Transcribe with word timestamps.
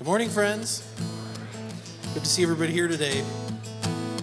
Good 0.00 0.06
morning, 0.06 0.30
friends. 0.30 0.82
Good 2.14 2.24
to 2.24 2.26
see 2.26 2.42
everybody 2.42 2.72
here 2.72 2.88
today. 2.88 3.22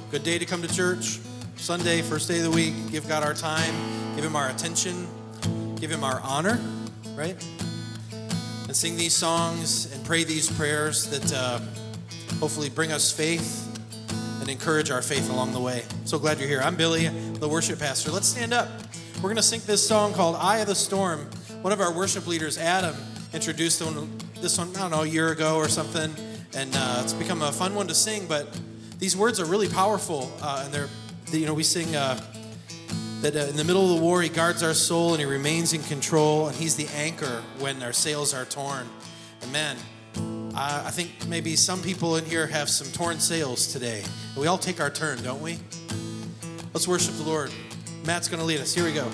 Good 0.09 0.23
day 0.23 0.39
to 0.39 0.45
come 0.47 0.63
to 0.63 0.67
church. 0.67 1.19
Sunday, 1.57 2.01
first 2.01 2.27
day 2.27 2.39
of 2.39 2.45
the 2.45 2.49
week. 2.49 2.73
Give 2.89 3.07
God 3.07 3.21
our 3.21 3.35
time, 3.35 3.75
give 4.15 4.25
Him 4.25 4.35
our 4.35 4.49
attention, 4.49 5.07
give 5.75 5.91
Him 5.91 6.03
our 6.03 6.19
honor, 6.21 6.59
right? 7.13 7.35
And 8.11 8.75
sing 8.75 8.97
these 8.97 9.15
songs 9.15 9.93
and 9.93 10.03
pray 10.03 10.23
these 10.23 10.49
prayers 10.49 11.11
that 11.11 11.31
uh, 11.31 11.59
hopefully 12.39 12.71
bring 12.71 12.91
us 12.91 13.11
faith 13.11 13.63
and 14.41 14.49
encourage 14.49 14.89
our 14.89 15.03
faith 15.03 15.29
along 15.29 15.53
the 15.53 15.61
way. 15.61 15.83
So 16.05 16.17
glad 16.17 16.39
you're 16.39 16.49
here. 16.49 16.61
I'm 16.61 16.75
Billy, 16.75 17.07
the 17.07 17.47
worship 17.47 17.77
pastor. 17.77 18.09
Let's 18.09 18.27
stand 18.27 18.51
up. 18.51 18.67
We're 19.17 19.29
going 19.29 19.35
to 19.35 19.43
sing 19.43 19.61
this 19.67 19.87
song 19.87 20.15
called 20.15 20.37
Eye 20.37 20.57
of 20.57 20.67
the 20.69 20.73
Storm. 20.73 21.29
One 21.61 21.71
of 21.71 21.81
our 21.81 21.93
worship 21.93 22.25
leaders, 22.25 22.57
Adam, 22.57 22.95
introduced 23.31 23.83
this 24.41 24.57
one, 24.57 24.75
I 24.75 24.79
don't 24.79 24.91
know, 24.91 25.03
a 25.03 25.07
year 25.07 25.31
ago 25.31 25.57
or 25.57 25.67
something, 25.67 26.13
and 26.55 26.69
uh, 26.73 27.01
it's 27.03 27.13
become 27.13 27.41
a 27.41 27.51
fun 27.51 27.75
one 27.75 27.87
to 27.87 27.95
sing. 27.95 28.27
But 28.27 28.47
these 28.99 29.15
words 29.15 29.39
are 29.39 29.45
really 29.45 29.67
powerful, 29.67 30.31
uh, 30.41 30.63
and 30.65 30.73
they're, 30.73 30.89
you 31.31 31.45
know, 31.45 31.53
we 31.53 31.63
sing 31.63 31.95
uh, 31.95 32.19
that 33.21 33.35
uh, 33.35 33.39
in 33.39 33.55
the 33.55 33.63
middle 33.63 33.91
of 33.91 33.97
the 33.97 34.03
war, 34.03 34.21
He 34.21 34.29
guards 34.29 34.63
our 34.63 34.73
soul 34.73 35.13
and 35.13 35.19
He 35.19 35.25
remains 35.25 35.73
in 35.73 35.83
control, 35.83 36.47
and 36.47 36.55
He's 36.55 36.75
the 36.75 36.87
anchor 36.95 37.43
when 37.59 37.81
our 37.83 37.93
sails 37.93 38.33
are 38.33 38.45
torn. 38.45 38.87
And 39.41 39.51
man, 39.51 39.77
I 40.55 40.89
think 40.89 41.27
maybe 41.27 41.55
some 41.55 41.81
people 41.81 42.15
in 42.15 42.25
here 42.25 42.47
have 42.47 42.69
some 42.69 42.91
torn 42.91 43.19
sails 43.19 43.71
today. 43.71 44.03
We 44.35 44.47
all 44.47 44.57
take 44.57 44.81
our 44.81 44.89
turn, 44.89 45.21
don't 45.21 45.41
we? 45.41 45.59
Let's 46.73 46.87
worship 46.87 47.15
the 47.15 47.23
Lord. 47.23 47.51
Matt's 48.05 48.27
going 48.27 48.39
to 48.39 48.45
lead 48.45 48.59
us. 48.59 48.73
Here 48.73 48.83
we 48.83 48.93
go. 48.93 49.07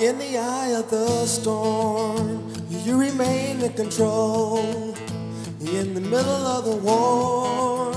In 0.00 0.16
the 0.18 0.38
eye 0.38 0.78
of 0.78 0.88
the 0.90 1.26
storm, 1.26 2.52
you 2.84 2.98
remain 3.00 3.60
in 3.60 3.72
control. 3.72 4.94
In 5.60 5.94
the 5.94 6.00
middle 6.00 6.46
of 6.56 6.64
the 6.64 6.76
war, 6.76 7.92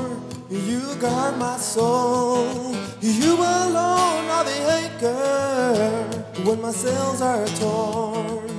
you 0.50 0.82
guard 0.96 1.38
my 1.38 1.58
soul. 1.58 2.76
You 3.02 3.34
alone 3.36 4.26
are 4.30 4.44
the 4.44 4.60
anchor 4.80 6.44
when 6.44 6.62
my 6.62 6.72
sails 6.72 7.22
are 7.22 7.48
torn. 7.48 8.50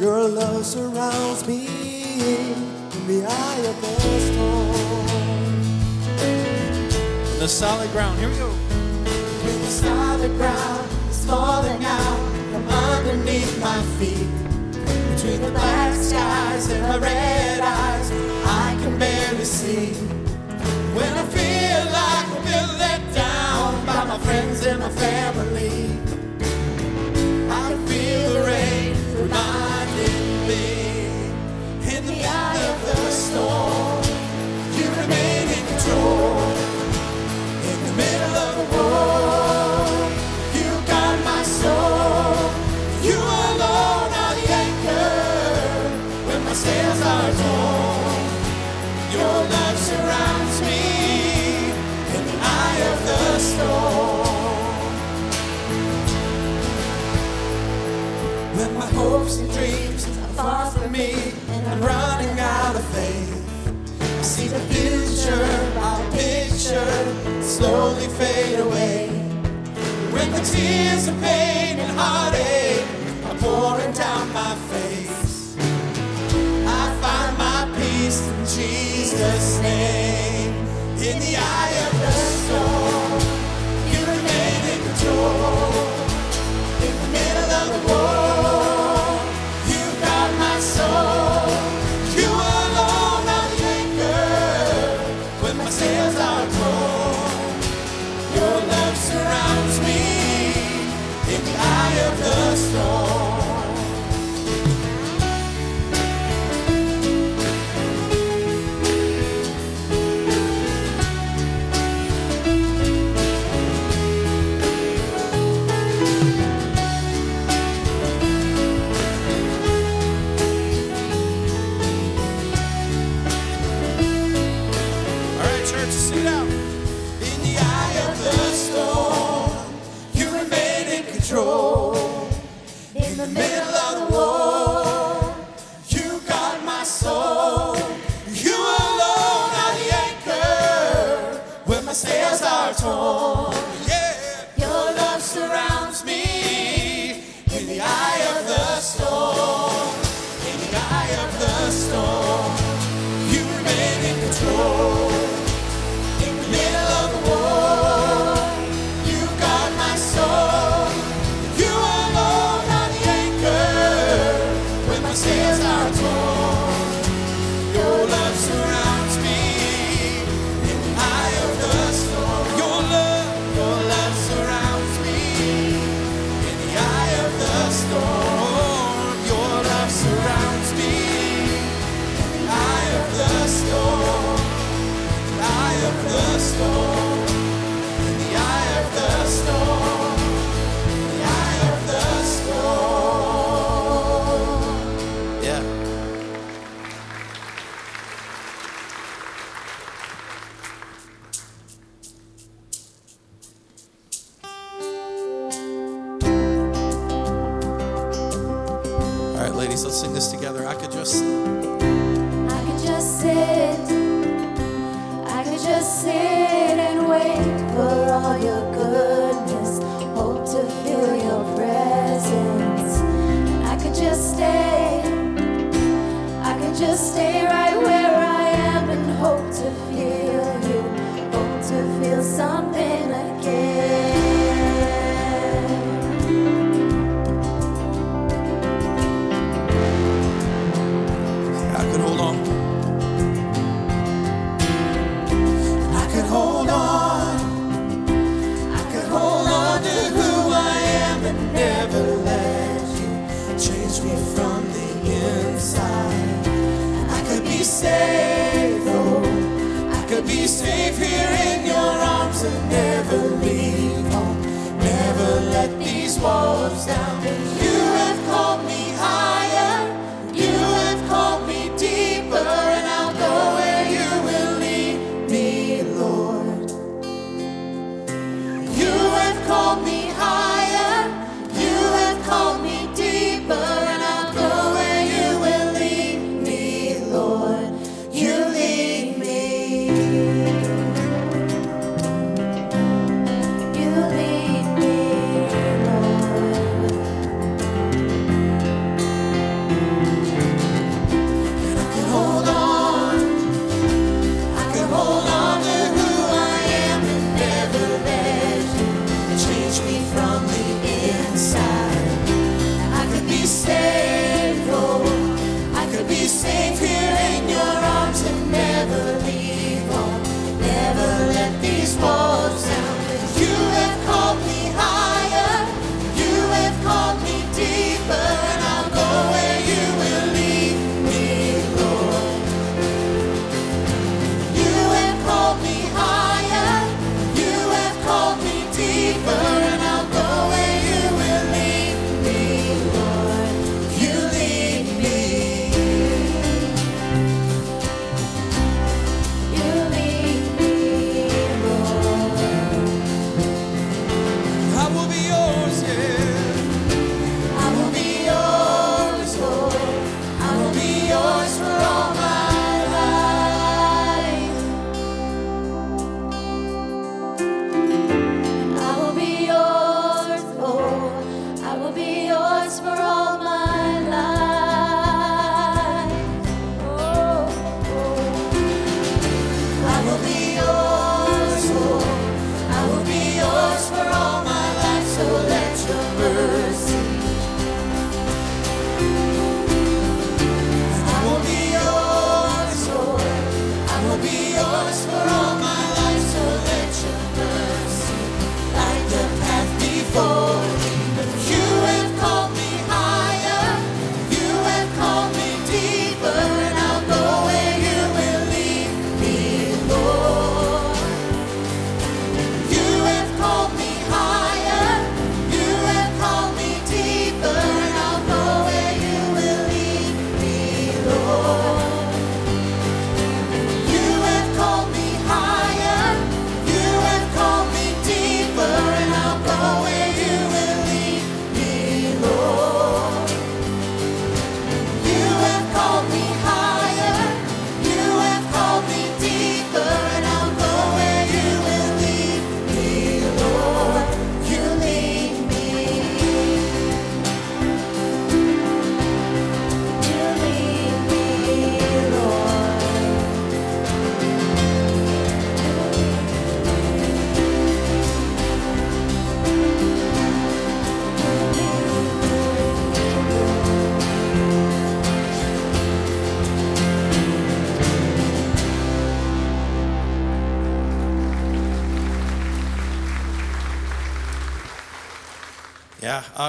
Your 0.00 0.28
love 0.28 0.64
surrounds 0.64 1.46
me 1.46 1.66
in 2.20 2.54
the 3.06 3.24
eye 3.26 3.60
of 3.70 3.80
the 3.80 4.20
storm. 4.28 5.06
The 7.38 7.48
solid 7.48 7.90
ground, 7.92 8.18
here 8.18 8.28
we 8.28 8.36
go. 8.36 8.50
The 8.50 9.66
solid 9.66 10.36
ground 10.36 10.90
is 11.10 11.24
falling 11.24 11.84
out 11.84 12.18
from 12.50 12.68
underneath 12.68 13.60
my 13.60 13.82
feet. 13.98 14.45
Between 15.26 15.42
the 15.42 15.50
black 15.50 15.92
skies 15.94 16.70
and 16.70 16.82
my 16.82 16.98
red 16.98 17.60
eyes, 17.60 18.12
I 18.44 18.78
can 18.80 18.96
barely 18.96 19.44
see. 19.44 19.92
When 20.94 21.12
I 21.12 21.24
feel 21.34 21.84
like 21.98 22.26
I've 22.36 22.44
been 22.44 22.78
let 22.78 23.02
down 23.12 23.84
by 23.86 24.04
my 24.04 24.18
friends 24.18 24.64
and 24.64 24.78
my 24.78 24.88
family, 24.88 25.90
I 27.50 27.70
can 27.70 27.86
feel 27.88 28.34
the 28.34 28.42
rain 28.52 28.94
reminding 29.20 30.46
me. 30.46 30.64
In 31.96 32.06
the 32.06 32.24
eye 32.24 32.62
of 32.72 32.78
the 32.86 33.10
storm, 33.10 34.04
you 34.78 34.86
remain 35.02 35.48
in 35.58 35.66
control. 35.72 36.38
In 37.70 37.78
the 37.86 37.92
middle 38.00 38.36
of 38.46 38.52
the 38.58 38.66
war, 38.76 39.45
hopes 59.26 59.38
and 59.38 59.52
dreams 59.52 60.06
are 60.06 60.34
far 60.34 60.70
from 60.70 60.92
me 60.92 61.12
and 61.48 61.66
I'm 61.66 61.80
running 61.80 62.38
out 62.38 62.76
of 62.76 62.84
faith. 62.94 63.98
I 64.00 64.22
see 64.22 64.46
the 64.46 64.60
future, 64.72 65.44
our 65.80 66.10
picture 66.12 67.42
slowly 67.42 68.06
fade 68.18 68.60
away. 68.60 69.08
When 70.12 70.30
the 70.30 70.40
tears 70.40 71.08
of 71.08 71.14
pain 71.20 71.80
and 71.80 71.90
heartache 71.98 72.86
are 73.28 73.38
pouring 73.42 73.92
down 73.94 74.32
my 74.32 74.54
face, 74.70 75.56
I 76.80 76.84
find 77.02 77.36
my 77.36 77.60
peace 77.78 78.20
in 78.28 78.40
Jesus' 78.56 79.60
name. 79.60 80.54
In 81.08 81.18
the 81.18 81.36
eye 81.36 81.74
of 81.86 81.92
the 82.02 82.12
storm, 82.42 83.20
you 83.90 84.00
remain 84.06 84.60
in 84.72 84.80
control. 84.86 85.75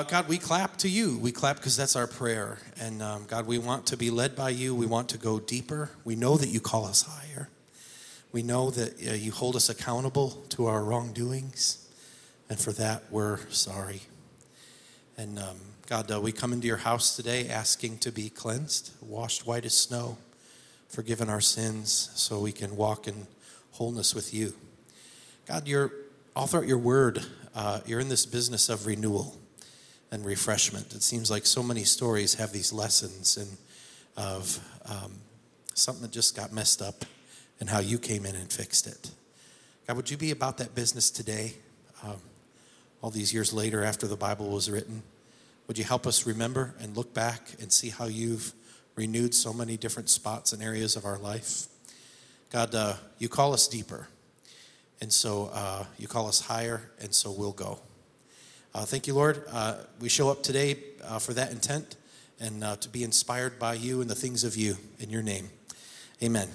God, 0.08 0.30
we 0.30 0.38
clap 0.38 0.78
to 0.78 0.90
you. 0.90 1.18
We 1.18 1.34
clap 1.34 1.58
because 1.58 1.76
that's 1.76 1.96
our 1.98 2.08
prayer. 2.08 2.60
And 2.80 3.02
um, 3.02 3.26
God, 3.28 3.46
we 3.46 3.58
want 3.58 3.88
to 3.88 3.98
be 3.98 4.10
led 4.10 4.36
by 4.36 4.50
you. 4.50 4.74
We 4.74 4.86
want 4.86 5.10
to 5.10 5.18
go 5.18 5.40
deeper. 5.40 5.92
We 6.06 6.16
know 6.16 6.38
that 6.38 6.48
you 6.48 6.62
call 6.62 6.86
us 6.86 7.02
higher. 7.02 7.50
We 8.32 8.42
know 8.42 8.70
that 8.70 8.94
uh, 9.06 9.14
you 9.14 9.32
hold 9.32 9.58
us 9.58 9.68
accountable 9.68 10.32
to 10.50 10.68
our 10.68 10.84
wrongdoings. 10.84 11.90
And 12.50 12.58
for 12.58 12.72
that, 12.74 13.04
we're 13.10 13.40
sorry. 13.50 14.04
And 15.18 15.40
um, 15.40 15.58
God, 15.88 16.10
uh, 16.10 16.22
we 16.22 16.32
come 16.32 16.54
into 16.54 16.68
your 16.68 16.78
house 16.78 17.16
today 17.16 17.50
asking 17.50 17.98
to 18.00 18.12
be 18.12 18.30
cleansed, 18.30 18.92
washed 19.02 19.46
white 19.46 19.66
as 19.66 19.76
snow, 19.76 20.18
forgiven 20.88 21.30
our 21.30 21.42
sins, 21.42 22.12
so 22.16 22.40
we 22.40 22.54
can 22.54 22.78
walk 22.78 23.08
in 23.08 23.28
wholeness 23.72 24.16
with 24.16 24.34
you. 24.34 24.54
God, 25.46 25.68
you're 25.68 25.92
all 26.34 26.48
throughout 26.48 26.68
your 26.68 26.78
word, 26.78 27.26
uh, 27.54 27.82
you're 27.86 28.00
in 28.00 28.10
this 28.10 28.26
business 28.26 28.70
of 28.70 28.86
renewal 28.86 29.36
and 30.12 30.26
refreshment. 30.26 30.94
It 30.94 31.04
seems 31.04 31.30
like 31.30 31.46
so 31.46 31.62
many 31.62 31.84
stories 31.84 32.36
have 32.36 32.52
these 32.52 32.72
lessons 32.72 33.38
and 33.38 33.58
of 34.18 34.60
um, 34.86 35.14
something 35.76 36.02
that 36.02 36.12
just 36.12 36.36
got 36.36 36.52
messed 36.52 36.82
up 36.82 37.06
and 37.60 37.70
how 37.70 37.80
you 37.80 38.00
came 38.00 38.26
in 38.26 38.36
and 38.36 38.52
fixed 38.52 38.88
it. 38.88 39.12
God, 39.88 39.96
would 39.96 40.12
you 40.12 40.18
be 40.18 40.32
about 40.32 40.58
that 40.58 40.76
business 40.76 41.10
today, 41.12 41.54
um, 42.04 42.20
all 43.02 43.12
these 43.12 43.34
years 43.34 43.54
later 43.54 43.84
after 43.84 44.08
the 44.08 44.18
Bible 44.18 44.50
was 44.50 44.70
written? 44.70 45.04
Would 45.68 45.78
you 45.78 45.84
help 45.84 46.08
us 46.08 46.26
remember 46.26 46.74
and 46.80 46.98
look 46.98 47.14
back 47.14 47.42
and 47.62 47.72
see 47.72 47.90
how 47.90 48.06
you've 48.06 48.54
renewed 48.96 49.36
so 49.36 49.54
many 49.54 49.78
different 49.78 50.10
spots 50.10 50.52
and 50.52 50.64
areas 50.64 50.96
of 50.96 51.06
our 51.06 51.18
life? 51.18 51.68
God, 52.50 52.74
uh, 52.74 52.96
you 53.20 53.30
call 53.30 53.54
us 53.54 53.68
deeper, 53.68 54.08
and 55.02 55.12
so 55.12 55.52
uh, 55.54 55.86
you 55.98 56.08
call 56.08 56.28
us 56.28 56.40
higher, 56.40 56.90
and 57.00 57.14
so 57.14 57.32
we'll 57.32 57.52
go. 57.52 57.80
Uh, 58.78 58.86
thank 58.86 59.08
you, 59.08 59.16
Lord. 59.16 59.44
Uh, 59.52 59.78
we 60.00 60.08
show 60.08 60.30
up 60.30 60.44
today 60.44 60.78
uh, 61.04 61.18
for 61.18 61.34
that 61.34 61.52
intent 61.52 61.96
and 62.40 62.64
uh, 62.64 62.76
to 62.76 62.90
be 62.90 63.04
inspired 63.04 63.58
by 63.58 63.74
you 63.74 64.02
and 64.02 64.10
the 64.10 64.14
things 64.14 64.44
of 64.44 64.56
you 64.56 64.78
in 65.00 65.10
your 65.10 65.24
name. 65.24 65.50
Amen. 66.22 66.48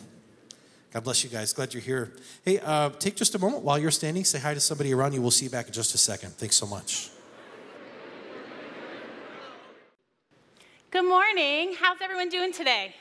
God 0.93 1.03
bless 1.03 1.25
you 1.25 1.31
guys. 1.31 1.53
Glad 1.53 1.75
you're 1.75 1.83
here. 1.83 2.13
Hey, 2.45 2.61
uh, 2.61 2.91
take 2.91 3.17
just 3.17 3.35
a 3.35 3.41
moment 3.41 3.65
while 3.65 3.77
you're 3.77 3.91
standing. 3.91 4.23
Say 4.23 4.39
hi 4.39 4.55
to 4.55 4.61
somebody 4.61 4.95
around 4.95 5.15
you. 5.15 5.21
We'll 5.21 5.33
see 5.33 5.47
you 5.47 5.51
back 5.51 5.67
in 5.67 5.73
just 5.73 5.97
a 5.97 5.99
second. 5.99 6.31
Thanks 6.35 6.55
so 6.55 6.65
much. 6.65 7.11
Good 10.93 11.05
morning. 11.05 11.75
How's 11.77 12.01
everyone 12.01 12.29
doing 12.29 12.53
today? 12.53 12.95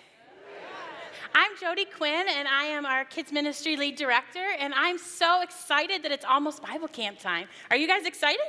I'm 1.36 1.52
Jody 1.62 1.86
Quinn, 1.86 2.26
and 2.28 2.48
I 2.48 2.64
am 2.64 2.88
our 2.88 3.06
kids 3.06 3.32
ministry 3.32 3.78
lead 3.78 3.98
director, 3.98 4.44
and 4.58 4.74
I'm 4.74 4.98
so 4.98 5.44
excited 5.44 6.02
that 6.02 6.12
it's 6.12 6.26
almost 6.26 6.64
Bible 6.64 6.88
camp 6.88 7.20
time. 7.20 7.48
Are 7.70 7.78
you 7.78 7.88
guys 7.88 8.08
excited? 8.08 8.42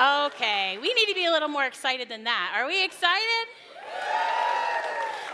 Okay, 0.00 0.78
we 0.80 0.94
need 0.94 1.08
to 1.08 1.14
be 1.14 1.26
a 1.26 1.30
little 1.30 1.48
more 1.48 1.66
excited 1.66 2.08
than 2.08 2.24
that. 2.24 2.54
Are 2.56 2.66
we 2.66 2.82
excited? 2.82 4.39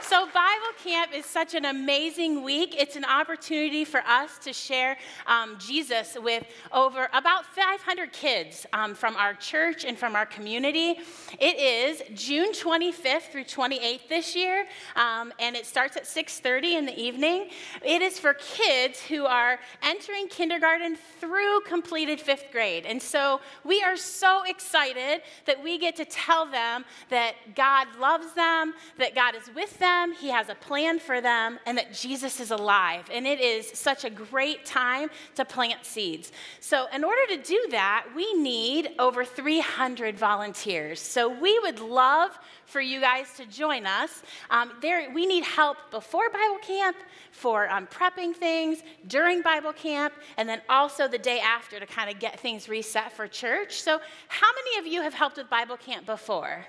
So, 0.08 0.25
Bible 0.26 0.72
Camp 0.84 1.12
is 1.12 1.26
such 1.26 1.54
an 1.54 1.64
amazing 1.64 2.44
week. 2.44 2.76
It's 2.78 2.94
an 2.94 3.04
opportunity 3.04 3.84
for 3.84 4.02
us 4.06 4.38
to 4.44 4.52
share 4.52 4.96
um, 5.26 5.56
Jesus 5.58 6.16
with 6.22 6.46
over 6.70 7.08
about 7.12 7.44
500 7.44 8.12
kids 8.12 8.66
um, 8.72 8.94
from 8.94 9.16
our 9.16 9.34
church 9.34 9.84
and 9.84 9.98
from 9.98 10.14
our 10.14 10.25
community. 10.25 11.00
It 11.40 11.58
is 11.58 12.02
June 12.14 12.52
25th 12.52 13.32
through 13.32 13.46
28th 13.46 14.08
this 14.08 14.36
year, 14.36 14.66
um, 14.94 15.32
and 15.40 15.56
it 15.56 15.66
starts 15.66 15.96
at 15.96 16.04
6:30 16.04 16.76
in 16.78 16.86
the 16.86 16.96
evening. 16.96 17.50
It 17.84 18.00
is 18.00 18.16
for 18.16 18.34
kids 18.34 19.00
who 19.00 19.26
are 19.26 19.58
entering 19.82 20.28
kindergarten 20.28 20.96
through 21.18 21.62
completed 21.62 22.20
fifth 22.20 22.52
grade, 22.52 22.86
and 22.86 23.02
so 23.02 23.40
we 23.64 23.82
are 23.82 23.96
so 23.96 24.44
excited 24.44 25.22
that 25.46 25.60
we 25.60 25.78
get 25.78 25.96
to 25.96 26.04
tell 26.04 26.46
them 26.46 26.84
that 27.08 27.56
God 27.56 27.88
loves 27.98 28.32
them, 28.34 28.72
that 28.98 29.12
God 29.16 29.34
is 29.34 29.50
with 29.52 29.76
them 29.80 29.96
them, 29.97 30.12
He 30.12 30.29
has 30.29 30.49
a 30.49 30.55
plan 30.55 30.99
for 30.99 31.21
them, 31.21 31.59
and 31.67 31.76
that 31.79 31.93
Jesus 31.93 32.41
is 32.41 32.50
alive. 32.50 33.05
And 33.12 33.26
it 33.26 33.41
is 33.41 33.69
such 33.69 34.05
a 34.05 34.11
great 34.11 34.65
time 34.65 35.09
to 35.35 35.45
plant 35.45 35.85
seeds. 35.85 36.33
So, 36.61 36.87
in 36.93 37.05
order 37.05 37.37
to 37.37 37.43
do 37.43 37.67
that, 37.71 38.07
we 38.15 38.33
need 38.35 38.91
over 38.99 39.25
300 39.25 40.19
volunteers. 40.19 41.00
So, 41.00 41.29
we 41.29 41.59
would 41.61 41.81
love 41.81 42.38
for 42.67 42.81
you 42.81 43.00
guys 43.00 43.33
to 43.37 43.47
join 43.47 43.87
us. 43.87 44.23
Um, 44.50 44.73
there, 44.83 45.11
we 45.12 45.26
need 45.26 45.45
help 45.45 45.76
before 45.91 46.29
Bible 46.31 46.59
camp, 46.62 46.97
for 47.31 47.69
um, 47.71 47.87
prepping 47.87 48.35
things, 48.35 48.83
during 49.07 49.43
Bible 49.43 49.73
camp, 49.73 50.15
and 50.37 50.49
then 50.49 50.61
also 50.69 51.07
the 51.07 51.19
day 51.19 51.38
after 51.41 51.79
to 51.79 51.87
kind 51.87 52.11
of 52.11 52.19
get 52.19 52.41
things 52.41 52.69
reset 52.69 53.12
for 53.12 53.29
church. 53.29 53.81
So, 53.83 54.00
how 54.29 54.49
many 54.59 54.79
of 54.79 54.93
you 54.93 55.03
have 55.03 55.15
helped 55.15 55.37
with 55.37 55.49
Bible 55.49 55.76
camp 55.76 56.07
before? 56.07 56.67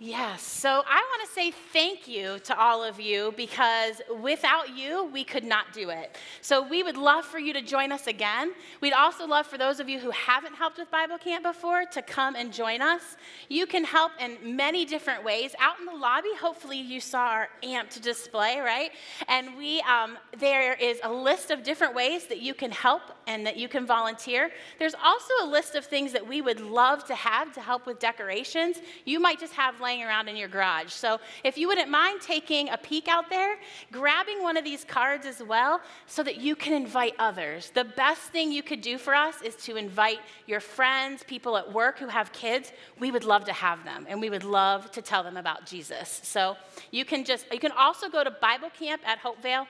Yes, 0.00 0.42
so 0.42 0.68
I 0.68 1.02
want 1.10 1.28
to 1.28 1.34
say 1.34 1.50
thank 1.50 2.06
you 2.06 2.38
to 2.44 2.56
all 2.56 2.84
of 2.84 3.00
you 3.00 3.34
because 3.36 4.00
without 4.22 4.76
you, 4.76 5.06
we 5.12 5.24
could 5.24 5.42
not 5.42 5.72
do 5.72 5.90
it. 5.90 6.16
So 6.40 6.62
we 6.62 6.84
would 6.84 6.96
love 6.96 7.24
for 7.24 7.40
you 7.40 7.52
to 7.52 7.60
join 7.60 7.90
us 7.90 8.06
again. 8.06 8.52
We'd 8.80 8.92
also 8.92 9.26
love 9.26 9.48
for 9.48 9.58
those 9.58 9.80
of 9.80 9.88
you 9.88 9.98
who 9.98 10.12
haven't 10.12 10.54
helped 10.54 10.78
with 10.78 10.88
Bible 10.92 11.18
Camp 11.18 11.42
before 11.42 11.84
to 11.86 12.00
come 12.00 12.36
and 12.36 12.52
join 12.52 12.80
us. 12.80 13.16
You 13.48 13.66
can 13.66 13.82
help 13.82 14.12
in 14.20 14.54
many 14.54 14.84
different 14.84 15.24
ways. 15.24 15.52
Out 15.58 15.80
in 15.80 15.86
the 15.86 15.96
lobby, 15.96 16.28
hopefully 16.40 16.78
you 16.78 17.00
saw 17.00 17.30
our 17.30 17.48
amped 17.64 18.00
display, 18.00 18.60
right? 18.60 18.92
And 19.26 19.56
we, 19.56 19.80
um, 19.80 20.16
there 20.38 20.74
is 20.74 21.00
a 21.02 21.12
list 21.12 21.50
of 21.50 21.64
different 21.64 21.96
ways 21.96 22.28
that 22.28 22.40
you 22.40 22.54
can 22.54 22.70
help 22.70 23.02
and 23.26 23.44
that 23.44 23.56
you 23.56 23.66
can 23.66 23.84
volunteer. 23.84 24.52
There's 24.78 24.94
also 24.94 25.34
a 25.42 25.46
list 25.46 25.74
of 25.74 25.84
things 25.84 26.12
that 26.12 26.24
we 26.24 26.40
would 26.40 26.60
love 26.60 27.04
to 27.06 27.16
have 27.16 27.52
to 27.54 27.60
help 27.60 27.84
with 27.84 27.98
decorations. 27.98 28.76
You 29.04 29.18
might 29.18 29.40
just 29.40 29.54
have 29.54 29.80
laying 29.88 30.02
around 30.02 30.28
in 30.28 30.36
your 30.36 30.48
garage. 30.48 30.92
So 30.92 31.18
if 31.44 31.56
you 31.56 31.66
wouldn't 31.66 31.88
mind 31.88 32.20
taking 32.20 32.68
a 32.68 32.76
peek 32.76 33.08
out 33.08 33.30
there, 33.30 33.56
grabbing 33.90 34.42
one 34.42 34.56
of 34.58 34.64
these 34.64 34.84
cards 34.84 35.24
as 35.24 35.42
well 35.42 35.80
so 36.06 36.22
that 36.24 36.36
you 36.36 36.54
can 36.54 36.74
invite 36.74 37.14
others. 37.18 37.70
The 37.70 37.84
best 37.84 38.24
thing 38.34 38.52
you 38.52 38.62
could 38.62 38.82
do 38.82 38.98
for 38.98 39.14
us 39.14 39.40
is 39.40 39.54
to 39.66 39.76
invite 39.76 40.20
your 40.46 40.60
friends, 40.60 41.22
people 41.22 41.56
at 41.56 41.72
work 41.72 41.98
who 41.98 42.08
have 42.08 42.32
kids. 42.32 42.72
We 43.00 43.10
would 43.10 43.24
love 43.24 43.44
to 43.46 43.54
have 43.54 43.82
them 43.84 44.04
and 44.08 44.20
we 44.20 44.28
would 44.28 44.44
love 44.44 44.90
to 44.92 45.00
tell 45.00 45.22
them 45.22 45.38
about 45.38 45.64
Jesus. 45.64 46.20
So 46.22 46.56
you 46.90 47.06
can 47.06 47.24
just, 47.24 47.46
you 47.50 47.60
can 47.60 47.72
also 47.72 48.10
go 48.10 48.22
to 48.22 48.30
Bible 48.30 48.70
Camp 48.78 49.00
at 49.06 49.18
Hopevale 49.20 49.66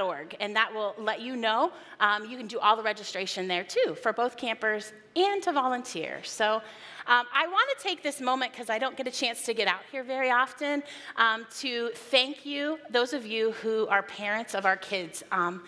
org, 0.00 0.36
and 0.40 0.54
that 0.56 0.72
will 0.74 0.94
let 0.98 1.20
you 1.20 1.36
know. 1.36 1.72
Um, 2.00 2.28
you 2.28 2.36
can 2.36 2.46
do 2.46 2.58
all 2.58 2.76
the 2.76 2.82
registration 2.82 3.48
there 3.48 3.64
too 3.64 3.96
for 4.02 4.12
both 4.12 4.36
campers 4.36 4.92
and 5.16 5.42
to 5.42 5.52
volunteer. 5.52 6.20
So 6.24 6.60
um, 7.08 7.26
I 7.34 7.46
want 7.46 7.66
to 7.76 7.82
take 7.82 8.02
this 8.02 8.20
moment 8.20 8.52
because 8.52 8.68
I 8.68 8.78
don't 8.78 8.96
get 8.96 9.06
a 9.06 9.10
chance 9.10 9.42
to 9.44 9.54
get 9.54 9.66
out 9.66 9.80
here 9.90 10.04
very 10.04 10.30
often 10.30 10.82
um, 11.16 11.46
to 11.60 11.90
thank 11.94 12.44
you, 12.44 12.78
those 12.90 13.14
of 13.14 13.24
you 13.24 13.52
who 13.52 13.86
are 13.88 14.02
parents 14.02 14.54
of 14.54 14.66
our 14.66 14.76
kids. 14.76 15.22
Um, 15.32 15.62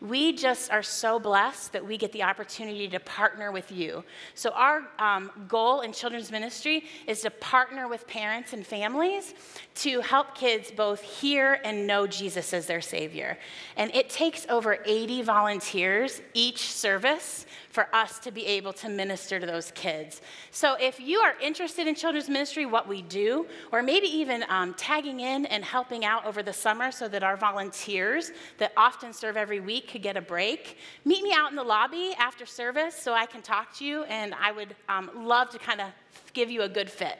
we 0.00 0.32
just 0.32 0.70
are 0.70 0.82
so 0.82 1.18
blessed 1.18 1.72
that 1.72 1.84
we 1.84 1.96
get 1.96 2.12
the 2.12 2.22
opportunity 2.22 2.86
to 2.88 3.00
partner 3.00 3.50
with 3.50 3.72
you. 3.72 4.04
So, 4.34 4.50
our 4.50 4.82
um, 4.98 5.30
goal 5.48 5.80
in 5.80 5.92
children's 5.92 6.30
ministry 6.30 6.84
is 7.06 7.22
to 7.22 7.30
partner 7.30 7.88
with 7.88 8.06
parents 8.06 8.52
and 8.52 8.66
families 8.66 9.34
to 9.76 10.00
help 10.02 10.34
kids 10.34 10.70
both 10.70 11.00
hear 11.00 11.60
and 11.64 11.86
know 11.86 12.06
Jesus 12.06 12.52
as 12.52 12.66
their 12.66 12.82
Savior. 12.82 13.38
And 13.76 13.94
it 13.94 14.10
takes 14.10 14.46
over 14.50 14.78
80 14.84 15.22
volunteers 15.22 16.20
each 16.34 16.70
service 16.72 17.46
for 17.76 17.94
us 17.94 18.18
to 18.20 18.30
be 18.30 18.46
able 18.46 18.72
to 18.72 18.88
minister 18.88 19.38
to 19.38 19.44
those 19.44 19.70
kids. 19.72 20.22
So 20.50 20.76
if 20.80 20.98
you 20.98 21.18
are 21.18 21.34
interested 21.42 21.86
in 21.86 21.94
children's 21.94 22.30
ministry, 22.30 22.64
what 22.64 22.88
we 22.88 23.02
do, 23.02 23.46
or 23.70 23.82
maybe 23.82 24.06
even 24.06 24.46
um, 24.48 24.72
tagging 24.72 25.20
in 25.20 25.44
and 25.44 25.62
helping 25.62 26.02
out 26.02 26.24
over 26.24 26.42
the 26.42 26.54
summer 26.54 26.90
so 26.90 27.06
that 27.08 27.22
our 27.22 27.36
volunteers 27.36 28.32
that 28.56 28.72
often 28.78 29.12
serve 29.12 29.36
every 29.36 29.60
week 29.60 29.88
could 29.88 30.00
get 30.00 30.16
a 30.16 30.22
break, 30.22 30.78
meet 31.04 31.22
me 31.22 31.34
out 31.36 31.50
in 31.50 31.56
the 31.56 31.62
lobby 31.62 32.14
after 32.18 32.46
service 32.46 32.94
so 32.94 33.12
I 33.12 33.26
can 33.26 33.42
talk 33.42 33.76
to 33.76 33.84
you, 33.84 34.04
and 34.04 34.32
I 34.32 34.52
would 34.52 34.74
um, 34.88 35.10
love 35.14 35.50
to 35.50 35.58
kind 35.58 35.82
of 35.82 35.88
give 36.32 36.50
you 36.50 36.62
a 36.62 36.70
good 36.70 36.90
fit. 36.90 37.18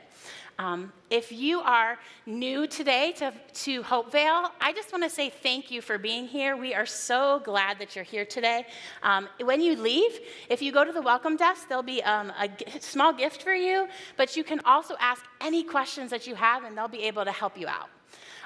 Um, 0.59 0.91
if 1.11 1.31
you 1.31 1.61
are 1.61 1.99
new 2.25 2.67
today 2.67 3.13
to, 3.19 3.33
to 3.53 3.83
Hopevale, 3.83 4.51
I 4.59 4.73
just 4.73 4.91
want 4.91 5.05
to 5.05 5.11
say 5.11 5.29
thank 5.29 5.71
you 5.71 5.83
for 5.83 5.99
being 5.99 6.27
here. 6.27 6.57
We 6.57 6.73
are 6.73 6.87
so 6.87 7.43
glad 7.45 7.79
that 7.79 7.95
you're 7.95 8.05
here 8.05 8.25
today. 8.25 8.67
Um, 9.03 9.29
when 9.45 9.61
you 9.61 9.77
leave, 9.77 10.19
if 10.49 10.63
you 10.63 10.73
go 10.73 10.83
to 10.83 10.93
the 10.93 11.03
welcome 11.03 11.37
desk, 11.37 11.69
there'll 11.69 11.83
be 11.83 12.03
um, 12.05 12.33
a 12.41 12.49
g- 12.49 12.65
small 12.81 13.13
gift 13.13 13.43
for 13.43 13.53
you, 13.53 13.87
but 14.17 14.35
you 14.35 14.43
can 14.43 14.61
also 14.61 14.95
ask 14.99 15.23
any 15.43 15.63
questions 15.63 16.11
that 16.11 16.27
you 16.27 16.35
have, 16.35 16.65
and 16.65 16.77
they'll 16.77 16.89
be 16.89 17.03
able 17.03 17.27
to 17.27 17.33
help 17.33 17.59
you 17.59 17.69
out. 17.69 17.91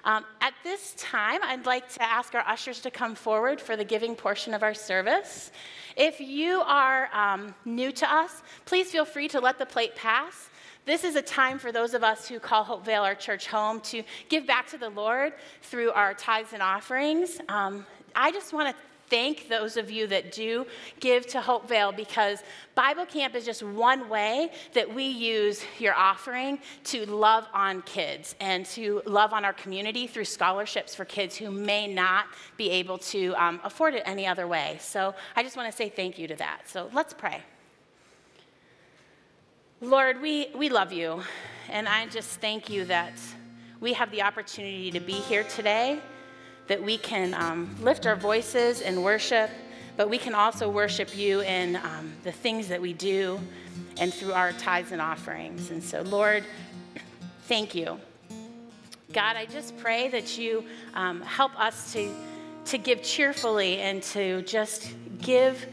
Um, 0.03 0.25
at 0.41 0.55
this 0.65 0.95
time, 0.97 1.41
I'd 1.45 1.67
like 1.67 1.89
to 1.91 2.03
ask 2.03 2.35
our 2.35 2.45
ushers 2.47 2.81
to 2.81 2.91
come 2.91 3.15
forward 3.15 3.61
for 3.61 3.77
the 3.77 3.85
giving 3.85 4.17
portion 4.17 4.53
of 4.53 4.63
our 4.65 4.75
service. 4.75 5.53
If 5.97 6.21
you 6.21 6.61
are 6.63 7.09
um, 7.13 7.55
new 7.65 7.93
to 7.93 8.13
us, 8.13 8.43
please 8.65 8.91
feel 8.91 9.05
free 9.05 9.29
to 9.29 9.41
let 9.41 9.59
the 9.59 9.67
plate 9.67 9.95
pass. 9.95 10.50
This 10.91 11.05
is 11.05 11.15
a 11.15 11.23
time 11.23 11.61
for 11.61 11.71
those 11.71 11.95
of 11.95 12.03
us 12.03 12.27
who 12.27 12.41
call 12.41 12.65
Hopevale 12.65 13.05
our 13.05 13.15
church 13.15 13.47
home 13.47 13.81
to 13.83 14.03
give 14.29 14.45
back 14.45 14.67
to 14.71 14.77
the 14.77 14.91
Lord 14.91 15.35
through 15.63 15.93
our 15.93 16.15
tithes 16.15 16.53
and 16.53 16.61
offerings. 16.61 17.41
Um, 17.49 17.87
I 18.17 18.33
just 18.33 18.53
want 18.53 18.77
to 18.77 18.83
thank 19.09 19.49
those 19.49 19.77
of 19.77 19.89
you 19.89 20.09
that 20.09 20.33
do 20.33 20.67
give 20.99 21.29
to 21.29 21.41
Hopevale 21.41 21.97
because 21.97 22.43
Bible 22.75 23.07
Camp 23.07 23.37
is 23.37 23.45
just 23.45 23.63
one 23.63 24.09
way 24.09 24.51
that 24.73 24.93
we 24.93 25.05
use 25.05 25.63
your 25.79 25.95
offering 25.95 26.59
to 26.87 27.07
love 27.07 27.47
on 27.55 27.83
kids 27.83 28.35
and 28.41 28.67
to 28.67 29.01
love 29.07 29.33
on 29.33 29.45
our 29.45 29.53
community 29.53 30.09
through 30.09 30.25
scholarships 30.25 30.93
for 30.93 31.05
kids 31.05 31.37
who 31.37 31.53
may 31.53 31.87
not 31.87 32.27
be 32.57 32.69
able 32.69 32.99
to 32.99 33.33
um, 33.35 33.61
afford 33.63 33.95
it 33.95 34.03
any 34.07 34.27
other 34.27 34.49
way. 34.49 34.77
So 34.81 35.15
I 35.37 35.45
just 35.45 35.57
want 35.57 35.71
to 35.71 35.77
say 35.77 35.89
thank 35.89 36.19
you 36.19 36.27
to 36.27 36.35
that. 36.35 36.69
So 36.69 36.91
let's 36.93 37.15
pray. 37.15 37.45
Lord, 39.83 40.21
we, 40.21 40.49
we 40.55 40.69
love 40.69 40.93
you, 40.93 41.23
and 41.71 41.89
I 41.89 42.07
just 42.09 42.39
thank 42.39 42.69
you 42.69 42.85
that 42.85 43.15
we 43.81 43.95
have 43.95 44.11
the 44.11 44.21
opportunity 44.21 44.91
to 44.91 45.01
be 45.01 45.15
here 45.15 45.43
today, 45.45 46.01
that 46.67 46.83
we 46.83 46.99
can 46.99 47.33
um, 47.33 47.75
lift 47.81 48.05
our 48.05 48.15
voices 48.15 48.83
and 48.83 49.03
worship, 49.03 49.49
but 49.97 50.11
we 50.11 50.19
can 50.19 50.35
also 50.35 50.69
worship 50.69 51.17
you 51.17 51.41
in 51.41 51.77
um, 51.77 52.13
the 52.25 52.31
things 52.31 52.69
that 52.69 52.79
we 52.79 52.93
do 52.93 53.41
and 53.99 54.13
through 54.13 54.35
our 54.35 54.53
tithes 54.53 54.93
and 54.93 55.01
offerings. 55.01 55.71
And 55.71 55.83
so, 55.83 56.03
Lord, 56.03 56.45
thank 57.45 57.75
you. 57.75 57.99
God, 59.15 59.37
I 59.37 59.47
just 59.47 59.79
pray 59.79 60.09
that 60.09 60.37
you 60.37 60.63
um, 60.93 61.23
help 61.23 61.59
us 61.59 61.95
to, 61.95 62.15
to 62.67 62.77
give 62.77 63.03
cheerfully 63.03 63.79
and 63.79 64.03
to 64.03 64.43
just 64.43 64.95
give 65.23 65.67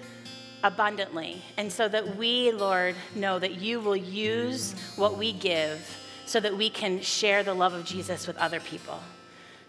abundantly. 0.63 1.41
And 1.57 1.71
so 1.71 1.87
that 1.87 2.17
we, 2.17 2.51
Lord, 2.51 2.95
know 3.15 3.39
that 3.39 3.55
you 3.55 3.79
will 3.79 3.95
use 3.95 4.73
what 4.95 5.17
we 5.17 5.33
give 5.33 5.97
so 6.25 6.39
that 6.39 6.57
we 6.57 6.69
can 6.69 7.01
share 7.01 7.43
the 7.43 7.53
love 7.53 7.73
of 7.73 7.85
Jesus 7.85 8.27
with 8.27 8.37
other 8.37 8.59
people. 8.59 8.99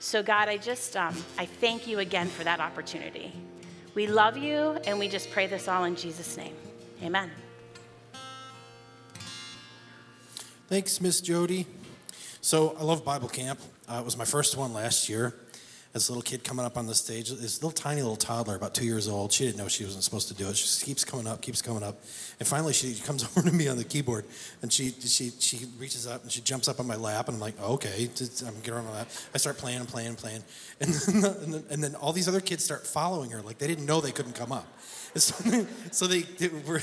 So, 0.00 0.23
God, 0.23 0.49
I 0.49 0.57
just, 0.57 0.97
um, 0.97 1.14
I 1.38 1.47
thank 1.47 1.87
you 1.87 1.99
again 1.99 2.28
for 2.28 2.45
that 2.45 2.61
opportunity. 2.61 3.33
We 3.95 4.07
love 4.07 4.37
you, 4.37 4.78
and 4.87 4.99
we 4.99 5.09
just 5.09 5.30
pray 5.30 5.47
this 5.47 5.66
all 5.66 5.85
in 5.85 5.97
Jesus' 5.97 6.37
name. 6.37 6.54
Amen. 7.02 7.30
Thanks, 10.68 11.00
Miss 11.00 11.21
Jody. 11.21 11.66
So 12.40 12.76
I 12.78 12.85
love 12.85 13.04
Bible 13.04 13.28
camp. 13.28 13.59
Uh, 13.88 13.99
it 14.00 14.04
was 14.04 14.16
my 14.16 14.25
first 14.25 14.57
one 14.57 14.73
last 14.73 15.09
year. 15.09 15.35
This 15.92 16.11
little 16.11 16.23
kid 16.23 16.45
coming 16.45 16.66
up 16.66 16.76
on 16.76 16.87
the 16.87 16.95
stage, 16.95 17.30
this 17.30 17.62
little 17.62 17.71
tiny 17.71 18.02
little 18.02 18.16
toddler, 18.16 18.57
about 18.57 18.75
two 18.75 18.85
years 18.85 19.09
old. 19.09 19.33
She 19.33 19.47
didn't 19.47 19.57
know 19.57 19.68
she 19.68 19.85
wasn't 19.85 20.04
supposed 20.04 20.28
to 20.28 20.35
do 20.35 20.47
it. 20.49 20.57
She 20.57 20.85
keeps 20.85 21.02
coming 21.02 21.26
up, 21.26 21.40
keeps 21.40 21.62
coming 21.62 21.83
up, 21.83 21.99
and 22.38 22.47
finally 22.47 22.75
she 22.75 22.95
comes 22.95 23.25
over 23.37 23.49
to 23.49 23.54
me 23.54 23.68
on 23.68 23.78
the 23.78 23.85
keyboard, 23.85 24.26
and 24.61 24.71
she 24.71 24.90
she 24.90 25.30
she 25.38 25.66
reaches 25.78 26.07
up 26.07 26.23
and 26.23 26.30
she 26.30 26.42
jumps 26.42 26.68
up 26.68 26.78
on 26.78 26.87
my 26.87 26.97
lap, 26.97 27.28
and 27.28 27.37
I'm 27.37 27.40
like, 27.40 27.61
okay, 27.61 28.09
I'm 28.47 28.54
getting 28.57 28.73
her 28.75 28.78
on 28.78 28.85
my 28.85 28.92
lap. 28.92 29.09
I 29.35 29.38
start 29.38 29.57
playing 29.57 29.78
and 29.80 29.88
playing 29.88 30.09
and 30.09 30.18
playing, 30.18 30.42
and 30.80 30.92
then, 30.92 31.25
and 31.42 31.54
then, 31.54 31.64
and 31.71 31.85
then 31.85 31.95
all 31.95 32.12
these 32.12 32.28
other 32.28 32.40
kids 32.40 32.64
start 32.64 32.87
following 32.87 33.30
her, 33.30 33.40
like 33.40 33.57
they 33.57 33.66
didn't 33.66 33.87
know 33.87 34.00
they 34.00 34.12
couldn't 34.12 34.35
come 34.35 34.52
up. 34.52 34.66
So, 35.14 35.66
so 35.90 36.07
they, 36.07 36.21
they 36.21 36.49
were, 36.49 36.83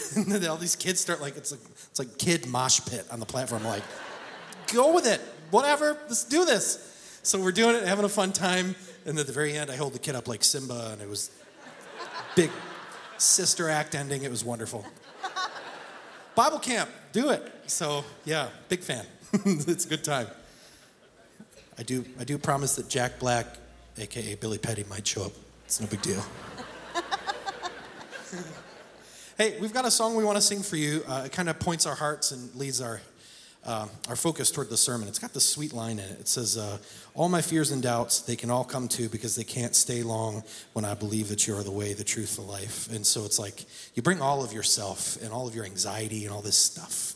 all 0.50 0.57
these 0.57 0.75
kids 0.75 1.00
start 1.00 1.21
like 1.21 1.38
it's 1.38 1.51
like 1.51 1.62
it's 1.91 2.00
like 2.00 2.17
kid 2.17 2.47
mosh 2.47 2.81
pit 2.89 3.05
on 3.12 3.19
the 3.19 3.25
platform, 3.25 3.63
like 3.65 3.83
go 4.74 4.93
with 4.93 5.05
it, 5.05 5.21
whatever, 5.51 5.97
let's 6.07 6.24
do 6.24 6.43
this. 6.43 6.91
So 7.24 7.39
we're 7.39 7.51
doing 7.51 7.75
it, 7.75 7.88
having 7.88 8.05
a 8.05 8.09
fun 8.09 8.33
time. 8.33 8.75
And 9.05 9.17
at 9.19 9.27
the 9.27 9.33
very 9.33 9.53
end, 9.53 9.69
I 9.69 9.75
hold 9.75 9.93
the 9.93 10.00
kid 10.00 10.15
up 10.15 10.27
like 10.27 10.43
Simba, 10.43 10.89
and 10.91 11.01
it 11.01 11.07
was 11.07 11.29
big 12.35 12.50
sister 13.17 13.69
act 13.69 13.95
ending. 13.95 14.24
It 14.24 14.31
was 14.31 14.43
wonderful. 14.43 14.85
Bible 16.35 16.59
camp, 16.59 16.89
do 17.13 17.29
it. 17.29 17.53
So 17.67 18.03
yeah, 18.25 18.50
big 18.67 18.81
fan. 18.81 19.05
it's 19.33 19.85
a 19.85 19.89
good 19.89 20.03
time. 20.03 20.27
I 21.77 21.83
do, 21.83 22.05
I 22.19 22.24
do 22.24 22.38
promise 22.38 22.75
that 22.75 22.89
Jack 22.89 23.19
Black, 23.19 23.45
aka 23.97 24.35
Billy 24.35 24.57
Petty, 24.57 24.85
might 24.89 25.05
show 25.05 25.25
up. 25.25 25.31
It's 25.65 25.79
no 25.79 25.88
big 25.88 26.01
deal. 26.01 26.24
hey, 29.38 29.59
we've 29.59 29.74
got 29.74 29.85
a 29.85 29.91
song 29.91 30.15
we 30.15 30.24
want 30.24 30.38
to 30.38 30.41
sing 30.41 30.62
for 30.62 30.77
you. 30.77 31.03
Uh, 31.07 31.24
it 31.25 31.31
kind 31.31 31.50
of 31.50 31.59
points 31.59 31.85
our 31.85 31.95
hearts 31.95 32.31
and 32.31 32.53
leads 32.55 32.81
our 32.81 33.01
uh, 33.65 33.88
our 34.07 34.15
focus 34.15 34.51
toward 34.51 34.69
the 34.69 34.77
sermon. 34.77 35.07
It's 35.07 35.19
got 35.19 35.34
this 35.34 35.45
sweet 35.45 35.74
line 35.74 36.00
in 36.00 36.05
it. 36.05 36.19
It 36.19 36.27
says, 36.27 36.57
uh, 36.57 36.77
All 37.13 37.29
my 37.29 37.41
fears 37.41 37.72
and 37.72 37.81
doubts, 37.81 38.22
they 38.22 38.36
can 38.36 38.51
all 38.51 38.63
come 38.63 38.88
to 38.89 39.10
because 39.10 39.36
they 39.36 39.43
can't 39.43 39.75
stay 39.75 40.03
long 40.03 40.43
when 40.74 40.86
I 40.86 40.93
believe 40.93 41.29
that 41.29 41.48
you 41.48 41.55
are 41.55 41.63
the 41.63 41.72
way, 41.72 41.93
the 41.93 42.03
truth, 42.03 42.36
the 42.36 42.43
life. 42.43 42.91
And 42.91 43.05
so 43.05 43.25
it's 43.25 43.39
like 43.39 43.65
you 43.95 44.03
bring 44.03 44.22
all 44.22 44.43
of 44.43 44.53
yourself 44.53 45.22
and 45.22 45.31
all 45.31 45.48
of 45.48 45.55
your 45.55 45.65
anxiety 45.65 46.25
and 46.25 46.34
all 46.34 46.41
this 46.41 46.57
stuff. 46.57 47.15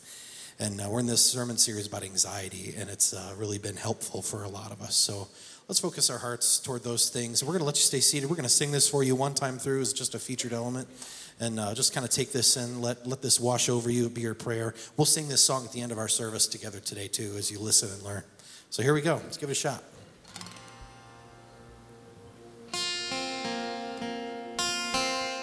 And 0.62 0.82
uh, 0.82 0.90
we're 0.90 1.00
in 1.00 1.06
this 1.06 1.24
sermon 1.24 1.58
series 1.58 1.88
about 1.88 2.04
anxiety, 2.04 2.74
and 2.78 2.90
it's 2.90 3.14
uh, 3.14 3.34
really 3.38 3.58
been 3.58 3.78
helpful 3.78 4.22
for 4.22 4.44
a 4.44 4.50
lot 4.50 4.74
of 4.74 4.82
us. 4.82 4.94
So 4.94 5.30
let's 5.70 5.80
focus 5.80 6.10
our 6.10 6.18
hearts 6.18 6.60
toward 6.60 6.84
those 6.84 7.10
things. 7.10 7.42
We're 7.42 7.54
going 7.54 7.60
to 7.60 7.66
let 7.66 7.78
you 7.78 7.84
stay 7.84 8.02
seated. 8.02 8.30
We're 8.30 8.36
going 8.36 8.44
to 8.44 8.50
sing 8.50 8.72
this 8.72 8.90
for 8.90 9.02
you 9.02 9.16
one 9.16 9.34
time 9.34 9.58
through 9.58 9.80
as 9.80 9.94
just 9.94 10.16
a 10.16 10.20
featured 10.20 10.52
element 10.52 10.90
and 11.40 11.62
uh, 11.62 11.74
just 11.74 11.94
kind 11.94 12.06
of 12.06 12.12
take 12.12 12.34
this 12.34 12.58
in. 12.58 12.82
Let, 12.82 13.08
let 13.08 13.22
this 13.22 13.40
wash 13.40 13.70
over 13.70 13.90
you, 13.90 14.10
be 14.10 14.20
your 14.20 14.34
prayer. 14.34 14.76
We'll 14.98 15.06
sing 15.06 15.30
this 15.30 15.42
song 15.42 15.64
at 15.64 15.72
the 15.72 15.80
end 15.80 15.94
of 15.94 15.98
our 15.98 16.10
service 16.10 16.46
together 16.46 16.82
today, 16.82 17.08
too, 17.08 17.36
as 17.38 17.50
you 17.50 17.58
listen 17.58 17.90
and 17.94 18.04
learn. 18.04 18.24
So 18.70 18.84
here 18.84 18.94
we 18.94 19.00
go. 19.00 19.16
Let's 19.16 19.38
give 19.38 19.48
it 19.48 19.54
a 19.54 19.56
shot. 19.56 19.82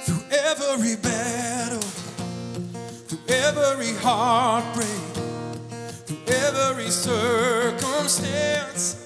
Through 0.05 0.25
every 0.31 0.95
through 0.97 1.56
every 3.55 3.95
heartbreak, 3.95 4.89
through 6.07 6.35
every 6.35 6.91
circumstance, 6.91 8.97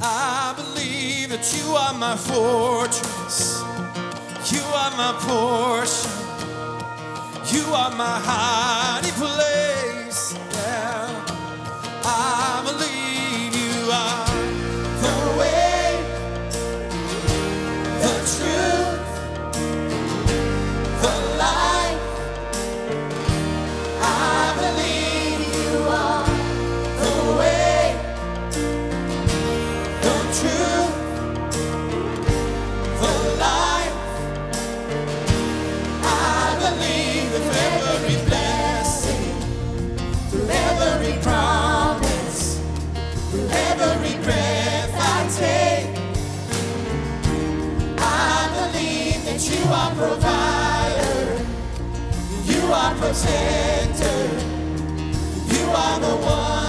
I 0.00 0.54
believe 0.56 1.30
that 1.30 1.52
you 1.56 1.74
are 1.74 1.94
my 1.94 2.16
fortress. 2.16 3.62
You 4.52 4.62
are 4.74 4.90
my 4.96 5.12
portion. 5.20 6.10
You 7.52 7.74
are 7.74 7.90
my 7.90 8.20
hiding 8.24 9.12
place. 9.12 9.57
Protector, 52.98 54.22
you 55.54 55.70
are 55.70 56.00
the 56.00 56.16
one 56.26 56.67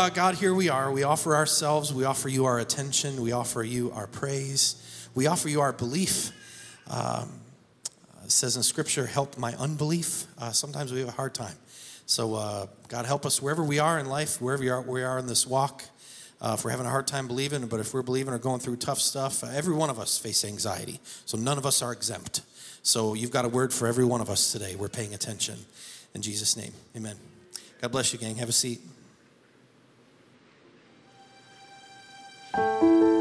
uh, 0.00 0.08
God, 0.08 0.36
here 0.36 0.54
we 0.54 0.70
are. 0.70 0.90
We 0.90 1.02
offer 1.02 1.36
ourselves. 1.36 1.92
We 1.92 2.04
offer 2.04 2.30
you 2.30 2.46
our 2.46 2.58
attention. 2.58 3.20
We 3.20 3.32
offer 3.32 3.62
you 3.62 3.92
our 3.92 4.06
praise. 4.06 5.08
We 5.14 5.26
offer 5.26 5.50
you 5.50 5.60
our 5.60 5.74
belief. 5.74 6.32
Um, 6.88 7.28
says 8.26 8.56
in 8.56 8.62
Scripture, 8.62 9.04
help 9.04 9.36
my 9.36 9.52
unbelief. 9.56 10.24
Uh, 10.38 10.52
sometimes 10.52 10.90
we 10.90 11.00
have 11.00 11.08
a 11.08 11.12
hard 11.12 11.34
time. 11.34 11.54
So, 12.06 12.34
uh, 12.34 12.66
God, 12.88 13.04
help 13.04 13.26
us 13.26 13.42
wherever 13.42 13.62
we 13.62 13.78
are 13.78 13.98
in 13.98 14.06
life, 14.06 14.40
wherever 14.40 14.62
we 14.62 14.70
are, 14.70 14.80
we 14.80 15.02
are 15.02 15.18
in 15.18 15.26
this 15.26 15.46
walk. 15.46 15.84
Uh, 16.40 16.56
if 16.58 16.64
we're 16.64 16.70
having 16.70 16.86
a 16.86 16.90
hard 16.90 17.06
time 17.06 17.26
believing, 17.26 17.66
but 17.66 17.78
if 17.78 17.92
we're 17.92 18.00
believing 18.00 18.32
or 18.32 18.38
going 18.38 18.60
through 18.60 18.76
tough 18.76 19.00
stuff, 19.00 19.44
uh, 19.44 19.48
every 19.48 19.74
one 19.74 19.90
of 19.90 19.98
us 19.98 20.16
face 20.16 20.46
anxiety. 20.46 20.98
So 21.26 21.36
none 21.36 21.58
of 21.58 21.66
us 21.66 21.82
are 21.82 21.92
exempt. 21.92 22.40
So 22.82 23.12
you've 23.12 23.32
got 23.32 23.44
a 23.44 23.48
word 23.48 23.70
for 23.70 23.86
every 23.86 24.06
one 24.06 24.22
of 24.22 24.30
us 24.30 24.50
today. 24.50 24.76
We're 24.76 24.88
paying 24.88 25.12
attention. 25.12 25.58
In 26.14 26.22
Jesus' 26.22 26.56
name, 26.56 26.72
amen. 26.96 27.16
God 27.82 27.92
bless 27.92 28.14
you, 28.14 28.18
gang. 28.18 28.36
Have 28.36 28.48
a 28.48 28.52
seat. 28.52 28.80
Well, 32.52 33.19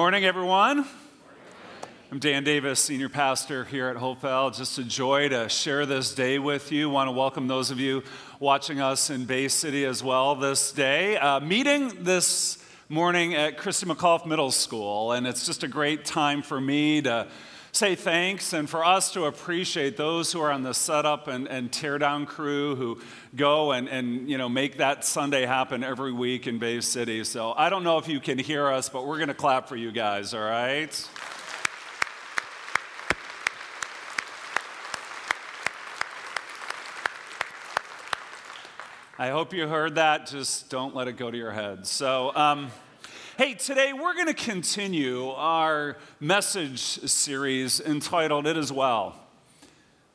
morning, 0.00 0.24
everyone. 0.24 0.86
I'm 2.10 2.20
Dan 2.20 2.42
Davis, 2.42 2.80
senior 2.80 3.10
pastor 3.10 3.66
here 3.66 3.88
at 3.88 3.96
Hopewell. 3.96 4.50
Just 4.50 4.78
a 4.78 4.82
joy 4.82 5.28
to 5.28 5.50
share 5.50 5.84
this 5.84 6.14
day 6.14 6.38
with 6.38 6.72
you. 6.72 6.88
Want 6.88 7.08
to 7.08 7.12
welcome 7.12 7.48
those 7.48 7.70
of 7.70 7.78
you 7.78 8.02
watching 8.38 8.80
us 8.80 9.10
in 9.10 9.26
Bay 9.26 9.46
City 9.48 9.84
as 9.84 10.02
well 10.02 10.36
this 10.36 10.72
day. 10.72 11.18
Uh, 11.18 11.40
meeting 11.40 12.02
this 12.02 12.56
morning 12.88 13.34
at 13.34 13.58
Christa 13.58 13.94
McAuliffe 13.94 14.24
Middle 14.24 14.50
School, 14.50 15.12
and 15.12 15.26
it's 15.26 15.44
just 15.44 15.64
a 15.64 15.68
great 15.68 16.06
time 16.06 16.40
for 16.40 16.58
me 16.58 17.02
to 17.02 17.28
say 17.72 17.94
thanks 17.94 18.52
and 18.52 18.68
for 18.68 18.84
us 18.84 19.12
to 19.12 19.24
appreciate 19.24 19.96
those 19.96 20.32
who 20.32 20.40
are 20.40 20.50
on 20.50 20.62
the 20.62 20.74
setup 20.74 21.28
and, 21.28 21.48
and 21.48 21.70
teardown 21.70 22.26
crew 22.26 22.74
who 22.76 23.00
go 23.36 23.72
and, 23.72 23.88
and 23.88 24.28
you 24.28 24.38
know 24.38 24.48
make 24.48 24.78
that 24.78 25.04
Sunday 25.04 25.46
happen 25.46 25.84
every 25.84 26.12
week 26.12 26.46
in 26.46 26.58
Bay 26.58 26.80
City. 26.80 27.24
So 27.24 27.54
I 27.56 27.70
don't 27.70 27.84
know 27.84 27.98
if 27.98 28.08
you 28.08 28.20
can 28.20 28.38
hear 28.38 28.68
us, 28.68 28.88
but 28.88 29.06
we're 29.06 29.18
going 29.18 29.28
to 29.28 29.34
clap 29.34 29.68
for 29.68 29.76
you 29.76 29.92
guys, 29.92 30.34
all 30.34 30.40
right? 30.40 31.08
I 39.18 39.28
hope 39.28 39.52
you 39.52 39.68
heard 39.68 39.96
that. 39.96 40.28
Just 40.28 40.70
don't 40.70 40.94
let 40.94 41.06
it 41.06 41.18
go 41.18 41.30
to 41.30 41.36
your 41.36 41.52
head. 41.52 41.86
So, 41.86 42.34
um, 42.34 42.70
hey, 43.40 43.54
today 43.54 43.94
we're 43.94 44.12
going 44.12 44.26
to 44.26 44.34
continue 44.34 45.30
our 45.30 45.96
message 46.20 46.78
series 46.78 47.80
entitled 47.80 48.46
It 48.46 48.58
Is 48.58 48.70
Well. 48.70 49.16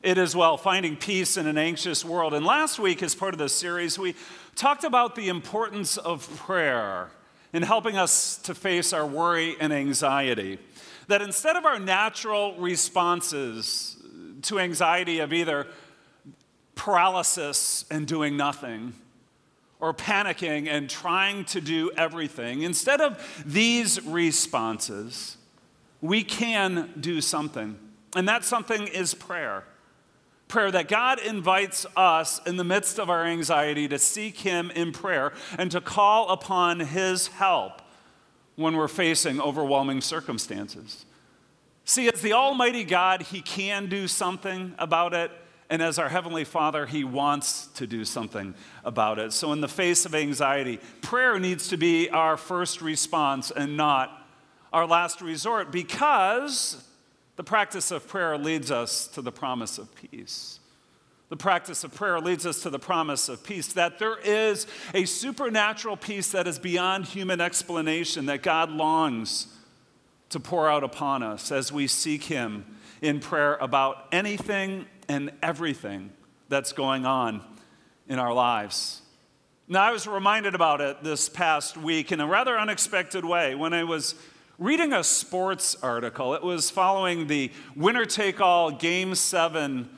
It 0.00 0.16
Is 0.16 0.36
Well, 0.36 0.56
Finding 0.56 0.94
Peace 0.94 1.36
in 1.36 1.48
an 1.48 1.58
Anxious 1.58 2.04
World. 2.04 2.34
And 2.34 2.46
last 2.46 2.78
week, 2.78 3.02
as 3.02 3.16
part 3.16 3.34
of 3.34 3.38
this 3.38 3.52
series, 3.52 3.98
we 3.98 4.14
talked 4.54 4.84
about 4.84 5.16
the 5.16 5.28
importance 5.28 5.96
of 5.96 6.36
prayer 6.36 7.10
in 7.52 7.64
helping 7.64 7.96
us 7.96 8.36
to 8.44 8.54
face 8.54 8.92
our 8.92 9.04
worry 9.04 9.56
and 9.58 9.72
anxiety. 9.72 10.60
That 11.08 11.20
instead 11.20 11.56
of 11.56 11.64
our 11.64 11.80
natural 11.80 12.54
responses 12.54 13.96
to 14.42 14.60
anxiety 14.60 15.18
of 15.18 15.32
either 15.32 15.66
paralysis 16.76 17.86
and 17.90 18.06
doing 18.06 18.36
nothing, 18.36 18.92
or 19.80 19.92
panicking 19.92 20.68
and 20.68 20.88
trying 20.88 21.44
to 21.46 21.60
do 21.60 21.90
everything. 21.96 22.62
Instead 22.62 23.00
of 23.00 23.42
these 23.44 24.02
responses, 24.04 25.36
we 26.00 26.22
can 26.22 26.92
do 26.98 27.20
something. 27.20 27.78
And 28.14 28.28
that 28.28 28.44
something 28.44 28.86
is 28.86 29.14
prayer. 29.14 29.64
Prayer 30.48 30.70
that 30.70 30.88
God 30.88 31.18
invites 31.18 31.84
us 31.96 32.40
in 32.46 32.56
the 32.56 32.64
midst 32.64 32.98
of 32.98 33.10
our 33.10 33.24
anxiety 33.24 33.88
to 33.88 33.98
seek 33.98 34.38
Him 34.38 34.70
in 34.70 34.92
prayer 34.92 35.32
and 35.58 35.70
to 35.72 35.80
call 35.80 36.30
upon 36.30 36.80
His 36.80 37.26
help 37.28 37.82
when 38.54 38.76
we're 38.76 38.88
facing 38.88 39.40
overwhelming 39.40 40.00
circumstances. 40.00 41.04
See, 41.84 42.08
as 42.08 42.20
the 42.22 42.32
Almighty 42.32 42.84
God, 42.84 43.22
He 43.22 43.42
can 43.42 43.88
do 43.88 44.08
something 44.08 44.74
about 44.78 45.12
it. 45.14 45.30
And 45.68 45.82
as 45.82 45.98
our 45.98 46.08
Heavenly 46.08 46.44
Father, 46.44 46.86
He 46.86 47.02
wants 47.02 47.66
to 47.74 47.86
do 47.86 48.04
something 48.04 48.54
about 48.84 49.18
it. 49.18 49.32
So, 49.32 49.52
in 49.52 49.60
the 49.60 49.68
face 49.68 50.06
of 50.06 50.14
anxiety, 50.14 50.78
prayer 51.02 51.38
needs 51.38 51.68
to 51.68 51.76
be 51.76 52.08
our 52.10 52.36
first 52.36 52.80
response 52.80 53.50
and 53.50 53.76
not 53.76 54.26
our 54.72 54.86
last 54.86 55.20
resort 55.20 55.72
because 55.72 56.84
the 57.36 57.44
practice 57.44 57.90
of 57.90 58.06
prayer 58.06 58.38
leads 58.38 58.70
us 58.70 59.08
to 59.08 59.22
the 59.22 59.32
promise 59.32 59.78
of 59.78 59.88
peace. 59.94 60.60
The 61.28 61.36
practice 61.36 61.82
of 61.82 61.92
prayer 61.92 62.20
leads 62.20 62.46
us 62.46 62.62
to 62.62 62.70
the 62.70 62.78
promise 62.78 63.28
of 63.28 63.42
peace, 63.42 63.72
that 63.72 63.98
there 63.98 64.16
is 64.18 64.66
a 64.94 65.04
supernatural 65.06 65.96
peace 65.96 66.30
that 66.30 66.46
is 66.46 66.58
beyond 66.58 67.06
human 67.06 67.40
explanation, 67.40 68.26
that 68.26 68.42
God 68.42 68.70
longs 68.70 69.48
to 70.28 70.38
pour 70.38 70.70
out 70.70 70.84
upon 70.84 71.24
us 71.24 71.50
as 71.50 71.72
we 71.72 71.88
seek 71.88 72.24
Him 72.24 72.64
in 73.02 73.18
prayer 73.18 73.56
about 73.56 74.06
anything 74.12 74.86
and 75.08 75.32
everything 75.42 76.10
that's 76.48 76.72
going 76.72 77.06
on 77.06 77.42
in 78.08 78.18
our 78.18 78.32
lives. 78.32 79.02
Now, 79.68 79.82
I 79.82 79.90
was 79.90 80.06
reminded 80.06 80.54
about 80.54 80.80
it 80.80 81.02
this 81.02 81.28
past 81.28 81.76
week 81.76 82.12
in 82.12 82.20
a 82.20 82.26
rather 82.26 82.56
unexpected 82.56 83.24
way 83.24 83.54
when 83.54 83.72
I 83.72 83.82
was 83.82 84.14
reading 84.58 84.92
a 84.92 85.02
sports 85.02 85.76
article. 85.82 86.34
It 86.34 86.42
was 86.42 86.70
following 86.70 87.26
the 87.26 87.50
winner 87.74 88.04
take 88.04 88.40
all 88.40 88.70
Game 88.70 89.14
7 89.14 89.90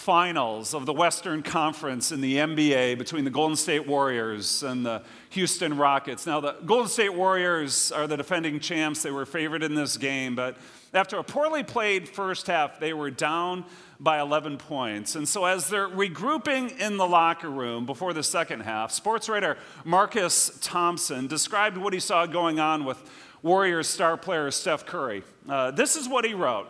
finals 0.00 0.72
of 0.72 0.86
the 0.86 0.94
Western 0.94 1.42
Conference 1.42 2.10
in 2.10 2.22
the 2.22 2.36
NBA 2.36 2.96
between 2.96 3.24
the 3.24 3.30
Golden 3.30 3.54
State 3.54 3.86
Warriors 3.86 4.62
and 4.62 4.84
the 4.84 5.02
Houston 5.28 5.76
Rockets. 5.76 6.26
Now, 6.26 6.40
the 6.40 6.52
Golden 6.64 6.88
State 6.88 7.12
Warriors 7.12 7.92
are 7.92 8.06
the 8.06 8.16
defending 8.16 8.60
champs. 8.60 9.02
They 9.02 9.10
were 9.10 9.26
favored 9.26 9.62
in 9.62 9.74
this 9.74 9.98
game, 9.98 10.34
but 10.34 10.56
after 10.94 11.18
a 11.18 11.22
poorly 11.22 11.62
played 11.62 12.08
first 12.08 12.46
half, 12.46 12.80
they 12.80 12.94
were 12.94 13.10
down 13.10 13.66
by 14.00 14.20
11 14.20 14.56
points. 14.56 15.16
And 15.16 15.28
so, 15.28 15.44
as 15.44 15.68
they're 15.68 15.86
regrouping 15.88 16.80
in 16.80 16.96
the 16.96 17.06
locker 17.06 17.50
room 17.50 17.84
before 17.84 18.14
the 18.14 18.22
second 18.22 18.60
half, 18.60 18.92
sports 18.92 19.28
writer 19.28 19.58
Marcus 19.84 20.58
Thompson 20.62 21.26
described 21.26 21.76
what 21.76 21.92
he 21.92 22.00
saw 22.00 22.24
going 22.24 22.58
on 22.58 22.86
with 22.86 22.98
Warriors 23.42 23.86
star 23.86 24.16
player 24.16 24.50
Steph 24.50 24.86
Curry. 24.86 25.24
Uh, 25.46 25.72
this 25.72 25.94
is 25.94 26.08
what 26.08 26.24
he 26.24 26.32
wrote. 26.32 26.68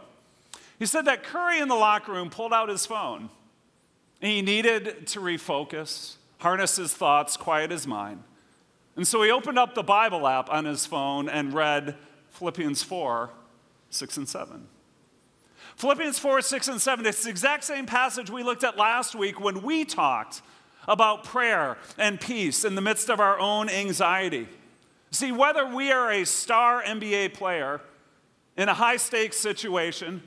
He 0.80 0.86
said 0.86 1.04
that 1.04 1.22
Curry 1.22 1.60
in 1.60 1.68
the 1.68 1.74
locker 1.74 2.10
room 2.10 2.30
pulled 2.30 2.54
out 2.54 2.70
his 2.70 2.86
phone. 2.86 3.28
He 4.18 4.40
needed 4.40 5.06
to 5.08 5.20
refocus, 5.20 6.16
harness 6.38 6.76
his 6.76 6.94
thoughts, 6.94 7.36
quiet 7.36 7.70
his 7.70 7.86
mind. 7.86 8.24
And 8.96 9.06
so 9.06 9.22
he 9.22 9.30
opened 9.30 9.58
up 9.58 9.74
the 9.74 9.82
Bible 9.82 10.26
app 10.26 10.50
on 10.50 10.64
his 10.64 10.86
phone 10.86 11.28
and 11.28 11.52
read 11.52 11.96
Philippians 12.30 12.82
4 12.82 13.30
6 13.90 14.16
and 14.16 14.28
7. 14.28 14.66
Philippians 15.76 16.18
4, 16.18 16.42
6, 16.42 16.68
and 16.68 16.80
7, 16.80 17.06
it's 17.06 17.24
the 17.24 17.30
exact 17.30 17.64
same 17.64 17.86
passage 17.86 18.30
we 18.30 18.42
looked 18.42 18.64
at 18.64 18.76
last 18.76 19.14
week 19.14 19.40
when 19.40 19.62
we 19.62 19.84
talked 19.84 20.42
about 20.86 21.24
prayer 21.24 21.76
and 21.98 22.20
peace 22.20 22.64
in 22.64 22.74
the 22.74 22.80
midst 22.80 23.10
of 23.10 23.20
our 23.20 23.38
own 23.38 23.68
anxiety. 23.68 24.48
See, 25.10 25.32
whether 25.32 25.66
we 25.66 25.90
are 25.90 26.10
a 26.10 26.24
star 26.24 26.82
NBA 26.82 27.34
player 27.34 27.80
in 28.56 28.68
a 28.68 28.74
high 28.74 28.96
stakes 28.96 29.36
situation, 29.38 30.22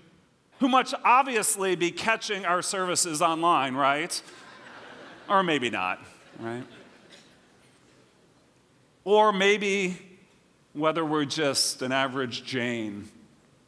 who 0.63 0.69
much 0.69 0.93
obviously 1.03 1.75
be 1.75 1.91
catching 1.91 2.45
our 2.45 2.61
services 2.61 3.21
online, 3.21 3.75
right? 3.75 4.21
or 5.27 5.43
maybe 5.43 5.69
not, 5.69 5.99
right? 6.39 6.63
Or 9.03 9.33
maybe 9.33 9.97
whether 10.71 11.03
we're 11.03 11.25
just 11.25 11.81
an 11.81 11.91
average 11.91 12.45
Jane 12.45 13.09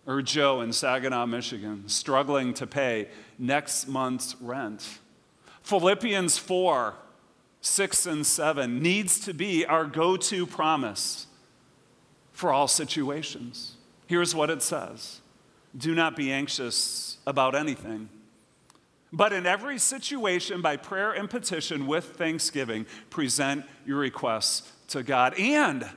or 0.08 0.22
Joe 0.22 0.62
in 0.62 0.72
Saginaw, 0.72 1.26
Michigan, 1.26 1.84
struggling 1.90 2.54
to 2.54 2.66
pay 2.66 3.10
next 3.38 3.90
month's 3.90 4.38
rent. 4.40 5.00
Philippians 5.64 6.38
4 6.38 6.94
6 7.60 8.06
and 8.06 8.26
7 8.26 8.82
needs 8.82 9.20
to 9.20 9.34
be 9.34 9.66
our 9.66 9.84
go 9.84 10.16
to 10.16 10.48
promise 10.48 11.28
for 12.32 12.54
all 12.54 12.70
situations. 12.70 13.76
Here's 14.08 14.34
what 14.34 14.50
it 14.50 14.62
says 14.62 15.20
Do 15.78 15.94
not 15.94 16.16
be 16.16 16.32
anxious 16.32 17.18
about 17.28 17.56
anything, 17.56 18.10
but 19.12 19.34
in 19.34 19.46
every 19.46 19.78
situation, 19.78 20.62
by 20.62 20.78
prayer 20.78 21.12
and 21.12 21.30
petition 21.30 21.88
with 21.88 22.06
thanksgiving, 22.18 22.86
present 23.10 23.66
your 23.86 23.98
requests 23.98 24.72
to 24.90 25.04
God. 25.04 25.38
And 25.40 25.88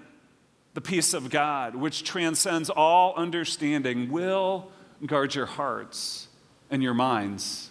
the 0.74 0.80
peace 0.80 1.14
of 1.14 1.30
God, 1.30 1.74
which 1.74 2.04
transcends 2.04 2.70
all 2.70 3.14
understanding, 3.14 4.10
will 4.10 4.70
guard 5.04 5.34
your 5.34 5.46
hearts 5.46 6.28
and 6.70 6.82
your 6.82 6.94
minds 6.94 7.70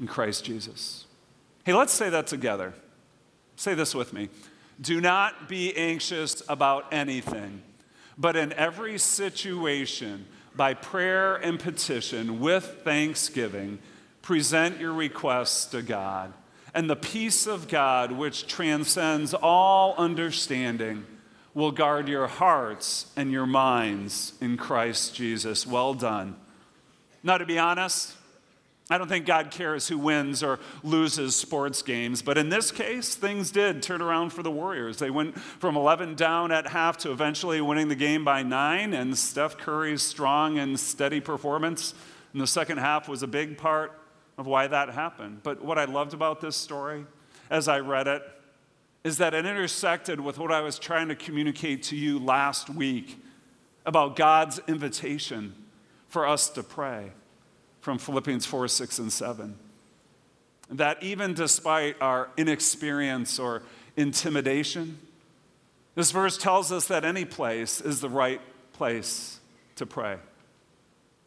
in 0.00 0.06
Christ 0.06 0.44
Jesus. 0.44 1.06
Hey, 1.64 1.72
let's 1.72 1.92
say 1.92 2.10
that 2.10 2.26
together. 2.26 2.74
Say 3.56 3.74
this 3.74 3.94
with 3.94 4.12
me. 4.12 4.28
Do 4.80 5.00
not 5.00 5.48
be 5.48 5.76
anxious 5.76 6.42
about 6.48 6.92
anything, 6.92 7.62
but 8.18 8.36
in 8.36 8.52
every 8.52 8.98
situation, 8.98 10.26
by 10.56 10.74
prayer 10.74 11.36
and 11.36 11.58
petition, 11.58 12.40
with 12.40 12.80
thanksgiving, 12.84 13.78
present 14.22 14.80
your 14.80 14.92
requests 14.92 15.66
to 15.66 15.82
God. 15.82 16.32
And 16.74 16.88
the 16.90 16.96
peace 16.96 17.46
of 17.46 17.68
God, 17.68 18.12
which 18.12 18.46
transcends 18.46 19.34
all 19.34 19.94
understanding, 19.96 21.04
will 21.54 21.70
guard 21.70 22.08
your 22.08 22.26
hearts 22.26 23.06
and 23.16 23.30
your 23.30 23.46
minds 23.46 24.32
in 24.40 24.56
Christ 24.56 25.14
Jesus. 25.14 25.66
Well 25.66 25.94
done. 25.94 26.36
Now, 27.22 27.38
to 27.38 27.46
be 27.46 27.58
honest, 27.58 28.12
I 28.90 28.98
don't 28.98 29.08
think 29.08 29.24
God 29.24 29.50
cares 29.50 29.88
who 29.88 29.96
wins 29.96 30.42
or 30.42 30.58
loses 30.82 31.34
sports 31.34 31.80
games, 31.80 32.20
but 32.20 32.36
in 32.36 32.50
this 32.50 32.70
case, 32.70 33.14
things 33.14 33.50
did 33.50 33.82
turn 33.82 34.02
around 34.02 34.30
for 34.30 34.42
the 34.42 34.50
Warriors. 34.50 34.98
They 34.98 35.08
went 35.08 35.38
from 35.38 35.74
11 35.74 36.16
down 36.16 36.52
at 36.52 36.66
half 36.66 36.98
to 36.98 37.10
eventually 37.10 37.62
winning 37.62 37.88
the 37.88 37.94
game 37.94 38.24
by 38.24 38.42
nine, 38.42 38.92
and 38.92 39.16
Steph 39.16 39.56
Curry's 39.56 40.02
strong 40.02 40.58
and 40.58 40.78
steady 40.78 41.20
performance 41.20 41.94
in 42.34 42.40
the 42.40 42.46
second 42.46 42.76
half 42.76 43.08
was 43.08 43.22
a 43.22 43.26
big 43.26 43.56
part 43.56 43.98
of 44.36 44.46
why 44.46 44.66
that 44.66 44.90
happened. 44.90 45.40
But 45.42 45.64
what 45.64 45.78
I 45.78 45.86
loved 45.86 46.12
about 46.12 46.42
this 46.42 46.56
story 46.56 47.06
as 47.48 47.68
I 47.68 47.78
read 47.78 48.06
it 48.06 48.22
is 49.02 49.16
that 49.16 49.32
it 49.32 49.46
intersected 49.46 50.20
with 50.20 50.38
what 50.38 50.52
I 50.52 50.60
was 50.60 50.78
trying 50.78 51.08
to 51.08 51.14
communicate 51.14 51.84
to 51.84 51.96
you 51.96 52.18
last 52.18 52.68
week 52.68 53.22
about 53.86 54.16
God's 54.16 54.60
invitation 54.66 55.54
for 56.08 56.26
us 56.26 56.50
to 56.50 56.62
pray 56.62 57.12
from 57.84 57.98
Philippians 57.98 58.46
4, 58.46 58.66
6, 58.66 58.98
and 58.98 59.12
7. 59.12 59.58
That 60.70 61.02
even 61.02 61.34
despite 61.34 62.00
our 62.00 62.30
inexperience 62.38 63.38
or 63.38 63.62
intimidation, 63.94 64.98
this 65.94 66.10
verse 66.10 66.38
tells 66.38 66.72
us 66.72 66.86
that 66.88 67.04
any 67.04 67.26
place 67.26 67.82
is 67.82 68.00
the 68.00 68.08
right 68.08 68.40
place 68.72 69.38
to 69.76 69.84
pray. 69.84 70.16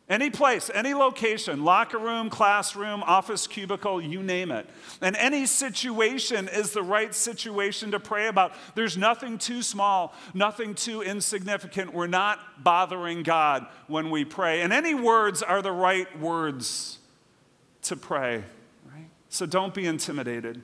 Any 0.09 0.29
place, 0.29 0.71
any 0.73 0.93
location, 0.93 1.65
locker 1.65 1.97
room, 1.97 2.29
classroom, 2.29 3.03
office 3.03 3.45
cubicle, 3.45 4.01
you 4.01 4.23
name 4.23 4.51
it. 4.51 4.65
And 5.01 5.17
any 5.17 5.45
situation 5.45 6.47
is 6.47 6.71
the 6.71 6.81
right 6.81 7.13
situation 7.13 7.91
to 7.91 7.99
pray 7.99 8.27
about. 8.27 8.53
There's 8.73 8.95
nothing 8.95 9.37
too 9.37 9.61
small, 9.61 10.15
nothing 10.33 10.75
too 10.75 11.01
insignificant. 11.01 11.93
We're 11.93 12.07
not 12.07 12.63
bothering 12.63 13.23
God 13.23 13.67
when 13.87 14.09
we 14.09 14.23
pray. 14.23 14.61
And 14.61 14.71
any 14.71 14.93
words 14.93 15.43
are 15.43 15.61
the 15.61 15.73
right 15.73 16.07
words 16.21 16.99
to 17.83 17.97
pray, 17.97 18.45
right? 18.89 19.09
So 19.27 19.45
don't 19.45 19.73
be 19.73 19.85
intimidated. 19.85 20.63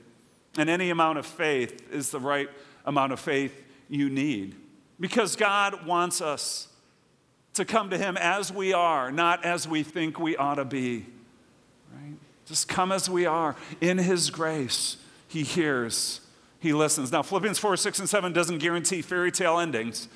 And 0.56 0.70
any 0.70 0.88
amount 0.88 1.18
of 1.18 1.26
faith 1.26 1.92
is 1.92 2.10
the 2.10 2.20
right 2.20 2.48
amount 2.86 3.12
of 3.12 3.20
faith 3.20 3.62
you 3.90 4.08
need. 4.08 4.56
Because 4.98 5.36
God 5.36 5.84
wants 5.86 6.22
us 6.22 6.68
to 7.54 7.64
come 7.64 7.90
to 7.90 7.98
Him 7.98 8.16
as 8.16 8.52
we 8.52 8.72
are, 8.72 9.10
not 9.10 9.44
as 9.44 9.66
we 9.66 9.82
think 9.82 10.18
we 10.18 10.36
ought 10.36 10.56
to 10.56 10.64
be. 10.64 11.06
Right? 11.92 12.14
Just 12.46 12.68
come 12.68 12.92
as 12.92 13.08
we 13.08 13.26
are. 13.26 13.56
In 13.80 13.98
His 13.98 14.30
grace, 14.30 14.96
He 15.28 15.42
hears, 15.42 16.20
He 16.60 16.72
listens. 16.72 17.10
Now, 17.10 17.22
Philippians 17.22 17.58
4, 17.58 17.76
6, 17.76 17.98
and 18.00 18.08
7 18.08 18.32
doesn't 18.32 18.58
guarantee 18.58 19.02
fairy 19.02 19.32
tale 19.32 19.58
endings, 19.58 20.08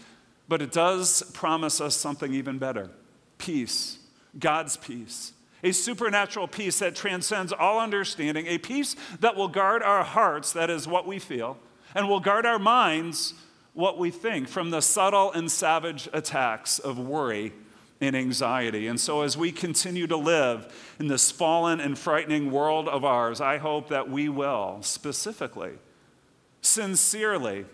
but 0.49 0.63
it 0.63 0.73
does 0.73 1.23
promise 1.33 1.81
us 1.81 1.97
something 1.97 2.35
even 2.35 2.59
better 2.59 2.91
peace, 3.39 3.99
God's 4.39 4.77
peace. 4.77 5.33
A 5.65 5.73
supernatural 5.73 6.47
peace 6.47 6.79
that 6.81 6.95
transcends 6.95 7.53
all 7.53 7.81
understanding, 7.81 8.47
a 8.47 8.59
peace 8.59 8.95
that 9.21 9.35
will 9.35 9.49
guard 9.49 9.83
our 9.83 10.05
hearts, 10.05 10.53
that 10.53 10.71
is 10.71 10.87
what 10.87 11.07
we 11.07 11.19
feel, 11.19 11.59
and 11.95 12.09
will 12.09 12.21
guard 12.21 12.47
our 12.47 12.59
minds 12.59 13.35
what 13.79 13.97
we 13.97 14.11
think 14.11 14.49
from 14.49 14.71
the 14.71 14.81
subtle 14.81 15.31
and 15.31 15.49
savage 15.49 16.09
attacks 16.13 16.81
of 16.81 16.99
worry 16.99 17.53
and 18.01 18.17
anxiety. 18.17 18.89
And 18.89 18.99
so, 18.99 19.23
as 19.23 19.37
we 19.37 19.53
continue 19.53 20.09
to 20.09 20.17
live 20.17 20.75
in 20.99 21.07
this 21.07 21.31
fallen 21.31 21.79
and 21.79 21.97
frightening 21.97 22.51
world 22.51 22.89
of 22.89 23.05
ours, 23.05 23.41
I 23.41 23.59
hope 23.59 23.89
that 23.91 24.11
we 24.11 24.29
will 24.29 24.79
specifically, 24.81 25.75
sincerely, 26.61 27.67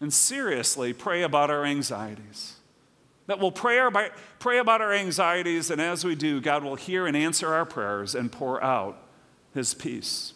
and 0.00 0.12
seriously 0.12 0.92
pray 0.92 1.22
about 1.22 1.48
our 1.48 1.64
anxieties. 1.64 2.56
That 3.28 3.38
we'll 3.38 3.52
pray, 3.52 3.78
our, 3.78 3.92
pray 4.40 4.58
about 4.58 4.80
our 4.80 4.92
anxieties, 4.92 5.70
and 5.70 5.80
as 5.80 6.04
we 6.04 6.16
do, 6.16 6.40
God 6.40 6.64
will 6.64 6.74
hear 6.74 7.06
and 7.06 7.16
answer 7.16 7.54
our 7.54 7.64
prayers 7.64 8.16
and 8.16 8.32
pour 8.32 8.60
out 8.64 9.00
His 9.54 9.74
peace. 9.74 10.34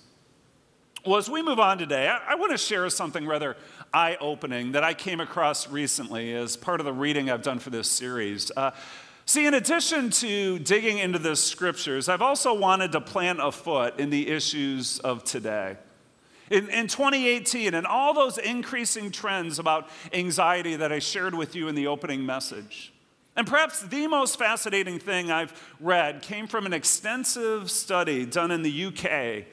Well, 1.04 1.18
as 1.18 1.28
we 1.28 1.42
move 1.42 1.60
on 1.60 1.78
today, 1.78 2.08
I, 2.08 2.32
I 2.32 2.34
want 2.36 2.52
to 2.52 2.58
share 2.58 2.88
something 2.88 3.26
rather 3.26 3.56
eye 3.94 4.16
opening 4.20 4.72
that 4.72 4.82
I 4.82 4.92
came 4.92 5.20
across 5.20 5.68
recently 5.68 6.34
as 6.34 6.56
part 6.56 6.80
of 6.80 6.86
the 6.86 6.92
reading 6.92 7.30
I've 7.30 7.42
done 7.42 7.60
for 7.60 7.70
this 7.70 7.88
series. 7.88 8.50
Uh, 8.56 8.72
see, 9.24 9.46
in 9.46 9.54
addition 9.54 10.10
to 10.10 10.58
digging 10.58 10.98
into 10.98 11.18
the 11.18 11.36
scriptures, 11.36 12.08
I've 12.08 12.22
also 12.22 12.52
wanted 12.52 12.92
to 12.92 13.00
plant 13.00 13.40
a 13.40 13.52
foot 13.52 14.00
in 14.00 14.10
the 14.10 14.28
issues 14.28 14.98
of 15.00 15.22
today. 15.22 15.76
In, 16.50 16.68
in 16.68 16.88
2018, 16.88 17.72
and 17.72 17.86
all 17.86 18.12
those 18.12 18.36
increasing 18.36 19.10
trends 19.10 19.58
about 19.58 19.88
anxiety 20.12 20.76
that 20.76 20.92
I 20.92 20.98
shared 20.98 21.34
with 21.34 21.54
you 21.54 21.68
in 21.68 21.74
the 21.74 21.86
opening 21.86 22.26
message. 22.26 22.92
And 23.36 23.46
perhaps 23.46 23.80
the 23.80 24.06
most 24.06 24.38
fascinating 24.38 24.98
thing 24.98 25.30
I've 25.30 25.74
read 25.80 26.22
came 26.22 26.46
from 26.46 26.66
an 26.66 26.72
extensive 26.72 27.70
study 27.70 28.26
done 28.26 28.50
in 28.50 28.62
the 28.62 28.86
UK 28.86 29.46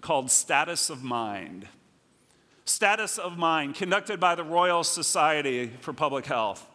called 0.00 0.30
Status 0.30 0.88
of 0.88 1.02
Mind. 1.02 1.66
Status 2.66 3.16
of 3.16 3.38
Mind, 3.38 3.76
conducted 3.76 4.18
by 4.18 4.34
the 4.34 4.42
Royal 4.42 4.82
Society 4.82 5.70
for 5.80 5.92
Public 5.92 6.26
Health. 6.26 6.66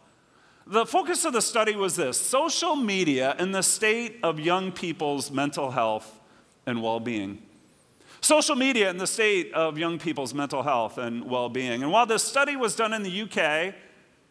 The 0.66 0.86
focus 0.86 1.26
of 1.26 1.34
the 1.34 1.42
study 1.42 1.76
was 1.76 1.96
this 1.96 2.18
social 2.18 2.76
media 2.76 3.36
and 3.38 3.54
the 3.54 3.62
state 3.62 4.18
of 4.22 4.40
young 4.40 4.72
people's 4.72 5.30
mental 5.30 5.70
health 5.70 6.18
and 6.64 6.82
well 6.82 6.98
being. 6.98 7.42
Social 8.22 8.56
media 8.56 8.88
and 8.88 8.98
the 8.98 9.06
state 9.06 9.52
of 9.52 9.76
young 9.76 9.98
people's 9.98 10.32
mental 10.32 10.62
health 10.62 10.96
and 10.96 11.28
well 11.28 11.50
being. 11.50 11.82
And 11.82 11.92
while 11.92 12.06
this 12.06 12.22
study 12.22 12.56
was 12.56 12.74
done 12.74 12.94
in 12.94 13.02
the 13.02 13.22
UK 13.22 13.74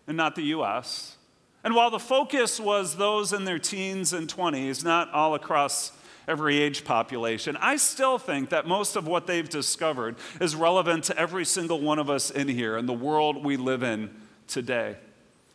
and 0.08 0.18
not 0.18 0.36
the 0.36 0.46
US, 0.56 1.18
and 1.64 1.76
while 1.76 1.92
the 1.92 2.00
focus 2.00 2.60
was 2.60 2.96
those 2.96 3.34
in 3.34 3.46
their 3.46 3.60
teens 3.60 4.14
and 4.14 4.28
20s, 4.28 4.84
not 4.84 5.12
all 5.12 5.36
across 5.36 5.92
every 6.32 6.62
age 6.62 6.86
population. 6.86 7.58
I 7.58 7.76
still 7.76 8.18
think 8.18 8.52
that 8.52 8.66
most 8.66 8.96
of 8.96 9.06
what 9.06 9.28
they've 9.28 9.48
discovered 9.48 10.16
is 10.40 10.56
relevant 10.56 11.04
to 11.06 11.18
every 11.18 11.44
single 11.44 11.82
one 11.82 12.00
of 12.00 12.10
us 12.10 12.32
in 12.32 12.48
here 12.48 12.78
and 12.78 12.88
the 12.88 12.94
world 12.94 13.44
we 13.44 13.58
live 13.58 13.84
in 13.84 14.10
today. 14.48 14.96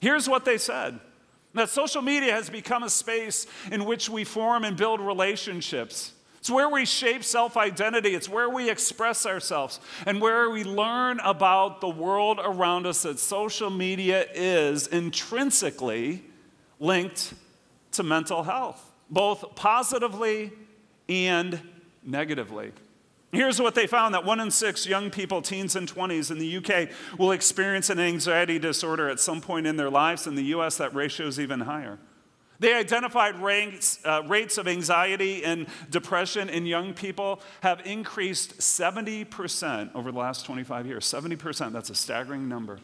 Here's 0.01 0.29
what 0.29 0.45
they 0.45 0.59
said 0.59 1.01
that 1.55 1.71
social 1.71 2.03
media 2.03 2.33
has 2.33 2.51
become 2.51 2.83
a 2.83 2.91
space 2.91 3.47
in 3.73 3.87
which 3.87 4.11
we 4.11 4.25
form 4.25 4.63
and 4.65 4.77
build 4.77 5.01
relationships. 5.01 6.13
It's 6.39 6.51
where 6.51 6.69
we 6.69 6.85
shape 6.85 7.25
self 7.25 7.57
identity. 7.57 8.11
It's 8.15 8.29
where 8.29 8.51
we 8.51 8.69
express 8.69 9.25
ourselves 9.25 9.81
and 10.05 10.21
where 10.21 10.51
we 10.51 10.63
learn 10.63 11.19
about 11.21 11.81
the 11.81 11.89
world 11.89 12.39
around 12.45 12.87
us 12.87 13.05
that 13.05 13.19
social 13.19 13.71
media 13.71 14.27
is 14.35 14.89
intrinsically 14.89 16.23
linked 16.79 17.33
to 17.93 18.03
mental 18.03 18.43
health 18.43 18.93
both 19.11 19.55
positively 19.55 20.53
and 21.09 21.61
negatively. 22.03 22.73
Here's 23.33 23.61
what 23.61 23.75
they 23.75 23.87
found 23.87 24.15
that 24.15 24.25
one 24.25 24.41
in 24.41 24.51
six 24.51 24.87
young 24.87 25.11
people, 25.11 25.43
teens 25.43 25.77
and 25.77 25.93
20s 25.93 26.31
in 26.31 26.39
the 26.39 26.57
UK, 26.57 26.89
will 27.19 27.33
experience 27.33 27.91
an 27.91 27.99
anxiety 27.99 28.59
disorder 28.59 29.09
at 29.09 29.21
some 29.21 29.41
point 29.41 29.67
in 29.67 29.77
their 29.77 29.91
lives. 29.91 30.27
In 30.27 30.37
the 30.37 30.45
US, 30.45 30.77
that 30.79 30.95
ratio 30.95 31.27
is 31.27 31.39
even 31.39 31.61
higher. 31.61 31.99
They 32.59 32.73
identified 32.73 33.37
rates, 33.37 33.99
uh, 34.05 34.23
rates 34.27 34.57
of 34.57 34.67
anxiety 34.67 35.45
and 35.45 35.67
depression 35.91 36.49
in 36.49 36.65
young 36.65 36.95
people 36.95 37.43
have 37.61 37.83
increased 37.85 38.59
70% 38.59 39.95
over 39.95 40.11
the 40.11 40.19
last 40.19 40.47
25 40.47 40.87
years. 40.87 41.05
70%, 41.05 41.73
that's 41.73 41.91
a 41.91 41.95
staggering 41.95 42.49
number. 42.49 42.79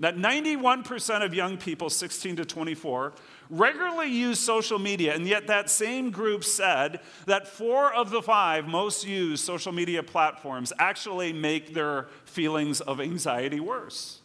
That 0.00 0.16
91% 0.16 1.24
of 1.24 1.34
young 1.34 1.56
people 1.56 1.88
16 1.88 2.36
to 2.36 2.44
24 2.44 3.12
regularly 3.48 4.08
use 4.08 4.40
social 4.40 4.78
media, 4.78 5.14
and 5.14 5.26
yet 5.26 5.46
that 5.46 5.70
same 5.70 6.10
group 6.10 6.42
said 6.42 7.00
that 7.26 7.46
four 7.46 7.92
of 7.92 8.10
the 8.10 8.20
five 8.20 8.66
most 8.66 9.06
used 9.06 9.44
social 9.44 9.70
media 9.70 10.02
platforms 10.02 10.72
actually 10.78 11.32
make 11.32 11.74
their 11.74 12.08
feelings 12.24 12.80
of 12.80 13.00
anxiety 13.00 13.60
worse. 13.60 14.20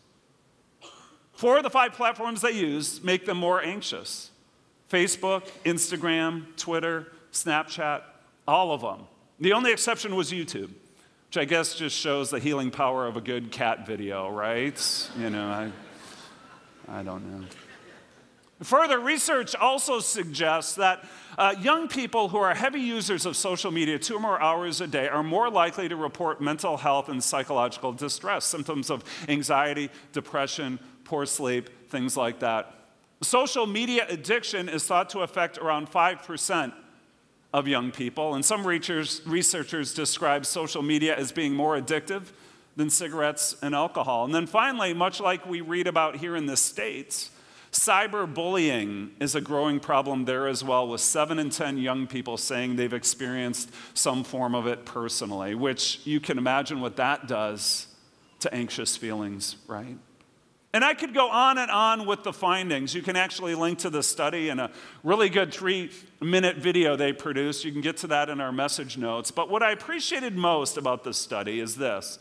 Four 1.34 1.58
of 1.58 1.64
the 1.64 1.70
five 1.70 1.94
platforms 1.94 2.42
they 2.42 2.52
use 2.52 3.04
make 3.04 3.26
them 3.26 3.38
more 3.38 3.64
anxious. 3.64 4.32
Facebook, 4.90 5.48
Instagram, 5.64 6.56
Twitter, 6.58 7.08
Snapchat, 7.32 8.02
all 8.48 8.72
of 8.72 8.82
them. 8.82 9.08
The 9.40 9.54
only 9.54 9.72
exception 9.72 10.16
was 10.16 10.32
YouTube, 10.32 10.72
which 11.30 11.38
I 11.38 11.46
guess 11.46 11.76
just 11.76 11.96
shows 11.96 12.32
the 12.32 12.40
healing 12.40 12.72
power 12.72 13.06
of 13.06 13.16
a 13.16 13.22
good 13.22 13.52
cat 13.52 13.86
video, 13.86 14.32
right? 14.32 15.10
You 15.16 15.30
know, 15.30 15.48
I, 15.48 15.72
I 16.88 17.04
don't 17.04 17.24
know. 17.24 17.46
Further, 18.64 19.00
research 19.00 19.54
also 19.54 20.00
suggests 20.00 20.74
that 20.78 21.06
uh, 21.38 21.54
young 21.62 21.88
people 21.88 22.30
who 22.30 22.40
are 22.40 22.56
heavy 22.56 22.82
users 22.82 23.28
of 23.28 23.38
social 23.38 23.70
media 23.70 24.00
two 24.00 24.16
or 24.16 24.20
more 24.20 24.42
hours 24.42 24.82
a 24.82 24.88
day 24.88 25.08
are 25.08 25.22
more 25.22 25.52
likely 25.52 25.88
to 25.88 25.96
report 25.96 26.42
mental 26.42 26.78
health 26.78 27.10
and 27.10 27.24
psychological 27.24 27.94
distress, 27.94 28.44
symptoms 28.44 28.90
of 28.90 29.04
anxiety, 29.28 29.92
depression, 30.14 30.80
poor 31.04 31.28
sleep, 31.28 31.90
things 31.92 32.18
like 32.18 32.40
that. 32.40 32.74
Social 33.22 33.68
media 33.68 34.08
addiction 34.10 34.68
is 34.68 34.84
thought 34.84 35.12
to 35.12 35.20
affect 35.20 35.60
around 35.60 35.92
5% 35.92 36.74
of 37.54 37.68
young 37.68 37.92
people, 37.92 38.36
and 38.36 38.46
some 38.46 38.66
researchers 38.66 39.94
describe 39.94 40.46
social 40.46 40.82
media 40.84 41.16
as 41.16 41.32
being 41.32 41.54
more 41.54 41.80
addictive 41.80 42.32
than 42.76 42.90
cigarettes 42.90 43.56
and 43.62 43.74
alcohol. 43.74 44.26
And 44.26 44.34
then 44.34 44.46
finally, 44.46 44.94
much 44.94 45.20
like 45.20 45.46
we 45.46 45.62
read 45.62 45.88
about 45.88 46.18
here 46.18 46.36
in 46.36 46.46
the 46.46 46.56
States, 46.56 47.32
cyberbullying 47.72 49.10
is 49.20 49.36
a 49.36 49.42
growing 49.42 49.80
problem 49.80 50.26
there 50.26 50.48
as 50.48 50.64
well, 50.64 50.88
with 50.88 51.02
seven 51.02 51.40
in 51.40 51.50
10 51.50 51.78
young 51.80 52.08
people 52.08 52.38
saying 52.38 52.76
they've 52.76 52.94
experienced 52.94 53.72
some 53.94 54.24
form 54.24 54.56
of 54.56 54.68
it 54.68 54.86
personally, 54.86 55.56
which 55.56 56.02
you 56.06 56.20
can 56.20 56.38
imagine 56.38 56.82
what 56.82 56.96
that 56.98 57.28
does 57.28 57.88
to 58.40 58.54
anxious 58.54 58.96
feelings, 58.96 59.56
right? 59.68 59.98
And 60.72 60.84
I 60.86 60.94
could 60.94 61.16
go 61.16 61.30
on 61.30 61.58
and 61.58 61.72
on 61.72 62.06
with 62.06 62.24
the 62.24 62.32
findings. 62.32 62.94
You 62.94 63.02
can 63.02 63.16
actually 63.16 63.56
link 63.56 63.80
to 63.80 63.90
the 63.90 64.04
study 64.04 64.50
in 64.50 64.60
a 64.60 64.70
really 65.04 65.30
good 65.30 65.52
three 65.52 65.90
minute 66.22 66.58
video 66.58 66.96
they 66.96 67.12
produced. 67.12 67.66
You 67.66 67.72
can 67.72 67.82
get 67.82 67.98
to 67.98 68.08
that 68.08 68.30
in 68.30 68.40
our 68.40 68.52
message 68.52 68.96
notes. 68.96 69.32
But 69.32 69.50
what 69.50 69.64
I 69.64 69.72
appreciated 69.72 70.38
most 70.38 70.78
about 70.78 71.04
this 71.04 71.18
study 71.18 71.60
is 71.60 71.76
this 71.76 72.20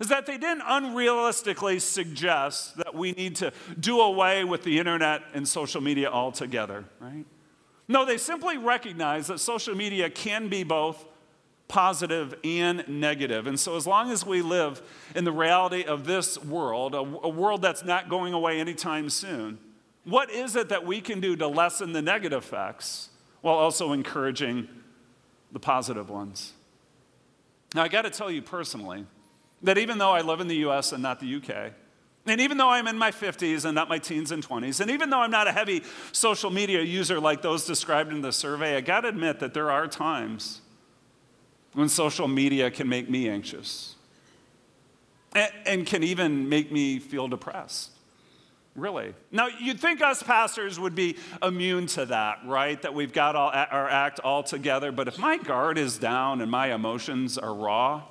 is 0.00 0.08
that 0.08 0.26
they 0.26 0.36
didn't 0.36 0.62
unrealistically 0.62 1.80
suggest 1.80 2.76
that 2.76 2.94
we 2.94 3.12
need 3.12 3.36
to 3.36 3.52
do 3.80 4.00
away 4.00 4.44
with 4.44 4.62
the 4.62 4.78
internet 4.78 5.22
and 5.32 5.48
social 5.48 5.80
media 5.80 6.10
altogether, 6.10 6.84
right? 7.00 7.24
No, 7.88 8.04
they 8.04 8.18
simply 8.18 8.58
recognize 8.58 9.28
that 9.28 9.38
social 9.38 9.74
media 9.74 10.10
can 10.10 10.48
be 10.48 10.64
both 10.64 11.04
positive 11.68 12.34
and 12.44 12.86
negative. 12.88 13.46
And 13.46 13.58
so, 13.58 13.76
as 13.76 13.86
long 13.86 14.10
as 14.10 14.24
we 14.24 14.42
live 14.42 14.82
in 15.14 15.24
the 15.24 15.32
reality 15.32 15.84
of 15.84 16.06
this 16.06 16.42
world, 16.42 16.94
a, 16.94 16.98
a, 16.98 17.28
world 17.28 17.62
that's 17.62 17.84
not 17.84 18.08
going 18.08 18.32
away 18.32 18.60
anytime 18.60 19.10
soon, 19.10 19.58
what 20.04 20.30
is 20.30 20.54
it 20.54 20.68
that 20.68 20.86
we 20.86 21.00
can 21.00 21.20
do 21.20 21.34
to 21.36 21.48
lessen 21.48 21.92
the 21.92 22.02
negative 22.02 22.44
effects 22.44 23.10
while 23.40 23.56
also 23.56 23.92
encouraging 23.92 24.68
the 25.52 25.58
positive 25.58 26.08
ones? 26.08 26.52
Now, 27.74 27.82
I 27.82 27.88
got 27.88 28.02
to 28.02 28.10
tell 28.10 28.30
you 28.30 28.42
personally 28.42 29.06
that 29.62 29.78
even 29.78 29.98
though 29.98 30.12
I 30.12 30.20
live 30.20 30.40
in 30.40 30.46
the 30.46 30.56
US 30.66 30.92
and 30.92 31.02
not 31.02 31.18
the 31.18 31.36
UK, 31.36 31.72
and 32.26 32.40
even 32.40 32.58
though 32.58 32.70
I'm 32.70 32.88
in 32.88 32.98
my 32.98 33.10
50s 33.10 33.64
and 33.64 33.74
not 33.74 33.88
my 33.88 33.98
teens 33.98 34.32
and 34.32 34.46
20s, 34.46 34.80
and 34.80 34.90
even 34.90 35.10
though 35.10 35.20
I'm 35.20 35.30
not 35.30 35.46
a 35.46 35.52
heavy 35.52 35.82
social 36.12 36.50
media 36.50 36.82
user 36.82 37.20
like 37.20 37.42
those 37.42 37.64
described 37.66 38.12
in 38.12 38.20
the 38.20 38.32
survey, 38.32 38.76
I 38.76 38.80
got 38.80 39.02
to 39.02 39.08
admit 39.08 39.40
that 39.40 39.54
there 39.54 39.70
are 39.70 39.86
times 39.86 40.60
when 41.76 41.90
social 41.90 42.26
media 42.26 42.70
can 42.70 42.88
make 42.88 43.10
me 43.10 43.28
anxious 43.28 43.96
and, 45.34 45.52
and 45.66 45.86
can 45.86 46.02
even 46.02 46.48
make 46.48 46.72
me 46.72 46.98
feel 46.98 47.28
depressed. 47.28 47.90
Really. 48.74 49.12
Now, 49.30 49.48
you'd 49.48 49.78
think 49.78 50.00
us 50.02 50.22
pastors 50.22 50.80
would 50.80 50.94
be 50.94 51.18
immune 51.42 51.86
to 51.88 52.06
that, 52.06 52.38
right? 52.46 52.80
That 52.80 52.94
we've 52.94 53.12
got 53.12 53.36
all, 53.36 53.50
our 53.50 53.90
act 53.90 54.20
all 54.20 54.42
together. 54.42 54.90
But 54.90 55.06
if 55.06 55.18
my 55.18 55.36
guard 55.36 55.76
is 55.76 55.98
down 55.98 56.40
and 56.40 56.50
my 56.50 56.72
emotions 56.74 57.36
are 57.36 57.54
raw, 57.54 58.04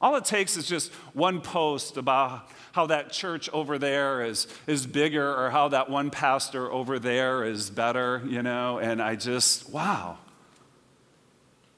all 0.00 0.16
it 0.16 0.24
takes 0.24 0.56
is 0.56 0.66
just 0.66 0.92
one 1.14 1.40
post 1.40 1.96
about 1.96 2.48
how 2.72 2.86
that 2.86 3.12
church 3.12 3.48
over 3.50 3.78
there 3.78 4.24
is, 4.24 4.48
is 4.66 4.88
bigger 4.88 5.32
or 5.36 5.50
how 5.50 5.68
that 5.68 5.88
one 5.88 6.10
pastor 6.10 6.70
over 6.70 6.98
there 6.98 7.44
is 7.44 7.70
better, 7.70 8.22
you 8.26 8.42
know, 8.42 8.78
and 8.80 9.00
I 9.00 9.14
just, 9.14 9.70
wow, 9.70 10.18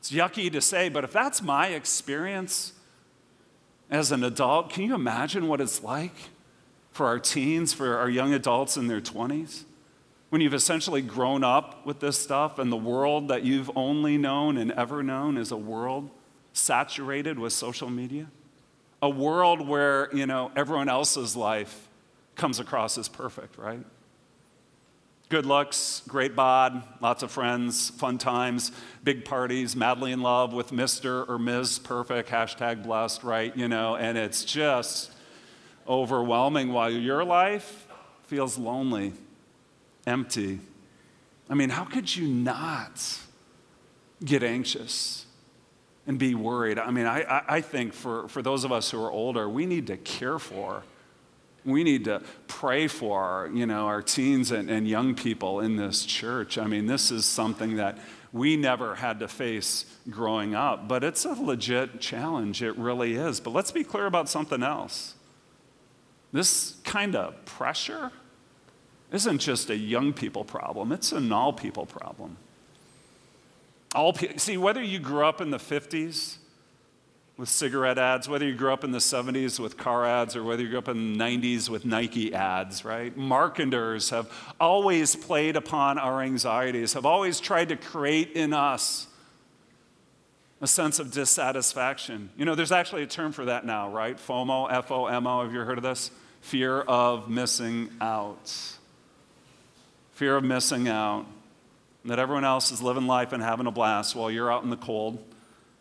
it's 0.05 0.12
yucky 0.12 0.53
to 0.53 0.61
say, 0.61 0.90
but 0.90 1.03
if 1.03 1.12
that's 1.12 1.40
my 1.40 1.69
experience 1.69 2.75
as 3.88 4.12
an 4.12 4.23
adult, 4.23 4.69
can 4.69 4.85
you 4.85 4.95
imagine 4.95 5.49
what 5.49 5.62
it's 5.62 5.83
like 5.83 6.14
for 6.93 7.07
our 7.07 7.19
teens, 7.19 7.73
for 7.73 7.97
our 7.97 8.11
young 8.11 8.35
adults 8.35 8.77
in 8.77 8.87
their 8.87 9.01
20s? 9.01 9.64
When 10.29 10.43
you've 10.43 10.53
essentially 10.53 11.01
grown 11.01 11.43
up 11.43 11.87
with 11.87 12.01
this 12.01 12.19
stuff 12.19 12.59
and 12.59 12.71
the 12.71 12.77
world 12.77 13.29
that 13.29 13.45
you've 13.45 13.71
only 13.75 14.19
known 14.19 14.59
and 14.59 14.73
ever 14.73 15.03
known 15.03 15.38
is 15.38 15.51
a 15.51 15.57
world 15.57 16.11
saturated 16.53 17.38
with 17.38 17.55
social 17.55 17.88
media? 17.88 18.27
A 19.01 19.09
world 19.09 19.67
where, 19.67 20.14
you 20.14 20.27
know, 20.27 20.51
everyone 20.55 20.90
else's 20.90 21.35
life 21.35 21.88
comes 22.37 22.61
across 22.61 22.99
as 22.99 23.09
perfect, 23.09 23.57
right? 23.57 23.83
Good 25.30 25.46
looks, 25.46 26.02
great 26.06 26.37
bod, 26.37 26.82
lots 27.00 27.22
of 27.22 27.30
friends, 27.30 27.88
fun 27.90 28.18
times, 28.18 28.72
big 29.02 29.24
parties, 29.24 29.74
madly 29.74 30.12
in 30.12 30.20
love 30.20 30.52
with 30.52 30.70
Mr. 30.70 31.26
or 31.26 31.38
Ms. 31.38 31.78
Perfect, 31.78 32.28
hashtag 32.28 32.84
blessed, 32.84 33.24
right? 33.24 33.56
You 33.56 33.66
know, 33.66 33.96
and 33.96 34.18
it's 34.18 34.44
just 34.44 35.10
overwhelming 35.88 36.72
while 36.72 36.90
your 36.90 37.24
life 37.24 37.87
feels 38.24 38.58
lonely, 38.58 39.14
empty. 40.06 40.60
I 41.48 41.54
mean, 41.54 41.70
how 41.70 41.84
could 41.84 42.14
you 42.14 42.28
not 42.28 43.18
get 44.22 44.42
anxious 44.42 45.24
and 46.06 46.18
be 46.18 46.34
worried? 46.34 46.78
I 46.78 46.90
mean, 46.90 47.06
I, 47.06 47.42
I 47.48 47.60
think 47.62 47.94
for, 47.94 48.28
for 48.28 48.42
those 48.42 48.64
of 48.64 48.72
us 48.72 48.90
who 48.90 49.02
are 49.02 49.10
older, 49.10 49.48
we 49.48 49.64
need 49.64 49.87
to 49.87 49.96
care 49.96 50.38
for 50.38 50.82
we 51.65 51.83
need 51.83 52.04
to 52.04 52.23
pray 52.46 52.88
for 52.88 53.23
our, 53.23 53.46
you 53.48 53.67
know, 53.67 53.87
our 53.87 54.02
teens 54.02 54.50
and, 54.50 54.71
and 54.71 54.87
young 54.87 55.15
people 55.15 55.60
in 55.60 55.77
this 55.77 56.04
church. 56.04 56.58
I 56.58 56.67
mean, 56.67 56.87
this 56.87 57.10
is 57.10 57.25
something 57.25 57.77
that 57.77 57.98
we 58.33 58.56
never 58.56 58.96
had 58.96 59.21
to 59.21 59.29
face 59.29 59.87
growing 60.10 60.54
up, 60.54 60.88
but 60.88 61.04
it's 61.04 61.25
a 61.25 61.33
legit 61.33 62.00
challenge. 62.00 62.62
It 62.62 62.77
really 62.77 63.15
is. 63.15 63.40
But 63.40 63.52
let's 63.52 63.71
be 63.71 63.85
clear 63.85 64.06
about 64.06 64.29
something 64.29 64.62
else. 64.62 65.15
This 66.33 66.77
kind 66.85 67.15
of 67.15 67.44
pressure 67.44 68.10
isn't 69.12 69.38
just 69.38 69.71
a 69.71 69.77
young 69.77 70.12
people 70.12 70.44
problem, 70.44 70.90
it's 70.90 71.12
an 71.12 71.33
all 71.33 71.52
people 71.52 71.87
problem. 71.87 72.37
All 73.94 74.12
pe- 74.12 74.37
see, 74.38 74.56
whether 74.56 74.83
you 74.83 74.98
grew 74.98 75.25
up 75.25 75.40
in 75.40 75.50
the 75.50 75.58
50s 75.58 76.38
with 77.37 77.48
cigarette 77.48 77.98
ads, 77.98 78.28
whether 78.28 78.46
you 78.46 78.54
grew 78.54 78.72
up 78.72 78.85
in 78.85 78.92
the 78.92 78.98
70s 78.98 79.58
with 79.58 79.76
car 79.76 80.06
ads 80.06 80.37
or 80.37 80.44
whether 80.44 80.62
you 80.62 80.68
grew 80.68 80.78
up 80.78 80.88
in 80.88 81.18
the 81.18 81.24
90s 81.24 81.68
with 81.68 81.85
Nike 81.85 82.32
ads, 82.32 82.85
right? 82.85 83.16
Marketers 83.16 84.10
have 84.10 84.30
always 84.60 85.16
played 85.16 85.56
upon 85.56 85.98
our 85.98 86.22
anxieties, 86.22 86.92
have 86.92 87.04
always 87.04 87.40
tried 87.40 87.70
to 87.70 87.76
create 87.76 88.32
in 88.32 88.52
us 88.52 89.08
a 90.60 90.66
sense 90.66 91.00
of 91.00 91.10
dissatisfaction. 91.10 92.30
You 92.37 92.44
know, 92.44 92.54
there's 92.54 92.72
actually 92.72 93.02
a 93.02 93.06
term 93.06 93.32
for 93.32 93.46
that 93.46 93.66
now, 93.66 93.90
right? 93.90 94.16
FOMO, 94.16 94.72
F 94.72 94.90
O 94.92 95.06
M 95.06 95.26
O. 95.26 95.42
Have 95.42 95.52
you 95.52 95.60
heard 95.60 95.76
of 95.76 95.85
this? 95.85 96.10
Fear 96.40 96.82
of 96.82 97.28
missing 97.28 97.90
out. 98.00 98.52
Fear 100.12 100.37
of 100.37 100.44
missing 100.44 100.88
out. 100.88 101.26
That 102.04 102.18
everyone 102.18 102.44
else 102.44 102.70
is 102.70 102.80
living 102.80 103.06
life 103.06 103.32
and 103.32 103.42
having 103.42 103.66
a 103.66 103.70
blast 103.70 104.14
while 104.14 104.30
you're 104.30 104.52
out 104.52 104.62
in 104.62 104.70
the 104.70 104.76
cold 104.76 105.22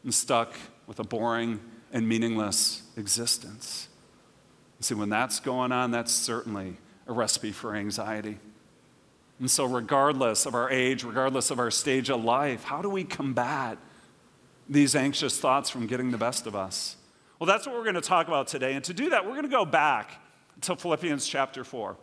and 0.03 0.13
stuck 0.13 0.53
with 0.88 0.99
a 0.99 1.03
boring 1.03 1.59
and 1.91 2.07
meaningless 2.07 2.84
existence. 2.97 3.88
You 4.79 4.84
see, 4.84 4.95
when 4.95 5.09
that's 5.09 5.39
going 5.39 5.71
on, 5.71 5.91
that's 5.91 6.11
certainly 6.11 6.77
a 7.07 7.13
recipe 7.13 7.51
for 7.51 7.75
anxiety. 7.75 8.39
And 9.39 9.49
so, 9.49 9.65
regardless 9.65 10.45
of 10.45 10.55
our 10.55 10.69
age, 10.69 11.03
regardless 11.03 11.51
of 11.51 11.59
our 11.59 11.71
stage 11.71 12.09
of 12.09 12.23
life, 12.23 12.63
how 12.63 12.81
do 12.81 12.89
we 12.89 13.03
combat 13.03 13.77
these 14.69 14.95
anxious 14.95 15.39
thoughts 15.39 15.69
from 15.69 15.88
getting 15.88 16.11
the 16.11 16.17
best 16.17 16.47
of 16.47 16.55
us? 16.55 16.95
Well, 17.39 17.47
that's 17.47 17.65
what 17.65 17.75
we're 17.75 17.84
going 17.84 17.95
to 17.95 18.01
talk 18.01 18.27
about 18.27 18.47
today. 18.47 18.73
And 18.73 18.84
to 18.86 18.93
do 18.93 19.09
that, 19.09 19.25
we're 19.25 19.31
going 19.31 19.43
to 19.43 19.49
go 19.49 19.65
back 19.65 20.21
to 20.61 20.75
Philippians 20.75 21.27
chapter 21.27 21.63
4. 21.63 21.97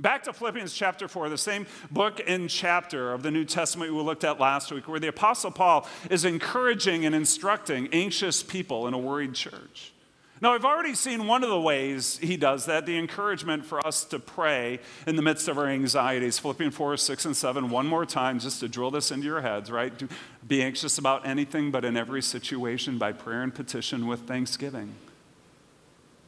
Back 0.00 0.22
to 0.24 0.32
Philippians 0.32 0.72
chapter 0.74 1.08
4, 1.08 1.28
the 1.28 1.36
same 1.36 1.66
book 1.90 2.20
and 2.24 2.48
chapter 2.48 3.12
of 3.12 3.24
the 3.24 3.32
New 3.32 3.44
Testament 3.44 3.92
we 3.92 4.00
looked 4.00 4.22
at 4.22 4.38
last 4.38 4.70
week, 4.70 4.86
where 4.86 5.00
the 5.00 5.08
Apostle 5.08 5.50
Paul 5.50 5.88
is 6.08 6.24
encouraging 6.24 7.04
and 7.04 7.16
instructing 7.16 7.88
anxious 7.92 8.42
people 8.42 8.86
in 8.86 8.94
a 8.94 8.98
worried 8.98 9.34
church. 9.34 9.92
Now, 10.40 10.54
I've 10.54 10.64
already 10.64 10.94
seen 10.94 11.26
one 11.26 11.42
of 11.42 11.50
the 11.50 11.60
ways 11.60 12.16
he 12.18 12.36
does 12.36 12.66
that 12.66 12.86
the 12.86 12.96
encouragement 12.96 13.64
for 13.64 13.84
us 13.84 14.04
to 14.04 14.20
pray 14.20 14.78
in 15.04 15.16
the 15.16 15.22
midst 15.22 15.48
of 15.48 15.58
our 15.58 15.66
anxieties. 15.66 16.38
Philippians 16.38 16.76
4, 16.76 16.96
6, 16.96 17.24
and 17.24 17.36
7, 17.36 17.68
one 17.68 17.88
more 17.88 18.06
time, 18.06 18.38
just 18.38 18.60
to 18.60 18.68
drill 18.68 18.92
this 18.92 19.10
into 19.10 19.26
your 19.26 19.40
heads, 19.40 19.68
right? 19.68 19.92
Be 20.46 20.62
anxious 20.62 20.96
about 20.96 21.26
anything, 21.26 21.72
but 21.72 21.84
in 21.84 21.96
every 21.96 22.22
situation, 22.22 22.98
by 22.98 23.10
prayer 23.10 23.42
and 23.42 23.52
petition 23.52 24.06
with 24.06 24.28
thanksgiving. 24.28 24.94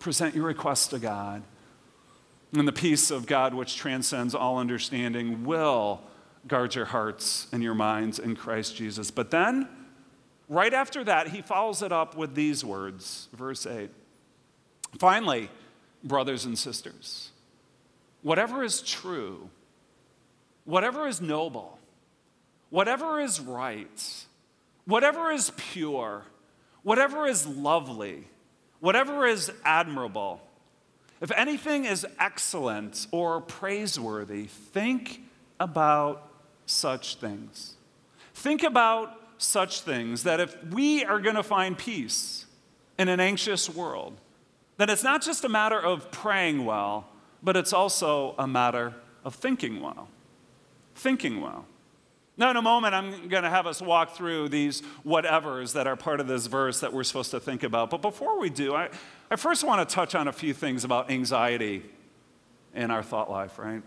Present 0.00 0.34
your 0.34 0.46
requests 0.46 0.88
to 0.88 0.98
God. 0.98 1.44
And 2.52 2.66
the 2.66 2.72
peace 2.72 3.10
of 3.10 3.26
God, 3.26 3.54
which 3.54 3.76
transcends 3.76 4.34
all 4.34 4.58
understanding, 4.58 5.44
will 5.44 6.00
guard 6.48 6.74
your 6.74 6.86
hearts 6.86 7.46
and 7.52 7.62
your 7.62 7.74
minds 7.74 8.18
in 8.18 8.34
Christ 8.34 8.74
Jesus. 8.74 9.10
But 9.10 9.30
then, 9.30 9.68
right 10.48 10.74
after 10.74 11.04
that, 11.04 11.28
he 11.28 11.42
follows 11.42 11.82
it 11.82 11.92
up 11.92 12.16
with 12.16 12.34
these 12.34 12.64
words, 12.64 13.28
verse 13.32 13.66
8. 13.66 13.90
Finally, 14.98 15.48
brothers 16.02 16.44
and 16.44 16.58
sisters, 16.58 17.30
whatever 18.22 18.64
is 18.64 18.82
true, 18.82 19.48
whatever 20.64 21.06
is 21.06 21.20
noble, 21.20 21.78
whatever 22.70 23.20
is 23.20 23.40
right, 23.40 24.24
whatever 24.86 25.30
is 25.30 25.52
pure, 25.56 26.24
whatever 26.82 27.26
is 27.26 27.46
lovely, 27.46 28.24
whatever 28.80 29.26
is 29.26 29.52
admirable, 29.64 30.40
if 31.20 31.30
anything 31.32 31.84
is 31.84 32.06
excellent 32.18 33.06
or 33.10 33.40
praiseworthy, 33.40 34.44
think 34.46 35.22
about 35.58 36.28
such 36.66 37.16
things. 37.16 37.74
Think 38.34 38.62
about 38.62 39.20
such 39.36 39.82
things 39.82 40.22
that 40.22 40.40
if 40.40 40.56
we 40.64 41.04
are 41.04 41.20
going 41.20 41.36
to 41.36 41.42
find 41.42 41.76
peace 41.76 42.46
in 42.98 43.08
an 43.08 43.20
anxious 43.20 43.68
world, 43.68 44.18
then 44.76 44.88
it's 44.88 45.02
not 45.04 45.22
just 45.22 45.44
a 45.44 45.48
matter 45.48 45.78
of 45.78 46.10
praying 46.10 46.64
well, 46.64 47.06
but 47.42 47.56
it's 47.56 47.72
also 47.72 48.34
a 48.38 48.46
matter 48.46 48.94
of 49.24 49.34
thinking 49.34 49.80
well. 49.80 50.08
Thinking 50.94 51.40
well. 51.40 51.66
Now, 52.40 52.48
in 52.48 52.56
a 52.56 52.62
moment, 52.62 52.94
I'm 52.94 53.28
going 53.28 53.42
to 53.42 53.50
have 53.50 53.66
us 53.66 53.82
walk 53.82 54.16
through 54.16 54.48
these 54.48 54.82
whatevers 55.04 55.74
that 55.74 55.86
are 55.86 55.94
part 55.94 56.20
of 56.20 56.26
this 56.26 56.46
verse 56.46 56.80
that 56.80 56.90
we're 56.90 57.04
supposed 57.04 57.32
to 57.32 57.38
think 57.38 57.62
about. 57.62 57.90
But 57.90 58.00
before 58.00 58.40
we 58.40 58.48
do, 58.48 58.74
I, 58.74 58.88
I 59.30 59.36
first 59.36 59.62
want 59.62 59.86
to 59.86 59.94
touch 59.94 60.14
on 60.14 60.26
a 60.26 60.32
few 60.32 60.54
things 60.54 60.82
about 60.82 61.10
anxiety 61.10 61.82
in 62.74 62.90
our 62.90 63.02
thought 63.02 63.30
life, 63.30 63.58
right? 63.58 63.82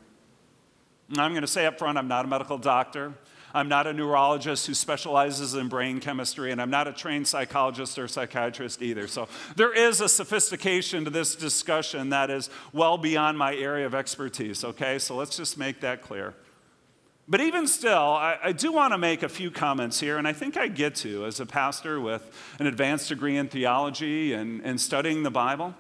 I'm 1.18 1.32
going 1.32 1.42
to 1.42 1.48
say 1.48 1.66
up 1.66 1.80
front, 1.80 1.98
I'm 1.98 2.08
not 2.08 2.26
a 2.26 2.28
medical 2.28 2.60
doctor. 2.60 3.16
I'm 3.56 3.70
not 3.70 3.88
a 3.88 3.94
neurologist 3.94 4.68
who 4.68 4.76
specializes 4.76 5.56
in 5.56 5.68
brain 5.68 6.00
chemistry, 6.00 6.52
and 6.52 6.62
I'm 6.62 6.70
not 6.70 6.88
a 6.88 6.94
trained 6.94 7.28
psychologist 7.28 7.98
or 7.98 8.08
psychiatrist 8.08 8.84
either. 8.84 9.08
So 9.08 9.28
there 9.56 9.74
is 9.74 10.00
a 10.00 10.08
sophistication 10.08 11.06
to 11.06 11.10
this 11.10 11.36
discussion 11.36 12.10
that 12.10 12.30
is 12.30 12.52
well 12.72 13.00
beyond 13.00 13.36
my 13.36 13.56
area 13.56 13.88
of 13.88 13.96
expertise, 13.96 14.64
okay? 14.64 15.00
So 15.00 15.16
let's 15.16 15.38
just 15.38 15.58
make 15.58 15.82
that 15.82 16.04
clear. 16.04 16.36
But 17.28 17.40
even 17.40 17.68
still, 17.68 17.94
I, 17.94 18.38
I 18.44 18.52
do 18.52 18.74
want 18.74 18.94
to 18.94 18.98
make 18.98 19.24
a 19.24 19.30
few 19.30 19.50
comments 19.50 20.00
here, 20.00 20.18
and 20.18 20.28
I 20.28 20.34
think 20.34 20.58
I 20.58 20.68
get 20.68 20.96
to 20.96 21.26
as 21.26 21.40
a 21.40 21.46
pastor 21.46 22.02
with 22.02 22.30
an 22.60 22.68
advanced 22.68 23.08
degree 23.10 23.38
in 23.38 23.48
theology 23.48 24.34
and, 24.34 24.62
and 24.66 24.80
studying 24.80 25.24
the 25.24 25.32
Bible. 25.32 25.74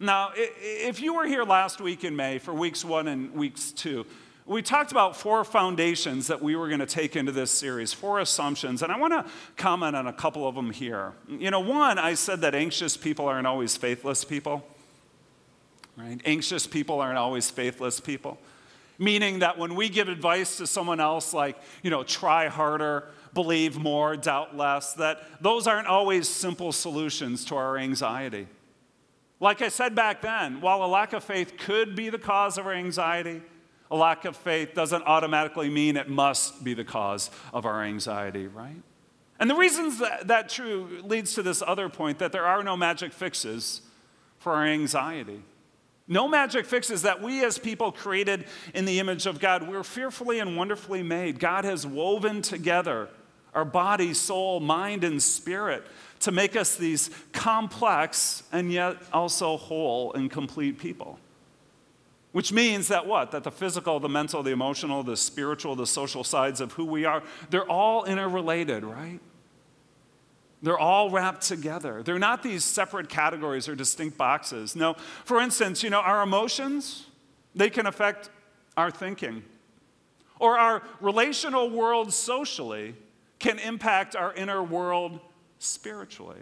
Now, 0.00 0.30
if 0.34 1.02
you 1.02 1.14
were 1.14 1.26
here 1.26 1.44
last 1.44 1.80
week 1.80 2.04
in 2.04 2.16
May 2.16 2.38
for 2.38 2.54
weeks 2.54 2.84
one 2.84 3.08
and 3.08 3.34
weeks 3.34 3.72
two, 3.72 4.06
we 4.46 4.62
talked 4.62 4.92
about 4.92 5.14
four 5.14 5.44
foundations 5.44 6.28
that 6.28 6.40
we 6.40 6.56
were 6.56 6.68
going 6.68 6.80
to 6.80 6.86
take 6.86 7.16
into 7.16 7.32
this 7.32 7.50
series, 7.50 7.92
four 7.92 8.18
assumptions, 8.18 8.82
and 8.82 8.90
I 8.90 8.96
want 8.96 9.12
to 9.12 9.30
comment 9.56 9.94
on 9.94 10.06
a 10.06 10.12
couple 10.12 10.48
of 10.48 10.54
them 10.54 10.70
here. 10.70 11.12
You 11.28 11.50
know, 11.50 11.60
one, 11.60 11.98
I 11.98 12.14
said 12.14 12.40
that 12.40 12.54
anxious 12.54 12.96
people 12.96 13.26
aren't 13.26 13.46
always 13.46 13.76
faithless 13.76 14.24
people, 14.24 14.66
right? 15.98 16.18
Anxious 16.24 16.66
people 16.66 17.00
aren't 17.00 17.18
always 17.18 17.50
faithless 17.50 18.00
people. 18.00 18.38
Meaning 18.98 19.40
that 19.40 19.56
when 19.58 19.76
we 19.76 19.88
give 19.88 20.08
advice 20.08 20.56
to 20.56 20.66
someone 20.66 20.98
else, 20.98 21.32
like, 21.32 21.56
you 21.82 21.90
know, 21.90 22.02
try 22.02 22.48
harder, 22.48 23.08
believe 23.32 23.78
more, 23.78 24.16
doubt 24.16 24.56
less, 24.56 24.94
that 24.94 25.22
those 25.40 25.66
aren't 25.66 25.86
always 25.86 26.28
simple 26.28 26.72
solutions 26.72 27.44
to 27.46 27.56
our 27.56 27.78
anxiety. 27.78 28.48
Like 29.40 29.62
I 29.62 29.68
said 29.68 29.94
back 29.94 30.20
then, 30.20 30.60
while 30.60 30.84
a 30.84 30.86
lack 30.86 31.12
of 31.12 31.22
faith 31.22 31.56
could 31.58 31.94
be 31.94 32.10
the 32.10 32.18
cause 32.18 32.58
of 32.58 32.66
our 32.66 32.72
anxiety, 32.72 33.40
a 33.90 33.96
lack 33.96 34.24
of 34.24 34.36
faith 34.36 34.74
doesn't 34.74 35.04
automatically 35.04 35.68
mean 35.68 35.96
it 35.96 36.08
must 36.08 36.64
be 36.64 36.74
the 36.74 36.84
cause 36.84 37.30
of 37.52 37.64
our 37.64 37.82
anxiety, 37.84 38.48
right? 38.48 38.82
And 39.38 39.48
the 39.48 39.54
reasons 39.54 40.00
that, 40.00 40.26
that 40.26 40.48
true 40.48 41.00
leads 41.04 41.34
to 41.34 41.42
this 41.42 41.62
other 41.64 41.88
point 41.88 42.18
that 42.18 42.32
there 42.32 42.44
are 42.44 42.64
no 42.64 42.76
magic 42.76 43.12
fixes 43.12 43.82
for 44.38 44.54
our 44.54 44.66
anxiety. 44.66 45.42
No 46.08 46.26
magic 46.26 46.64
fixes 46.64 47.02
that 47.02 47.20
we 47.20 47.44
as 47.44 47.58
people 47.58 47.92
created 47.92 48.46
in 48.72 48.86
the 48.86 48.98
image 48.98 49.26
of 49.26 49.38
God, 49.38 49.68
we're 49.68 49.84
fearfully 49.84 50.40
and 50.40 50.56
wonderfully 50.56 51.02
made. 51.02 51.38
God 51.38 51.66
has 51.66 51.86
woven 51.86 52.40
together 52.40 53.10
our 53.54 53.66
body, 53.66 54.14
soul, 54.14 54.60
mind, 54.60 55.04
and 55.04 55.22
spirit 55.22 55.84
to 56.20 56.32
make 56.32 56.56
us 56.56 56.76
these 56.76 57.10
complex 57.32 58.42
and 58.52 58.72
yet 58.72 58.96
also 59.12 59.56
whole 59.56 60.12
and 60.14 60.30
complete 60.30 60.78
people. 60.78 61.18
Which 62.32 62.52
means 62.52 62.88
that 62.88 63.06
what? 63.06 63.30
That 63.30 63.44
the 63.44 63.50
physical, 63.50 64.00
the 64.00 64.08
mental, 64.08 64.42
the 64.42 64.50
emotional, 64.50 65.02
the 65.02 65.16
spiritual, 65.16 65.76
the 65.76 65.86
social 65.86 66.24
sides 66.24 66.60
of 66.60 66.72
who 66.72 66.84
we 66.84 67.04
are, 67.04 67.22
they're 67.50 67.68
all 67.68 68.04
interrelated, 68.04 68.84
right? 68.84 69.20
They're 70.62 70.78
all 70.78 71.10
wrapped 71.10 71.42
together. 71.42 72.02
They're 72.02 72.18
not 72.18 72.42
these 72.42 72.64
separate 72.64 73.08
categories 73.08 73.68
or 73.68 73.74
distinct 73.74 74.18
boxes. 74.18 74.74
No, 74.74 74.94
for 75.24 75.40
instance, 75.40 75.82
you 75.82 75.90
know, 75.90 76.00
our 76.00 76.22
emotions, 76.22 77.06
they 77.54 77.70
can 77.70 77.86
affect 77.86 78.30
our 78.76 78.90
thinking. 78.90 79.44
Or 80.40 80.58
our 80.58 80.82
relational 81.00 81.70
world 81.70 82.12
socially 82.12 82.94
can 83.38 83.58
impact 83.58 84.16
our 84.16 84.32
inner 84.34 84.62
world 84.62 85.20
spiritually. 85.58 86.40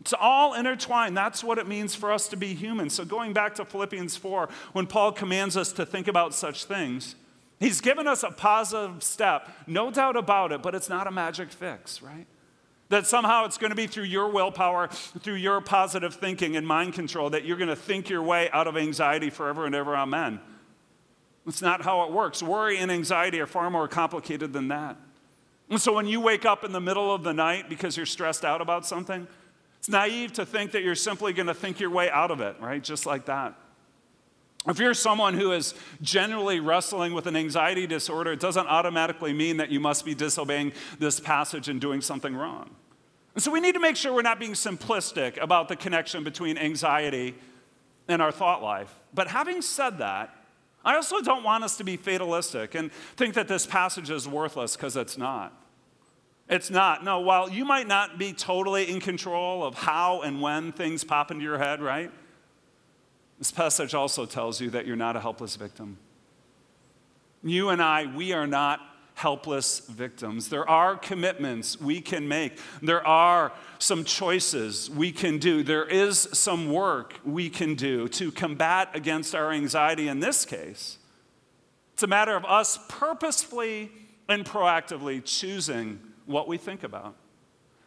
It's 0.00 0.14
all 0.18 0.54
intertwined. 0.54 1.16
That's 1.16 1.44
what 1.44 1.58
it 1.58 1.68
means 1.68 1.94
for 1.94 2.10
us 2.10 2.26
to 2.28 2.36
be 2.36 2.54
human. 2.54 2.90
So, 2.90 3.04
going 3.04 3.32
back 3.32 3.54
to 3.56 3.64
Philippians 3.64 4.16
4, 4.16 4.48
when 4.72 4.88
Paul 4.88 5.12
commands 5.12 5.56
us 5.56 5.72
to 5.74 5.86
think 5.86 6.08
about 6.08 6.34
such 6.34 6.64
things, 6.64 7.14
he's 7.60 7.80
given 7.80 8.08
us 8.08 8.24
a 8.24 8.30
positive 8.30 9.04
step, 9.04 9.48
no 9.68 9.92
doubt 9.92 10.16
about 10.16 10.50
it, 10.50 10.60
but 10.60 10.74
it's 10.74 10.88
not 10.88 11.06
a 11.06 11.12
magic 11.12 11.52
fix, 11.52 12.02
right? 12.02 12.26
That 12.92 13.06
somehow 13.06 13.46
it's 13.46 13.56
going 13.56 13.70
to 13.70 13.74
be 13.74 13.86
through 13.86 14.04
your 14.04 14.28
willpower, 14.28 14.88
through 14.88 15.36
your 15.36 15.62
positive 15.62 16.14
thinking 16.14 16.56
and 16.56 16.66
mind 16.66 16.92
control, 16.92 17.30
that 17.30 17.46
you're 17.46 17.56
going 17.56 17.70
to 17.70 17.74
think 17.74 18.10
your 18.10 18.22
way 18.22 18.50
out 18.50 18.66
of 18.66 18.76
anxiety 18.76 19.30
forever 19.30 19.64
and 19.64 19.74
ever. 19.74 19.96
Amen. 19.96 20.40
That's 21.46 21.62
not 21.62 21.80
how 21.80 22.04
it 22.04 22.12
works. 22.12 22.42
Worry 22.42 22.76
and 22.76 22.92
anxiety 22.92 23.40
are 23.40 23.46
far 23.46 23.70
more 23.70 23.88
complicated 23.88 24.52
than 24.52 24.68
that. 24.68 24.98
And 25.70 25.80
so 25.80 25.94
when 25.94 26.06
you 26.06 26.20
wake 26.20 26.44
up 26.44 26.64
in 26.64 26.72
the 26.72 26.82
middle 26.82 27.14
of 27.14 27.22
the 27.22 27.32
night 27.32 27.70
because 27.70 27.96
you're 27.96 28.04
stressed 28.04 28.44
out 28.44 28.60
about 28.60 28.84
something, 28.84 29.26
it's 29.78 29.88
naive 29.88 30.34
to 30.34 30.44
think 30.44 30.72
that 30.72 30.82
you're 30.82 30.94
simply 30.94 31.32
going 31.32 31.46
to 31.46 31.54
think 31.54 31.80
your 31.80 31.88
way 31.88 32.10
out 32.10 32.30
of 32.30 32.42
it, 32.42 32.56
right? 32.60 32.84
Just 32.84 33.06
like 33.06 33.24
that. 33.24 33.54
If 34.68 34.78
you're 34.78 34.92
someone 34.92 35.32
who 35.32 35.52
is 35.52 35.72
generally 36.02 36.60
wrestling 36.60 37.14
with 37.14 37.26
an 37.26 37.36
anxiety 37.36 37.86
disorder, 37.86 38.32
it 38.32 38.40
doesn't 38.40 38.66
automatically 38.66 39.32
mean 39.32 39.56
that 39.56 39.70
you 39.70 39.80
must 39.80 40.04
be 40.04 40.14
disobeying 40.14 40.72
this 40.98 41.20
passage 41.20 41.70
and 41.70 41.80
doing 41.80 42.02
something 42.02 42.36
wrong. 42.36 42.68
So 43.38 43.50
we 43.50 43.60
need 43.60 43.72
to 43.72 43.80
make 43.80 43.96
sure 43.96 44.12
we're 44.12 44.22
not 44.22 44.38
being 44.38 44.52
simplistic 44.52 45.42
about 45.42 45.68
the 45.68 45.76
connection 45.76 46.22
between 46.22 46.58
anxiety 46.58 47.34
and 48.06 48.20
our 48.20 48.30
thought 48.30 48.62
life. 48.62 48.94
But 49.14 49.28
having 49.28 49.62
said 49.62 49.98
that, 49.98 50.34
I 50.84 50.96
also 50.96 51.20
don't 51.20 51.42
want 51.42 51.64
us 51.64 51.76
to 51.78 51.84
be 51.84 51.96
fatalistic 51.96 52.74
and 52.74 52.92
think 53.16 53.34
that 53.34 53.48
this 53.48 53.66
passage 53.66 54.10
is 54.10 54.28
worthless 54.28 54.76
because 54.76 54.96
it's 54.96 55.16
not. 55.16 55.56
It's 56.48 56.70
not. 56.70 57.04
No, 57.04 57.20
while 57.20 57.48
you 57.48 57.64
might 57.64 57.86
not 57.86 58.18
be 58.18 58.32
totally 58.32 58.90
in 58.90 59.00
control 59.00 59.64
of 59.64 59.74
how 59.74 60.22
and 60.22 60.42
when 60.42 60.72
things 60.72 61.04
pop 61.04 61.30
into 61.30 61.44
your 61.44 61.56
head, 61.56 61.80
right? 61.80 62.10
This 63.38 63.50
passage 63.50 63.94
also 63.94 64.26
tells 64.26 64.60
you 64.60 64.70
that 64.70 64.86
you're 64.86 64.96
not 64.96 65.16
a 65.16 65.20
helpless 65.20 65.56
victim. 65.56 65.98
You 67.42 67.70
and 67.70 67.82
I, 67.82 68.14
we 68.14 68.32
are 68.32 68.46
not 68.46 68.80
helpless 69.22 69.78
victims. 69.78 70.48
There 70.48 70.68
are 70.68 70.96
commitments 70.96 71.80
we 71.80 72.00
can 72.00 72.26
make. 72.26 72.58
There 72.82 73.06
are 73.06 73.52
some 73.78 74.02
choices 74.02 74.90
we 74.90 75.12
can 75.12 75.38
do. 75.38 75.62
There 75.62 75.84
is 75.84 76.28
some 76.32 76.72
work 76.72 77.14
we 77.24 77.48
can 77.48 77.76
do 77.76 78.08
to 78.08 78.32
combat 78.32 78.90
against 78.94 79.32
our 79.36 79.52
anxiety 79.52 80.08
in 80.08 80.18
this 80.18 80.44
case. 80.44 80.98
It's 81.94 82.02
a 82.02 82.08
matter 82.08 82.34
of 82.34 82.44
us 82.44 82.80
purposefully 82.88 83.92
and 84.28 84.44
proactively 84.44 85.24
choosing 85.24 86.00
what 86.26 86.48
we 86.48 86.58
think 86.58 86.82
about, 86.82 87.14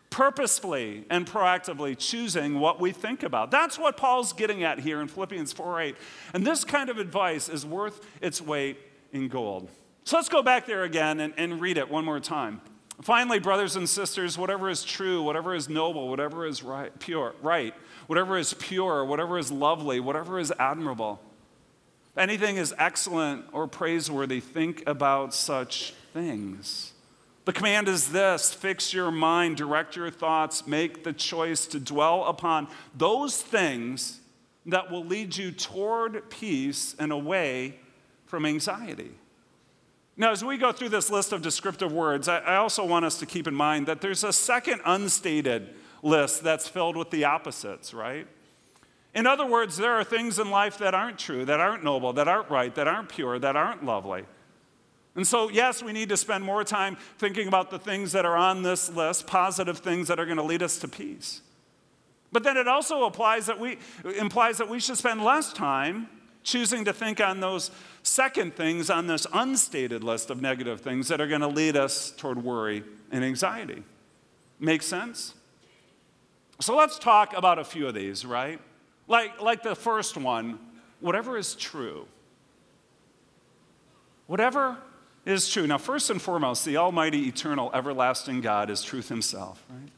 purposefully 0.10 1.04
and 1.10 1.28
proactively 1.28 1.98
choosing 1.98 2.62
what 2.62 2.80
we 2.80 2.94
think 2.94 3.24
about. 3.24 3.52
That's 3.52 3.78
what 3.78 3.98
Paul's 3.98 4.32
getting 4.32 4.64
at 4.64 4.80
here 4.80 5.02
in 5.02 5.10
Philippians 5.10 5.52
4 5.52 5.82
8. 5.82 5.96
And 6.34 6.48
this 6.48 6.64
kind 6.64 6.90
of 6.90 6.98
advice 6.98 7.50
is 7.50 7.66
worth 7.66 8.00
its 8.22 8.42
weight 8.42 8.78
in 9.12 9.28
gold. 9.28 9.70
So 10.06 10.18
let's 10.18 10.30
go 10.30 10.44
back 10.44 10.68
there 10.68 10.84
again 10.84 11.20
and, 11.20 11.34
and 11.36 11.60
read 11.60 11.80
it 11.80 11.90
one 11.90 12.06
more 12.06 12.20
time. 12.20 12.62
Finally, 13.02 13.40
brothers 13.40 13.76
and 13.76 13.90
sisters, 13.90 14.38
whatever 14.38 14.70
is 14.70 14.84
true, 14.84 15.24
whatever 15.24 15.56
is 15.56 15.68
noble, 15.68 16.08
whatever 16.08 16.46
is 16.46 16.62
right, 16.62 16.98
pure, 17.00 17.34
right, 17.42 17.74
whatever 18.06 18.38
is 18.38 18.54
pure, 18.54 19.04
whatever 19.04 19.40
is 19.40 19.52
lovely, 19.52 20.00
whatever 20.00 20.40
is 20.40 20.54
admirable, 20.60 21.20
anything 22.16 22.58
is 22.58 22.74
excellent 22.78 23.46
or 23.52 23.68
praiseworthy, 23.68 24.40
think 24.40 24.84
about 24.86 25.34
such 25.34 25.96
things. 26.14 26.94
The 27.46 27.54
command 27.54 27.88
is 27.88 28.12
this 28.12 28.54
fix 28.54 28.94
your 28.94 29.10
mind, 29.10 29.58
direct 29.58 29.96
your 29.96 30.12
thoughts, 30.12 30.68
make 30.68 31.04
the 31.04 31.14
choice 31.14 31.66
to 31.68 31.80
dwell 31.80 32.26
upon 32.26 32.68
those 32.96 33.42
things 33.42 34.20
that 34.68 34.92
will 34.92 35.04
lead 35.04 35.36
you 35.36 35.52
toward 35.52 36.30
peace 36.30 36.96
and 37.00 37.12
away 37.12 37.80
from 38.28 38.46
anxiety. 38.46 39.12
Now, 40.18 40.32
as 40.32 40.44
we 40.44 40.58
go 40.58 40.72
through 40.72 40.90
this 40.90 41.10
list 41.10 41.34
of 41.34 41.42
descriptive 41.42 41.92
words, 41.92 42.28
I, 42.30 42.56
also 42.56 42.86
want 42.86 43.04
us 43.04 43.20
to 43.20 43.26
keep 43.26 43.48
in 43.48 43.56
mind 43.56 43.88
that 43.88 44.00
there's 44.00 44.24
a 44.24 44.32
second 44.32 44.82
unstated 44.86 45.74
list 46.02 46.42
that's 46.42 46.68
filled 46.68 46.96
with 46.96 47.12
the 47.12 47.26
opposites, 47.26 47.94
right? 47.94 48.26
In 49.14 49.28
other 49.28 49.46
words, 49.46 49.76
there 49.76 49.94
are 49.94 50.04
things 50.06 50.40
in 50.40 50.50
life 50.50 50.78
that 50.78 50.94
aren't 50.94 51.20
true, 51.20 51.44
that 51.46 51.60
aren't 51.60 51.84
noble, 51.84 52.14
that 52.14 52.30
aren't 52.30 52.50
right, 52.50 52.74
that 52.76 52.88
aren't 52.88 53.10
pure, 53.10 53.40
that 53.40 53.58
aren't 53.58 53.84
lovely. 53.84 54.24
And 55.16 55.26
so, 55.26 55.50
yes, 55.50 55.84
we 55.84 55.92
need 55.92 56.10
to 56.10 56.18
spend 56.18 56.44
more 56.44 56.64
time 56.64 56.98
thinking 57.18 57.48
about 57.48 57.70
the 57.70 57.80
things 57.80 58.12
that 58.14 58.26
are 58.26 58.36
on 58.36 58.64
this 58.64 58.90
list, 58.90 59.28
positive 59.28 59.80
things 59.80 60.08
that 60.08 60.20
are 60.20 60.26
going 60.26 60.38
to 60.38 60.44
lead 60.44 60.64
us 60.64 60.78
to 60.80 60.88
peace. 60.88 61.42
But 62.32 62.44
then 62.44 62.58
it 62.58 62.68
also 62.68 63.06
applies 63.06 63.46
that 63.46 63.60
we, 63.60 63.80
implies 64.18 64.58
that 64.58 64.70
we 64.70 64.80
should 64.80 64.98
spend 64.98 65.24
less 65.24 65.54
time 65.54 66.10
choosing 66.46 66.86
to 66.86 66.94
think 66.94 67.20
on 67.20 67.42
those 67.42 67.72
second 68.04 68.56
things 68.56 68.90
on 68.90 69.08
this 69.08 69.28
unstated 69.34 70.04
list 70.04 70.30
of 70.30 70.42
negative 70.42 70.80
things 70.80 71.10
that 71.10 71.20
are 71.20 71.28
going 71.28 71.42
to 71.42 71.48
lead 71.48 71.76
us 71.76 72.12
toward 72.12 72.42
worry 72.42 72.84
and 73.12 73.26
anxiety. 73.26 73.84
Make 74.60 74.84
sense? 74.84 75.34
So 76.62 76.78
let's 76.78 76.98
talk 76.98 77.36
about 77.36 77.60
a 77.60 77.66
few 77.66 77.88
of 77.88 77.94
these, 77.94 78.26
right? 78.26 78.62
Like, 79.08 79.42
like 79.42 79.64
the 79.64 79.76
first 79.76 80.16
one 80.16 80.60
whatever 81.02 81.38
is 81.38 81.56
true. 81.56 82.08
Whatever 84.28 84.78
is 85.26 85.50
true. 85.50 85.68
Now, 85.68 85.78
first 85.78 86.10
and 86.10 86.22
foremost, 86.22 86.64
the 86.64 86.78
Almighty, 86.78 87.28
eternal, 87.28 87.70
everlasting 87.74 88.42
God 88.42 88.70
is 88.70 88.82
truth 88.82 89.10
Himself, 89.10 89.62
right? 89.70 89.90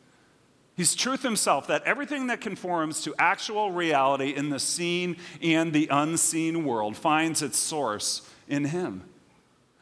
He's 0.78 0.94
truth 0.94 1.24
himself, 1.24 1.66
that 1.68 1.84
everything 1.84 2.28
that 2.28 2.40
conforms 2.40 3.02
to 3.02 3.16
actual 3.18 3.72
reality 3.72 4.30
in 4.30 4.50
the 4.50 4.60
seen 4.60 5.18
and 5.42 5.74
the 5.74 5.88
unseen 5.90 6.64
world 6.66 6.96
finds 6.96 7.42
its 7.42 7.58
source 7.58 8.30
in 8.48 8.66
him. 8.66 9.04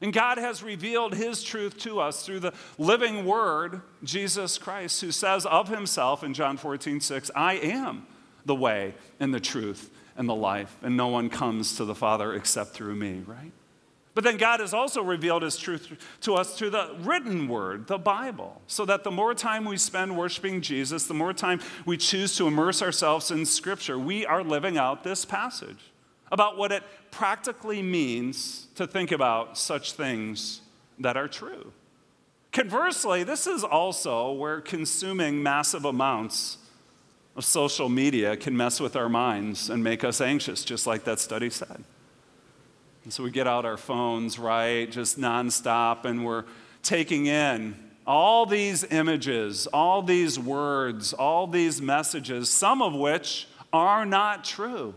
And 0.02 0.14
God 0.14 0.38
has 0.38 0.64
revealed 0.64 1.14
his 1.14 1.44
truth 1.44 1.78
to 1.80 2.00
us 2.00 2.26
through 2.26 2.40
the 2.40 2.54
living 2.78 3.26
word, 3.26 3.82
Jesus 4.06 4.58
Christ, 4.58 5.02
who 5.02 5.12
says 5.12 5.46
of 5.46 5.68
himself 5.68 6.24
in 6.24 6.34
John 6.34 6.56
14, 6.56 7.02
6, 7.02 7.30
I 7.36 7.56
am 7.56 8.08
the 8.46 8.56
way 8.56 8.94
and 9.20 9.34
the 9.34 9.40
truth 9.42 9.92
and 10.16 10.30
the 10.30 10.36
life, 10.36 10.78
and 10.82 10.96
no 10.96 11.08
one 11.08 11.30
comes 11.30 11.76
to 11.76 11.84
the 11.84 11.96
Father 11.96 12.34
except 12.34 12.72
through 12.72 12.96
me, 12.96 13.22
right? 13.26 13.52
But 14.16 14.24
then 14.24 14.38
God 14.38 14.62
has 14.62 14.74
also 14.74 15.04
revealed 15.04 15.44
His 15.44 15.58
truth 15.58 15.92
to 16.22 16.36
us 16.36 16.58
through 16.58 16.70
the 16.72 16.96
written 17.02 17.50
word, 17.50 17.88
the 17.88 17.98
Bible, 17.98 18.62
so 18.66 18.86
that 18.86 19.04
the 19.04 19.12
more 19.12 19.36
time 19.36 19.66
we 19.66 19.76
spend 19.76 20.18
worshiping 20.18 20.62
Jesus, 20.62 21.06
the 21.06 21.14
more 21.14 21.34
time 21.34 21.60
we 21.86 21.98
choose 21.98 22.36
to 22.38 22.48
immerse 22.48 22.82
ourselves 22.82 23.30
in 23.30 23.46
Scripture, 23.46 24.00
we 24.00 24.26
are 24.26 24.42
living 24.42 24.78
out 24.78 25.04
this 25.04 25.26
passage 25.26 25.92
about 26.32 26.58
what 26.58 26.72
it 26.72 26.84
practically 27.12 27.82
means 27.82 28.68
to 28.76 28.88
think 28.88 29.12
about 29.12 29.58
such 29.58 29.92
things 29.92 30.62
that 30.98 31.18
are 31.18 31.28
true. 31.28 31.74
Conversely, 32.54 33.24
this 33.24 33.48
is 33.48 33.66
also 33.66 34.32
where 34.32 34.62
consuming 34.62 35.44
massive 35.44 35.84
amounts 35.84 36.58
of 37.36 37.44
social 37.44 37.90
media 37.90 38.38
can 38.38 38.56
mess 38.56 38.80
with 38.80 38.96
our 38.96 39.10
minds 39.10 39.70
and 39.70 39.84
make 39.84 40.06
us 40.06 40.22
anxious, 40.22 40.64
just 40.64 40.88
like 40.88 41.04
that 41.04 41.20
study 41.20 41.50
said. 41.50 41.84
And 43.06 43.14
so 43.14 43.24
we 43.24 43.30
get 43.30 43.46
out 43.46 43.66
our 43.66 43.78
phones, 43.78 44.40
right, 44.40 44.92
just 44.92 45.20
nonstop, 45.20 46.06
and 46.06 46.26
we're 46.26 46.44
taking 46.82 47.28
in 47.28 47.76
all 48.08 48.48
these 48.48 48.84
images, 48.84 49.68
all 49.68 50.02
these 50.02 50.40
words, 50.40 51.14
all 51.14 51.46
these 51.46 51.80
messages, 51.80 52.50
some 52.50 52.82
of 52.82 52.96
which 52.96 53.48
are 53.72 54.08
not 54.08 54.44
true. 54.44 54.96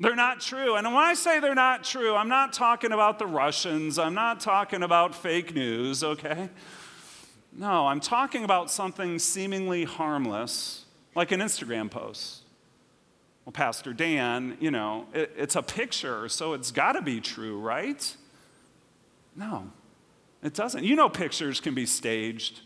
They're 0.00 0.16
not 0.16 0.40
true. 0.40 0.74
And 0.76 0.86
when 0.86 0.96
I 0.96 1.12
say 1.12 1.40
they're 1.40 1.54
not 1.54 1.84
true, 1.84 2.14
I'm 2.14 2.30
not 2.30 2.54
talking 2.54 2.92
about 2.92 3.18
the 3.18 3.26
Russians, 3.26 3.98
I'm 3.98 4.14
not 4.14 4.40
talking 4.40 4.82
about 4.82 5.14
fake 5.14 5.54
news, 5.54 6.02
okay? 6.02 6.48
No, 7.52 7.86
I'm 7.86 8.00
talking 8.00 8.44
about 8.44 8.70
something 8.70 9.18
seemingly 9.18 9.84
harmless, 9.84 10.86
like 11.14 11.32
an 11.32 11.40
Instagram 11.40 11.90
post 11.90 12.41
well, 13.44 13.52
Pastor 13.52 13.92
Dan, 13.92 14.56
you 14.60 14.70
know, 14.70 15.06
it, 15.12 15.32
it's 15.36 15.56
a 15.56 15.62
picture, 15.62 16.28
so 16.28 16.52
it's 16.52 16.70
got 16.70 16.92
to 16.92 17.02
be 17.02 17.20
true, 17.20 17.58
right? 17.58 18.16
No, 19.34 19.70
it 20.42 20.54
doesn't. 20.54 20.84
You 20.84 20.94
know, 20.94 21.08
pictures 21.08 21.60
can 21.60 21.74
be 21.74 21.86
staged, 21.86 22.60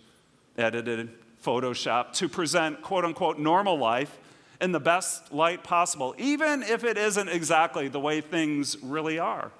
edited, 0.59 1.11
photoshopped 1.43 2.13
to 2.15 2.29
present 2.29 2.83
quote 2.83 3.05
unquote 3.05 3.39
normal 3.39 3.79
life 3.79 4.19
in 4.61 4.73
the 4.73 4.81
best 4.81 5.33
light 5.33 5.63
possible, 5.63 6.15
even 6.19 6.63
if 6.63 6.85
it 6.85 6.99
isn't 6.99 7.29
exactly 7.29 7.89
the 7.89 8.01
way 8.01 8.21
things 8.21 8.77
really 8.83 9.19
are. 9.19 9.53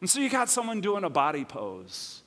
And 0.00 0.08
so 0.08 0.20
you 0.20 0.30
got 0.30 0.48
someone 0.48 0.80
doing 0.80 1.04
a 1.04 1.10
body 1.10 1.44
pose 1.44 2.22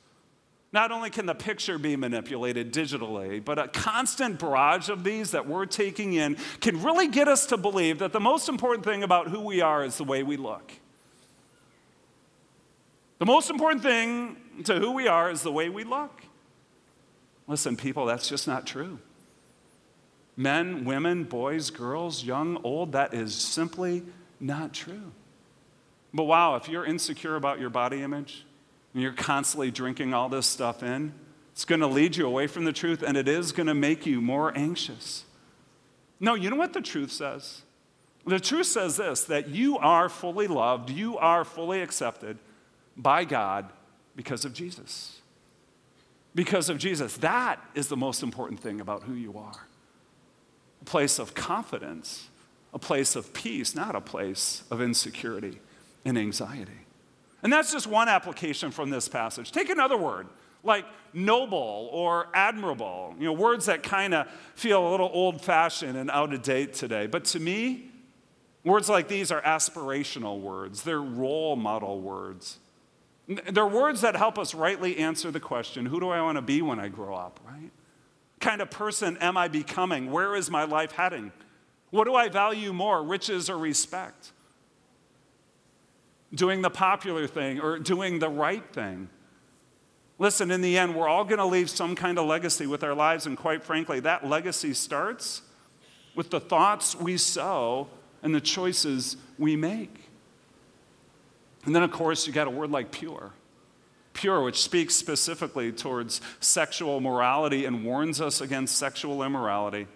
not 0.73 0.91
only 0.91 1.09
can 1.09 1.25
the 1.25 1.35
picture 1.35 1.77
be 1.77 1.95
manipulated 1.95 2.71
digitally, 2.71 3.43
but 3.43 3.59
a 3.59 3.67
constant 3.67 4.39
barrage 4.39 4.89
of 4.89 5.03
these 5.03 5.31
that 5.31 5.45
we're 5.47 5.65
taking 5.65 6.13
in 6.13 6.37
can 6.61 6.81
really 6.81 7.07
get 7.07 7.27
us 7.27 7.47
to 7.47 7.57
believe 7.57 7.99
that 7.99 8.13
the 8.13 8.19
most 8.19 8.47
important 8.47 8.85
thing 8.85 9.03
about 9.03 9.27
who 9.27 9.41
we 9.41 9.59
are 9.59 9.83
is 9.83 9.97
the 9.97 10.03
way 10.03 10.23
we 10.23 10.37
look. 10.37 10.71
The 13.19 13.25
most 13.25 13.49
important 13.49 13.83
thing 13.83 14.37
to 14.63 14.79
who 14.79 14.93
we 14.93 15.07
are 15.07 15.29
is 15.29 15.43
the 15.43 15.51
way 15.51 15.69
we 15.69 15.83
look. 15.83 16.23
Listen, 17.47 17.75
people, 17.75 18.05
that's 18.05 18.29
just 18.29 18.47
not 18.47 18.65
true. 18.65 18.97
Men, 20.37 20.85
women, 20.85 21.25
boys, 21.25 21.69
girls, 21.69 22.23
young, 22.23 22.59
old, 22.63 22.93
that 22.93 23.13
is 23.13 23.35
simply 23.35 24.03
not 24.39 24.73
true. 24.73 25.11
But 26.13 26.23
wow, 26.23 26.55
if 26.55 26.69
you're 26.69 26.85
insecure 26.85 27.35
about 27.35 27.59
your 27.59 27.69
body 27.69 28.01
image, 28.01 28.45
and 28.93 29.01
you're 29.01 29.13
constantly 29.13 29.71
drinking 29.71 30.13
all 30.13 30.29
this 30.29 30.47
stuff 30.47 30.83
in, 30.83 31.13
it's 31.51 31.65
going 31.65 31.81
to 31.81 31.87
lead 31.87 32.15
you 32.15 32.25
away 32.25 32.47
from 32.47 32.65
the 32.65 32.73
truth 32.73 33.03
and 33.03 33.17
it 33.17 33.27
is 33.27 33.51
going 33.51 33.67
to 33.67 33.73
make 33.73 34.05
you 34.05 34.21
more 34.21 34.55
anxious. 34.57 35.25
No, 36.19 36.35
you 36.35 36.49
know 36.49 36.55
what 36.55 36.73
the 36.73 36.81
truth 36.81 37.11
says? 37.11 37.63
The 38.25 38.39
truth 38.39 38.67
says 38.67 38.97
this 38.97 39.23
that 39.25 39.49
you 39.49 39.77
are 39.77 40.07
fully 40.07 40.47
loved, 40.47 40.89
you 40.89 41.17
are 41.17 41.43
fully 41.43 41.81
accepted 41.81 42.37
by 42.95 43.25
God 43.25 43.69
because 44.15 44.45
of 44.45 44.53
Jesus. 44.53 45.19
Because 46.33 46.69
of 46.69 46.77
Jesus. 46.77 47.17
That 47.17 47.59
is 47.73 47.87
the 47.87 47.97
most 47.97 48.23
important 48.23 48.59
thing 48.59 48.79
about 48.79 49.03
who 49.03 49.13
you 49.13 49.37
are. 49.37 49.67
A 50.81 50.85
place 50.85 51.19
of 51.19 51.33
confidence, 51.33 52.29
a 52.73 52.79
place 52.79 53.15
of 53.15 53.33
peace, 53.33 53.75
not 53.75 53.95
a 53.95 54.01
place 54.01 54.63
of 54.71 54.81
insecurity 54.81 55.59
and 56.05 56.17
anxiety. 56.17 56.80
And 57.43 57.51
that's 57.51 57.71
just 57.71 57.87
one 57.87 58.07
application 58.07 58.71
from 58.71 58.89
this 58.89 59.07
passage. 59.07 59.51
Take 59.51 59.69
another 59.69 59.97
word, 59.97 60.27
like 60.63 60.85
noble 61.13 61.89
or 61.91 62.27
admirable, 62.33 63.15
you 63.19 63.25
know, 63.25 63.33
words 63.33 63.65
that 63.65 63.83
kind 63.83 64.13
of 64.13 64.27
feel 64.55 64.87
a 64.87 64.89
little 64.89 65.09
old 65.11 65.41
fashioned 65.41 65.97
and 65.97 66.11
out 66.11 66.33
of 66.33 66.41
date 66.41 66.73
today. 66.73 67.07
But 67.07 67.25
to 67.25 67.39
me, 67.39 67.89
words 68.63 68.89
like 68.89 69.07
these 69.07 69.31
are 69.31 69.41
aspirational 69.41 70.39
words, 70.39 70.83
they're 70.83 71.01
role 71.01 71.55
model 71.55 71.99
words. 71.99 72.59
They're 73.27 73.65
words 73.65 74.01
that 74.01 74.15
help 74.15 74.37
us 74.37 74.53
rightly 74.53 74.97
answer 74.97 75.31
the 75.31 75.39
question 75.39 75.85
who 75.85 75.99
do 75.99 76.09
I 76.09 76.21
want 76.21 76.37
to 76.37 76.41
be 76.41 76.61
when 76.61 76.79
I 76.79 76.89
grow 76.89 77.15
up, 77.15 77.39
right? 77.45 77.71
kind 78.41 78.61
of 78.61 78.69
person 78.69 79.17
am 79.17 79.37
I 79.37 79.47
becoming? 79.47 80.11
Where 80.11 80.35
is 80.35 80.51
my 80.51 80.65
life 80.65 80.91
heading? 80.91 81.31
What 81.91 82.05
do 82.05 82.15
I 82.15 82.27
value 82.27 82.73
more, 82.73 83.01
riches 83.01 83.49
or 83.49 83.57
respect? 83.57 84.31
Doing 86.33 86.61
the 86.61 86.69
popular 86.69 87.27
thing 87.27 87.59
or 87.59 87.79
doing 87.79 88.19
the 88.19 88.29
right 88.29 88.65
thing. 88.73 89.09
Listen, 90.19 90.51
in 90.51 90.61
the 90.61 90.77
end, 90.77 90.95
we're 90.95 91.07
all 91.07 91.23
going 91.23 91.39
to 91.39 91.45
leave 91.45 91.69
some 91.69 91.95
kind 91.95 92.19
of 92.19 92.27
legacy 92.27 92.67
with 92.67 92.83
our 92.83 92.93
lives, 92.93 93.25
and 93.25 93.35
quite 93.35 93.63
frankly, 93.63 93.99
that 94.01 94.25
legacy 94.25 94.73
starts 94.73 95.41
with 96.15 96.29
the 96.29 96.39
thoughts 96.39 96.95
we 96.95 97.17
sow 97.17 97.87
and 98.21 98.35
the 98.35 98.41
choices 98.41 99.17
we 99.39 99.55
make. 99.55 100.09
And 101.65 101.75
then, 101.75 101.83
of 101.83 101.91
course, 101.91 102.27
you 102.27 102.33
got 102.33 102.47
a 102.47 102.51
word 102.51 102.71
like 102.71 102.91
pure. 102.91 103.31
Pure, 104.13 104.43
which 104.43 104.61
speaks 104.61 104.93
specifically 104.93 105.71
towards 105.71 106.21
sexual 106.39 106.99
morality 106.99 107.65
and 107.65 107.83
warns 107.83 108.19
us 108.19 108.41
against 108.41 108.77
sexual 108.77 109.23
immorality. 109.23 109.87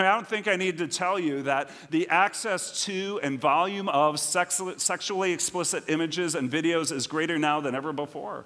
I 0.00 0.14
don't 0.14 0.26
think 0.26 0.48
I 0.48 0.56
need 0.56 0.78
to 0.78 0.88
tell 0.88 1.18
you 1.18 1.42
that 1.42 1.70
the 1.90 2.08
access 2.08 2.84
to 2.84 3.20
and 3.22 3.40
volume 3.40 3.88
of 3.88 4.18
sexually 4.18 5.32
explicit 5.32 5.84
images 5.88 6.34
and 6.34 6.50
videos 6.50 6.90
is 6.90 7.06
greater 7.06 7.38
now 7.38 7.60
than 7.60 7.74
ever 7.74 7.92
before. 7.92 8.44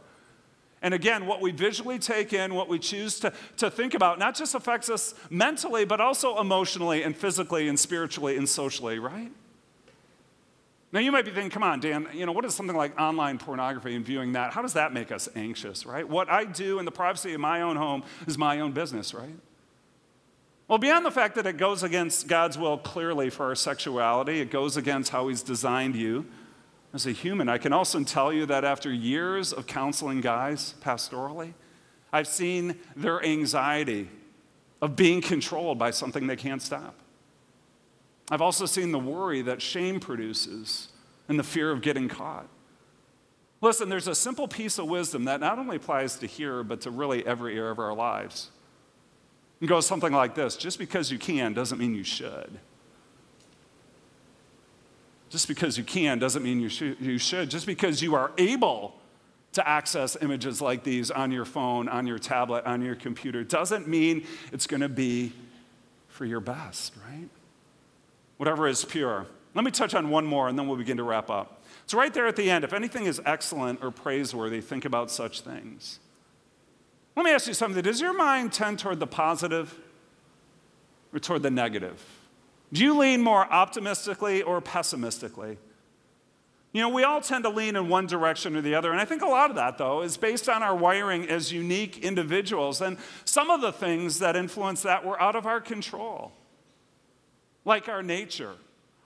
And 0.81 0.95
again, 0.95 1.27
what 1.27 1.41
we 1.41 1.51
visually 1.51 1.99
take 1.99 2.33
in, 2.33 2.55
what 2.55 2.69
we 2.69 2.79
choose 2.79 3.19
to, 3.21 3.33
to 3.57 3.71
think 3.71 3.95
about, 3.95 4.19
not 4.19 4.37
just 4.37 4.55
affects 4.55 4.89
us 4.89 5.15
mentally, 5.29 5.85
but 5.85 6.01
also 6.01 6.39
emotionally 6.39 7.03
and 7.03 7.17
physically 7.17 7.67
and 7.67 7.79
spiritually 7.79 8.37
and 8.37 8.49
socially, 8.49 8.99
right? 8.99 9.33
Now, 10.93 11.01
you 11.01 11.11
might 11.11 11.25
be 11.25 11.33
thinking, 11.33 11.51
come 11.51 11.65
on, 11.65 11.81
Dan, 11.81 12.09
you 12.15 12.25
know, 12.27 12.33
what 12.33 12.45
is 12.45 12.55
something 12.55 12.77
like 12.77 12.99
online 12.99 13.39
pornography 13.39 13.95
and 13.95 14.05
viewing 14.05 14.33
that? 14.33 14.53
How 14.53 14.63
does 14.63 14.75
that 14.75 14.93
make 14.93 15.11
us 15.11 15.29
anxious, 15.35 15.85
right? 15.85 16.09
What 16.09 16.31
I 16.31 16.45
do 16.45 16.79
in 16.79 16.85
the 16.85 16.93
privacy 16.93 17.35
of 17.35 17.41
my 17.41 17.63
own 17.63 17.77
home 17.77 18.05
is 18.27 18.39
my 18.39 18.61
own 18.61 18.73
business, 18.73 19.13
right? 19.13 19.35
Well, 20.69 20.79
beyond 20.79 21.07
the 21.07 21.11
fact 21.11 21.35
that 21.37 21.47
it 21.47 21.57
goes 21.57 21.83
against 21.83 22.29
God's 22.29 22.59
will 22.59 22.77
clearly 22.77 23.31
for 23.31 23.47
our 23.47 23.55
sexuality, 23.55 24.41
it 24.41 24.51
goes 24.51 24.77
against 24.77 25.11
how 25.11 25.29
He's 25.29 25.43
designed 25.43 25.97
you 25.97 26.27
as 26.93 27.07
a 27.07 27.13
human. 27.13 27.49
I 27.49 27.57
can 27.57 27.73
also 27.73 28.03
tell 28.05 28.33
you 28.33 28.45
that 28.47 28.65
after 28.65 28.93
years 28.93 29.55
of 29.55 29.67
counseling 29.67 30.21
guys 30.21 30.75
pastorally, 30.83 31.55
I've 32.13 32.27
seen 32.27 32.79
their 32.95 33.25
anxiety 33.25 34.11
of 34.83 34.95
being 34.95 35.23
controlled 35.23 35.79
by 35.79 35.91
something 35.91 36.27
they 36.27 36.37
can't 36.37 36.63
stop. 36.63 36.95
I've 38.31 38.43
also 38.43 38.67
seen 38.67 38.93
the 38.93 38.99
worry 38.99 39.41
that 39.43 39.63
shame 39.63 40.01
produces 40.01 40.89
and 41.29 41.39
the 41.39 41.45
fear 41.45 41.71
of 41.71 41.81
getting 41.81 42.09
caught. 42.09 42.47
Listen, 43.63 43.89
there's 43.89 44.07
a 44.07 44.15
simple 44.15 44.47
piece 44.47 44.79
of 44.79 44.87
wisdom 44.87 45.25
that 45.25 45.41
not 45.41 45.59
only 45.59 45.77
applies 45.77 46.17
to 46.17 46.27
here, 46.27 46.63
but 46.63 46.83
to 46.83 46.91
really 46.91 47.27
every 47.27 47.57
area 47.57 47.71
of 47.71 47.79
our 47.79 47.95
lives. 47.95 48.51
It 49.61 49.67
goes 49.67 49.87
something 49.87 50.13
like 50.13 50.35
this 50.35 50.57
just 50.57 50.79
because 50.79 51.11
you 51.11 51.19
can 51.19 51.53
doesn't 51.53 51.79
mean 51.79 51.95
you 51.95 52.05
should. 52.05 52.59
Just 55.31 55.49
because 55.49 55.77
you 55.77 55.85
can 55.85 56.19
doesn't 56.19 56.43
mean 56.43 56.61
you 56.61 56.69
should, 56.69 56.99
you 57.01 57.19
should. 57.19 57.51
Just 57.51 57.67
because 57.67 58.01
you 58.01 58.15
are 58.15 58.33
able 58.39 58.95
to 59.53 59.69
access 59.69 60.17
images 60.21 60.61
like 60.61 60.85
these 60.85 61.11
on 61.11 61.31
your 61.31 61.45
phone, 61.45 61.89
on 61.89 62.07
your 62.07 62.19
tablet, 62.19 62.65
on 62.65 62.83
your 62.83 62.95
computer, 62.95 63.45
doesn't 63.45 63.89
mean 63.89 64.27
it's 64.53 64.67
going 64.67 64.81
to 64.81 64.89
be 64.89 65.33
for 66.09 66.25
your 66.25 66.41
best, 66.41 66.95
right? 67.09 67.29
Whatever 68.37 68.69
is 68.69 68.85
pure. 68.85 69.27
Let 69.55 69.65
me 69.65 69.71
touch 69.71 69.95
on 69.95 70.11
one 70.11 70.25
more 70.25 70.49
and 70.49 70.59
then 70.59 70.67
we'll 70.67 70.77
begin 70.77 70.97
to 70.99 71.03
wrap 71.03 71.31
up. 71.31 71.63
So, 71.87 71.99
right 71.99 72.13
there 72.13 72.27
at 72.27 72.37
the 72.37 72.51
end. 72.51 72.65
If 72.65 72.73
anything 72.73 73.07
is 73.07 73.21
excellent 73.25 73.83
or 73.83 73.91
praiseworthy, 73.91 74.61
think 74.61 74.85
about 74.85 75.11
such 75.11 75.41
things. 75.41 75.99
Let 77.19 77.25
me 77.25 77.33
ask 77.33 77.49
you 77.49 77.53
something. 77.55 77.83
Does 77.83 78.01
your 78.01 78.17
mind 78.17 78.53
tend 78.53 78.79
toward 78.79 79.01
the 79.01 79.07
positive 79.09 79.77
or 81.13 81.19
toward 81.19 81.43
the 81.43 81.51
negative? 81.51 82.01
Do 82.73 82.85
you 82.85 82.97
lean 82.97 83.23
more 83.23 83.45
optimistically 83.53 84.41
or 84.43 84.61
pessimistically? 84.61 85.59
You 86.73 86.81
know, 86.81 86.91
we 86.91 87.03
all 87.03 87.21
tend 87.21 87.43
to 87.43 87.51
lean 87.51 87.75
in 87.75 87.89
one 87.89 88.07
direction 88.07 88.55
or 88.55 88.61
the 88.61 88.77
other, 88.77 88.93
and 88.93 89.01
I 89.01 89.05
think 89.05 89.23
a 89.23 89.27
lot 89.27 89.51
of 89.51 89.57
that, 89.57 89.79
though, 89.79 90.03
is 90.03 90.17
based 90.17 90.49
on 90.49 90.63
our 90.63 90.77
wiring 90.77 91.29
as 91.29 91.51
unique 91.51 91.99
individuals. 91.99 92.81
And 92.81 92.99
some 93.25 93.51
of 93.51 93.63
the 93.63 93.73
things 93.73 94.21
that 94.21 94.37
influence 94.37 94.83
that 94.83 95.05
were 95.05 95.21
out 95.21 95.35
of 95.35 95.45
our 95.45 95.61
control, 95.61 96.31
like 97.65 97.89
our 97.89 98.05
nature, 98.05 98.55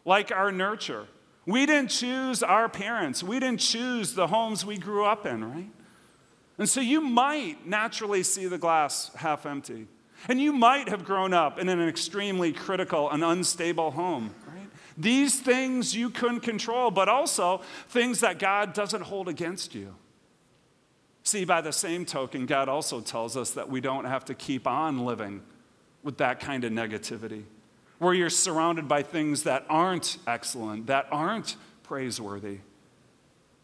like 0.05 0.31
our 0.31 0.53
nurture. 0.53 1.07
We 1.47 1.65
didn't 1.65 1.89
choose 1.89 2.43
our 2.43 2.69
parents, 2.69 3.23
we 3.23 3.41
didn't 3.41 3.61
choose 3.61 4.13
the 4.13 4.27
homes 4.27 4.67
we 4.67 4.77
grew 4.77 5.07
up 5.07 5.25
in, 5.25 5.51
right? 5.51 5.71
And 6.59 6.69
so 6.69 6.81
you 6.81 7.01
might 7.01 7.67
naturally 7.67 8.23
see 8.23 8.47
the 8.47 8.59
glass 8.59 9.11
half 9.15 9.47
empty. 9.47 9.87
And 10.29 10.41
you 10.41 10.53
might 10.53 10.89
have 10.89 11.05
grown 11.05 11.33
up 11.33 11.59
in 11.59 11.69
an 11.69 11.87
extremely 11.89 12.53
critical 12.53 13.11
and 13.11 13.25
unstable 13.25 13.91
home, 13.91 14.35
right? 14.47 14.69
These 14.97 15.41
things 15.41 15.97
you 15.97 16.11
couldn't 16.11 16.41
control, 16.41 16.91
but 16.91 17.09
also 17.09 17.63
things 17.89 18.21
that 18.21 18.39
God 18.39 18.73
doesn't 18.73 19.03
hold 19.03 19.29
against 19.29 19.75
you. 19.75 19.95
See, 21.25 21.45
by 21.45 21.61
the 21.61 21.73
same 21.73 22.05
token, 22.05 22.47
God 22.47 22.69
also 22.69 23.01
tells 23.01 23.37
us 23.37 23.53
that 23.53 23.69
we 23.69 23.81
don't 23.81 24.05
have 24.05 24.25
to 24.27 24.35
keep 24.35 24.67
on 24.67 25.05
living 25.05 25.43
with 26.03 26.19
that 26.19 26.41
kind 26.41 26.65
of 26.65 26.73
negativity, 26.73 27.45
where 27.99 28.13
you're 28.13 28.31
surrounded 28.31 28.89
by 28.89 29.03
things 29.03 29.45
that 29.45 29.65
aren't 29.69 30.19
excellent, 30.27 30.87
that 30.89 31.07
aren't 31.11 31.57
praiseworthy. 31.85 32.59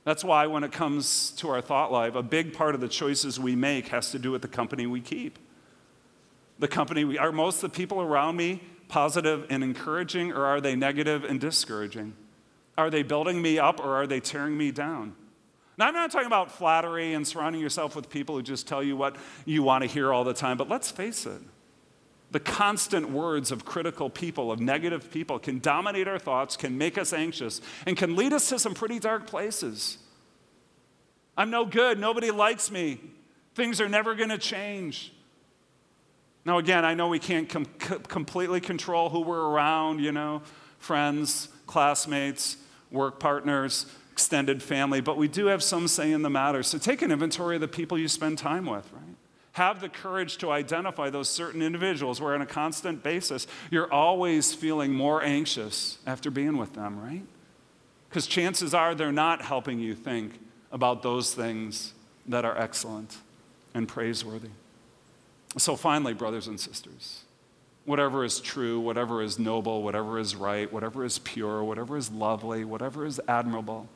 That's 0.08 0.24
why, 0.24 0.46
when 0.46 0.64
it 0.64 0.72
comes 0.72 1.32
to 1.32 1.50
our 1.50 1.60
thought 1.60 1.92
life, 1.92 2.14
a 2.14 2.22
big 2.22 2.54
part 2.54 2.74
of 2.74 2.80
the 2.80 2.88
choices 2.88 3.38
we 3.38 3.54
make 3.54 3.88
has 3.88 4.10
to 4.12 4.18
do 4.18 4.30
with 4.30 4.40
the 4.40 4.48
company 4.48 4.86
we 4.86 5.02
keep. 5.02 5.38
The 6.58 6.66
company 6.66 7.04
we 7.04 7.18
are 7.18 7.30
most 7.30 7.62
of 7.62 7.70
the 7.70 7.76
people 7.76 8.00
around 8.00 8.34
me 8.34 8.62
positive 8.88 9.44
and 9.50 9.62
encouraging 9.62 10.32
or 10.32 10.46
are 10.46 10.62
they 10.62 10.74
negative 10.74 11.24
and 11.24 11.38
discouraging? 11.38 12.14
Are 12.78 12.88
they 12.88 13.02
building 13.02 13.42
me 13.42 13.58
up 13.58 13.80
or 13.80 13.96
are 13.96 14.06
they 14.06 14.18
tearing 14.18 14.56
me 14.56 14.70
down? 14.70 15.14
Now 15.76 15.88
i'm 15.88 15.94
not 15.94 16.10
talking 16.10 16.26
about 16.26 16.52
flattery 16.52 17.12
and 17.12 17.28
surrounding 17.28 17.60
yourself 17.60 17.94
with 17.94 18.08
people 18.08 18.34
who 18.34 18.42
just 18.42 18.66
tell 18.66 18.82
you 18.82 18.96
what 18.96 19.16
you 19.44 19.62
want 19.62 19.84
to 19.84 19.90
hear 19.90 20.10
all 20.10 20.24
the 20.24 20.32
time 20.32 20.56
but 20.56 20.70
let's 20.70 20.90
face 20.90 21.26
it 21.26 21.42
the 22.30 22.40
constant 22.40 23.10
words 23.10 23.50
of 23.50 23.64
critical 23.64 24.10
people, 24.10 24.52
of 24.52 24.60
negative 24.60 25.10
people, 25.10 25.38
can 25.38 25.58
dominate 25.60 26.06
our 26.06 26.18
thoughts, 26.18 26.56
can 26.56 26.76
make 26.76 26.98
us 26.98 27.12
anxious, 27.12 27.60
and 27.86 27.96
can 27.96 28.16
lead 28.16 28.32
us 28.32 28.48
to 28.50 28.58
some 28.58 28.74
pretty 28.74 28.98
dark 28.98 29.26
places. 29.26 29.98
I'm 31.36 31.50
no 31.50 31.64
good. 31.64 31.98
Nobody 31.98 32.30
likes 32.30 32.70
me. 32.70 33.00
Things 33.54 33.80
are 33.80 33.88
never 33.88 34.14
going 34.14 34.28
to 34.28 34.38
change. 34.38 35.12
Now, 36.44 36.58
again, 36.58 36.84
I 36.84 36.94
know 36.94 37.08
we 37.08 37.18
can't 37.18 37.48
com- 37.48 37.66
completely 37.66 38.60
control 38.60 39.08
who 39.10 39.20
we're 39.20 39.48
around, 39.50 40.00
you 40.00 40.12
know, 40.12 40.42
friends, 40.78 41.48
classmates, 41.66 42.56
work 42.90 43.20
partners, 43.20 43.86
extended 44.12 44.62
family, 44.62 45.00
but 45.00 45.16
we 45.16 45.28
do 45.28 45.46
have 45.46 45.62
some 45.62 45.86
say 45.86 46.10
in 46.10 46.22
the 46.22 46.30
matter. 46.30 46.62
So 46.62 46.78
take 46.78 47.02
an 47.02 47.12
inventory 47.12 47.56
of 47.56 47.60
the 47.60 47.68
people 47.68 47.98
you 47.98 48.08
spend 48.08 48.38
time 48.38 48.66
with, 48.66 48.90
right? 48.92 49.17
Have 49.58 49.80
the 49.80 49.88
courage 49.88 50.36
to 50.36 50.52
identify 50.52 51.10
those 51.10 51.28
certain 51.28 51.62
individuals 51.62 52.20
where, 52.20 52.32
on 52.32 52.40
a 52.40 52.46
constant 52.46 53.02
basis, 53.02 53.48
you're 53.72 53.92
always 53.92 54.54
feeling 54.54 54.94
more 54.94 55.20
anxious 55.20 55.98
after 56.06 56.30
being 56.30 56.58
with 56.58 56.74
them, 56.74 57.02
right? 57.02 57.24
Because 58.08 58.28
chances 58.28 58.72
are 58.72 58.94
they're 58.94 59.10
not 59.10 59.42
helping 59.42 59.80
you 59.80 59.96
think 59.96 60.38
about 60.70 61.02
those 61.02 61.34
things 61.34 61.92
that 62.28 62.44
are 62.44 62.56
excellent 62.56 63.16
and 63.74 63.88
praiseworthy. 63.88 64.50
So, 65.56 65.74
finally, 65.74 66.14
brothers 66.14 66.46
and 66.46 66.60
sisters, 66.60 67.24
whatever 67.84 68.24
is 68.24 68.38
true, 68.38 68.78
whatever 68.78 69.22
is 69.24 69.40
noble, 69.40 69.82
whatever 69.82 70.20
is 70.20 70.36
right, 70.36 70.72
whatever 70.72 71.04
is 71.04 71.18
pure, 71.18 71.64
whatever 71.64 71.96
is 71.96 72.12
lovely, 72.12 72.64
whatever 72.64 73.04
is 73.04 73.20
admirable, 73.26 73.88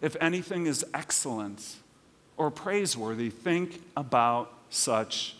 if 0.00 0.16
anything 0.18 0.66
is 0.66 0.82
excellent 0.94 1.76
or 2.38 2.50
praiseworthy, 2.50 3.28
think 3.28 3.82
about 3.94 4.54
such 4.70 5.36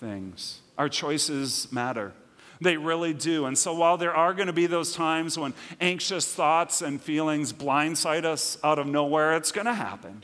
things. 0.00 0.60
Our 0.78 0.88
choices 0.88 1.70
matter. 1.70 2.12
They 2.60 2.76
really 2.76 3.12
do. 3.12 3.46
And 3.46 3.58
so, 3.58 3.74
while 3.74 3.96
there 3.96 4.14
are 4.14 4.32
going 4.32 4.46
to 4.46 4.52
be 4.52 4.66
those 4.66 4.94
times 4.94 5.36
when 5.36 5.52
anxious 5.80 6.32
thoughts 6.32 6.80
and 6.80 7.00
feelings 7.00 7.52
blindside 7.52 8.24
us 8.24 8.56
out 8.62 8.78
of 8.78 8.86
nowhere, 8.86 9.36
it's 9.36 9.50
going 9.50 9.66
to 9.66 9.74
happen. 9.74 10.22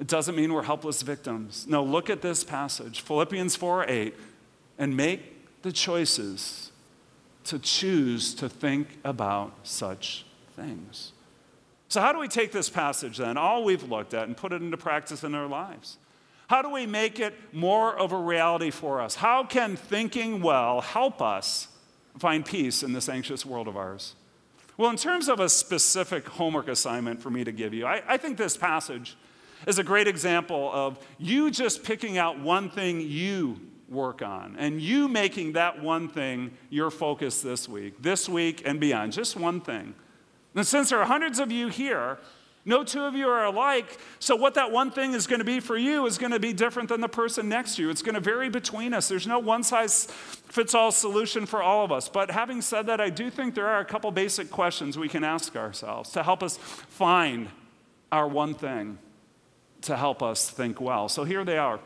It 0.00 0.08
doesn't 0.08 0.34
mean 0.34 0.52
we're 0.52 0.64
helpless 0.64 1.02
victims. 1.02 1.66
No, 1.68 1.84
look 1.84 2.10
at 2.10 2.22
this 2.22 2.42
passage, 2.42 3.02
Philippians 3.02 3.54
4 3.54 3.88
8, 3.88 4.14
and 4.78 4.96
make 4.96 5.62
the 5.62 5.70
choices 5.70 6.72
to 7.44 7.58
choose 7.58 8.34
to 8.34 8.48
think 8.48 8.98
about 9.04 9.52
such 9.62 10.24
things. 10.56 11.12
So, 11.88 12.00
how 12.00 12.12
do 12.12 12.18
we 12.18 12.28
take 12.28 12.52
this 12.52 12.68
passage 12.68 13.18
then, 13.18 13.36
all 13.36 13.64
we've 13.64 13.88
looked 13.88 14.14
at, 14.14 14.26
and 14.26 14.36
put 14.36 14.52
it 14.52 14.62
into 14.62 14.76
practice 14.76 15.22
in 15.22 15.34
our 15.34 15.46
lives? 15.46 15.98
How 16.52 16.60
do 16.60 16.68
we 16.68 16.84
make 16.84 17.18
it 17.18 17.32
more 17.54 17.98
of 17.98 18.12
a 18.12 18.16
reality 18.18 18.70
for 18.70 19.00
us? 19.00 19.14
How 19.14 19.42
can 19.42 19.74
thinking 19.74 20.42
well 20.42 20.82
help 20.82 21.22
us 21.22 21.68
find 22.18 22.44
peace 22.44 22.82
in 22.82 22.92
this 22.92 23.08
anxious 23.08 23.46
world 23.46 23.68
of 23.68 23.78
ours? 23.78 24.16
Well, 24.76 24.90
in 24.90 24.98
terms 24.98 25.30
of 25.30 25.40
a 25.40 25.48
specific 25.48 26.28
homework 26.28 26.68
assignment 26.68 27.22
for 27.22 27.30
me 27.30 27.42
to 27.42 27.52
give 27.52 27.72
you, 27.72 27.86
I, 27.86 28.02
I 28.06 28.16
think 28.18 28.36
this 28.36 28.54
passage 28.54 29.16
is 29.66 29.78
a 29.78 29.82
great 29.82 30.06
example 30.06 30.70
of 30.74 30.98
you 31.16 31.50
just 31.50 31.84
picking 31.84 32.18
out 32.18 32.38
one 32.38 32.68
thing 32.68 33.00
you 33.00 33.58
work 33.88 34.20
on 34.20 34.54
and 34.58 34.78
you 34.78 35.08
making 35.08 35.52
that 35.52 35.82
one 35.82 36.06
thing 36.06 36.50
your 36.68 36.90
focus 36.90 37.40
this 37.40 37.66
week, 37.66 38.02
this 38.02 38.28
week 38.28 38.60
and 38.66 38.78
beyond, 38.78 39.14
just 39.14 39.38
one 39.38 39.62
thing. 39.62 39.94
And 40.54 40.66
since 40.66 40.90
there 40.90 40.98
are 40.98 41.06
hundreds 41.06 41.38
of 41.38 41.50
you 41.50 41.68
here, 41.68 42.18
no 42.64 42.84
two 42.84 43.02
of 43.02 43.14
you 43.14 43.28
are 43.28 43.44
alike, 43.44 43.98
so 44.20 44.36
what 44.36 44.54
that 44.54 44.70
one 44.70 44.92
thing 44.92 45.14
is 45.14 45.26
going 45.26 45.40
to 45.40 45.44
be 45.44 45.58
for 45.58 45.76
you 45.76 46.06
is 46.06 46.16
going 46.16 46.30
to 46.30 46.38
be 46.38 46.52
different 46.52 46.88
than 46.88 47.00
the 47.00 47.08
person 47.08 47.48
next 47.48 47.76
to 47.76 47.82
you. 47.82 47.90
It's 47.90 48.02
going 48.02 48.14
to 48.14 48.20
vary 48.20 48.48
between 48.48 48.94
us. 48.94 49.08
There's 49.08 49.26
no 49.26 49.40
one 49.40 49.64
size 49.64 50.04
fits 50.04 50.74
all 50.74 50.92
solution 50.92 51.44
for 51.44 51.62
all 51.62 51.84
of 51.84 51.90
us. 51.90 52.08
But 52.08 52.30
having 52.30 52.62
said 52.62 52.86
that, 52.86 53.00
I 53.00 53.10
do 53.10 53.30
think 53.30 53.54
there 53.54 53.66
are 53.66 53.80
a 53.80 53.84
couple 53.84 54.10
basic 54.12 54.50
questions 54.50 54.96
we 54.96 55.08
can 55.08 55.24
ask 55.24 55.56
ourselves 55.56 56.10
to 56.10 56.22
help 56.22 56.42
us 56.42 56.56
find 56.56 57.48
our 58.12 58.28
one 58.28 58.54
thing 58.54 58.98
to 59.80 59.96
help 59.96 60.22
us 60.22 60.48
think 60.48 60.80
well. 60.80 61.08
So 61.08 61.24
here 61.24 61.44
they 61.44 61.58
are. 61.58 61.80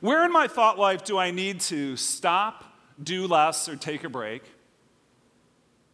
Where 0.00 0.24
in 0.24 0.32
my 0.32 0.48
thought 0.48 0.78
life 0.78 1.04
do 1.04 1.18
I 1.18 1.30
need 1.30 1.60
to 1.60 1.96
stop, 1.96 2.64
do 3.00 3.26
less, 3.26 3.68
or 3.68 3.76
take 3.76 4.02
a 4.02 4.08
break? 4.08 4.42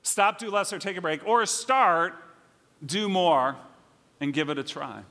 Stop, 0.03 0.39
do 0.39 0.51
less, 0.51 0.73
or 0.73 0.79
take 0.79 0.97
a 0.97 1.01
break, 1.03 1.27
or 1.27 1.45
start, 1.45 2.15
do 2.85 3.09
more, 3.09 3.57
and 4.21 4.33
give 4.33 4.51
it 4.51 4.59
a 4.59 4.65
try. 4.65 5.03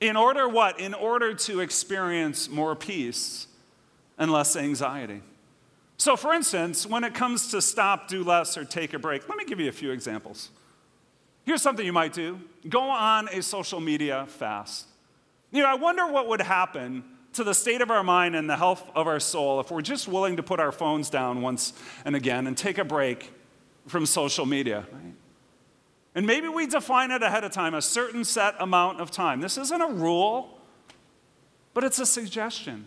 In 0.00 0.16
order 0.16 0.48
what? 0.48 0.80
In 0.80 0.94
order 0.94 1.34
to 1.34 1.60
experience 1.60 2.48
more 2.48 2.74
peace 2.74 3.46
and 4.18 4.30
less 4.30 4.56
anxiety. 4.56 5.22
So, 5.96 6.16
for 6.16 6.34
instance, 6.34 6.86
when 6.86 7.04
it 7.04 7.14
comes 7.14 7.52
to 7.52 7.62
stop, 7.62 8.08
do 8.08 8.24
less, 8.24 8.56
or 8.56 8.64
take 8.64 8.92
a 8.92 8.98
break, 8.98 9.28
let 9.28 9.38
me 9.38 9.44
give 9.44 9.60
you 9.60 9.68
a 9.68 9.72
few 9.72 9.92
examples. 9.92 10.50
Here's 11.44 11.62
something 11.62 11.84
you 11.86 11.92
might 11.92 12.12
do 12.12 12.40
go 12.68 12.80
on 12.80 13.28
a 13.28 13.42
social 13.42 13.80
media 13.80 14.26
fast. 14.28 14.86
You 15.50 15.62
know, 15.62 15.68
I 15.68 15.74
wonder 15.74 16.06
what 16.06 16.28
would 16.28 16.40
happen 16.40 17.04
to 17.34 17.44
the 17.44 17.54
state 17.54 17.80
of 17.80 17.90
our 17.90 18.02
mind 18.02 18.36
and 18.36 18.48
the 18.48 18.56
health 18.56 18.84
of 18.94 19.06
our 19.06 19.20
soul 19.20 19.60
if 19.60 19.70
we're 19.70 19.82
just 19.82 20.08
willing 20.08 20.36
to 20.36 20.42
put 20.42 20.60
our 20.60 20.72
phones 20.72 21.08
down 21.08 21.42
once 21.42 21.72
and 22.04 22.14
again 22.14 22.46
and 22.46 22.56
take 22.56 22.78
a 22.78 22.84
break 22.84 23.30
from 23.86 24.06
social 24.06 24.46
media. 24.46 24.86
Right? 24.92 25.11
And 26.14 26.26
maybe 26.26 26.48
we 26.48 26.66
define 26.66 27.10
it 27.10 27.22
ahead 27.22 27.44
of 27.44 27.52
time, 27.52 27.74
a 27.74 27.82
certain 27.82 28.24
set 28.24 28.54
amount 28.58 29.00
of 29.00 29.10
time. 29.10 29.40
This 29.40 29.56
isn't 29.56 29.80
a 29.80 29.88
rule, 29.88 30.58
but 31.72 31.84
it's 31.84 31.98
a 31.98 32.06
suggestion. 32.06 32.86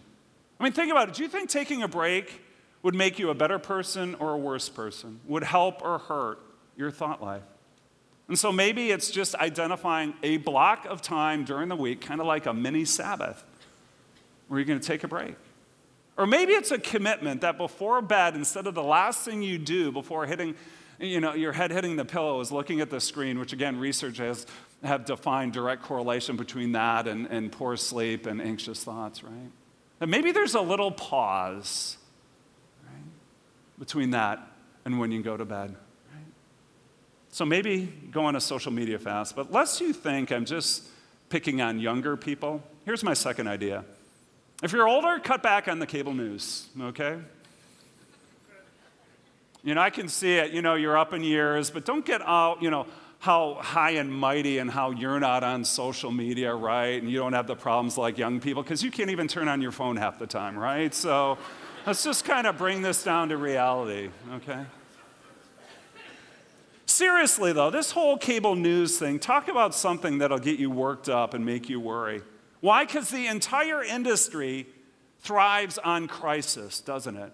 I 0.59 0.63
mean, 0.63 0.73
think 0.73 0.91
about 0.91 1.09
it. 1.09 1.15
Do 1.15 1.23
you 1.23 1.29
think 1.29 1.49
taking 1.49 1.81
a 1.81 1.87
break 1.87 2.41
would 2.83 2.93
make 2.93 3.17
you 3.17 3.31
a 3.31 3.33
better 3.33 3.57
person 3.57 4.15
or 4.15 4.33
a 4.33 4.37
worse 4.37 4.69
person? 4.69 5.19
Would 5.25 5.43
help 5.43 5.83
or 5.83 5.97
hurt 5.97 6.39
your 6.77 6.91
thought 6.91 7.21
life? 7.21 7.41
And 8.27 8.37
so 8.37 8.51
maybe 8.51 8.91
it's 8.91 9.11
just 9.11 9.35
identifying 9.35 10.13
a 10.23 10.37
block 10.37 10.85
of 10.85 11.01
time 11.01 11.45
during 11.45 11.69
the 11.69 11.75
week, 11.75 12.01
kind 12.01 12.21
of 12.21 12.27
like 12.27 12.45
a 12.45 12.53
mini 12.53 12.85
Sabbath, 12.85 13.43
where 14.47 14.59
you're 14.59 14.65
going 14.67 14.79
to 14.79 14.87
take 14.87 15.03
a 15.03 15.07
break. 15.07 15.35
Or 16.17 16.25
maybe 16.25 16.53
it's 16.53 16.71
a 16.71 16.79
commitment 16.79 17.41
that 17.41 17.57
before 17.57 18.01
bed, 18.01 18.35
instead 18.35 18.67
of 18.67 18.73
the 18.73 18.83
last 18.83 19.25
thing 19.25 19.41
you 19.41 19.57
do 19.57 19.91
before 19.91 20.25
hitting, 20.25 20.55
you 20.99 21.19
know, 21.19 21.33
your 21.33 21.51
head 21.51 21.71
hitting 21.71 21.95
the 21.95 22.05
pillow 22.05 22.39
is 22.39 22.51
looking 22.51 22.81
at 22.81 22.89
the 22.89 22.99
screen, 22.99 23.39
which 23.39 23.53
again, 23.53 23.79
research 23.79 24.17
has 24.17 24.45
have 24.83 25.05
defined 25.05 25.53
direct 25.53 25.81
correlation 25.81 26.35
between 26.35 26.73
that 26.73 27.07
and, 27.07 27.27
and 27.27 27.51
poor 27.51 27.75
sleep 27.75 28.25
and 28.25 28.41
anxious 28.41 28.83
thoughts, 28.83 29.23
right? 29.23 29.51
And 29.99 30.11
maybe 30.11 30.31
there's 30.31 30.53
a 30.53 30.61
little 30.61 30.91
pause 30.91 31.97
right, 32.83 33.03
between 33.79 34.11
that 34.11 34.39
and 34.83 34.99
when 34.99 35.11
you 35.11 35.23
go 35.23 35.35
to 35.35 35.45
bed. 35.45 35.75
So 37.29 37.43
maybe 37.43 37.91
go 38.11 38.23
on 38.25 38.37
a 38.37 38.41
social 38.41 38.71
media 38.71 38.97
fast, 38.97 39.35
but 39.35 39.51
lest 39.51 39.81
you 39.81 39.91
think 39.91 40.31
I'm 40.31 40.45
just 40.45 40.83
picking 41.27 41.59
on 41.59 41.79
younger 41.79 42.15
people, 42.15 42.63
here's 42.85 43.03
my 43.03 43.13
second 43.13 43.47
idea. 43.47 43.83
If 44.63 44.71
you're 44.71 44.87
older, 44.87 45.19
cut 45.19 45.43
back 45.43 45.67
on 45.67 45.79
the 45.79 45.85
cable 45.85 46.13
news, 46.13 46.67
okay? 46.79 47.17
You 49.65 49.73
know, 49.73 49.81
I 49.81 49.89
can 49.89 50.07
see 50.07 50.35
it, 50.35 50.51
you 50.51 50.61
know, 50.61 50.75
you're 50.75 50.95
up 50.95 51.11
in 51.11 51.23
years, 51.23 51.71
but 51.71 51.85
don't 51.85 52.05
get 52.05 52.21
out, 52.21 52.61
you 52.61 52.69
know, 52.69 52.85
how 53.17 53.55
high 53.55 53.91
and 53.91 54.13
mighty 54.13 54.59
and 54.59 54.69
how 54.69 54.91
you're 54.91 55.19
not 55.19 55.43
on 55.43 55.65
social 55.65 56.11
media, 56.11 56.53
right? 56.53 57.01
And 57.01 57.09
you 57.09 57.17
don't 57.17 57.33
have 57.33 57.47
the 57.47 57.55
problems 57.55 57.97
like 57.97 58.19
young 58.19 58.39
people 58.39 58.61
because 58.61 58.83
you 58.83 58.91
can't 58.91 59.09
even 59.09 59.27
turn 59.27 59.47
on 59.47 59.63
your 59.63 59.71
phone 59.71 59.97
half 59.97 60.19
the 60.19 60.27
time, 60.27 60.55
right? 60.55 60.93
So 60.93 61.39
let's 61.87 62.03
just 62.03 62.25
kind 62.25 62.45
of 62.45 62.59
bring 62.59 62.83
this 62.83 63.03
down 63.03 63.29
to 63.29 63.37
reality, 63.37 64.09
okay? 64.35 64.65
Seriously, 66.85 67.51
though, 67.51 67.71
this 67.71 67.89
whole 67.89 68.19
cable 68.19 68.55
news 68.55 68.99
thing, 68.99 69.17
talk 69.17 69.47
about 69.47 69.73
something 69.73 70.19
that'll 70.19 70.37
get 70.37 70.59
you 70.59 70.69
worked 70.69 71.09
up 71.09 71.33
and 71.33 71.43
make 71.43 71.69
you 71.69 71.79
worry. 71.79 72.21
Why? 72.61 72.85
Because 72.85 73.09
the 73.09 73.25
entire 73.25 73.83
industry 73.83 74.67
thrives 75.21 75.79
on 75.79 76.07
crisis, 76.07 76.81
doesn't 76.81 77.17
it? 77.17 77.33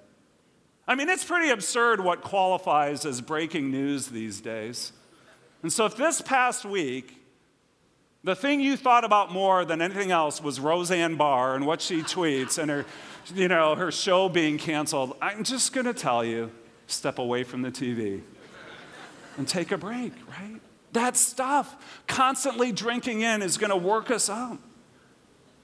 I 0.87 0.95
mean, 0.95 1.09
it's 1.09 1.23
pretty 1.23 1.49
absurd 1.49 2.01
what 2.01 2.21
qualifies 2.21 3.05
as 3.05 3.21
breaking 3.21 3.71
news 3.71 4.07
these 4.07 4.41
days. 4.41 4.91
And 5.61 5.71
so, 5.71 5.85
if 5.85 5.95
this 5.95 6.21
past 6.21 6.65
week, 6.65 7.17
the 8.23 8.35
thing 8.35 8.61
you 8.61 8.77
thought 8.77 9.03
about 9.03 9.31
more 9.31 9.65
than 9.65 9.81
anything 9.81 10.11
else 10.11 10.41
was 10.41 10.59
Roseanne 10.59 11.15
Barr 11.15 11.55
and 11.55 11.65
what 11.65 11.81
she 11.81 12.01
tweets 12.01 12.57
and 12.57 12.69
her, 12.69 12.85
you 13.33 13.47
know, 13.47 13.75
her 13.75 13.91
show 13.91 14.29
being 14.29 14.57
canceled, 14.57 15.15
I'm 15.21 15.43
just 15.43 15.73
going 15.73 15.85
to 15.85 15.93
tell 15.93 16.23
you 16.23 16.51
step 16.87 17.19
away 17.19 17.43
from 17.43 17.61
the 17.61 17.71
TV 17.71 18.21
and 19.37 19.47
take 19.47 19.71
a 19.71 19.77
break, 19.77 20.13
right? 20.29 20.59
That 20.93 21.15
stuff 21.15 22.03
constantly 22.07 22.71
drinking 22.71 23.21
in 23.21 23.41
is 23.41 23.57
going 23.57 23.69
to 23.69 23.77
work 23.77 24.11
us 24.11 24.29
out. 24.29 24.59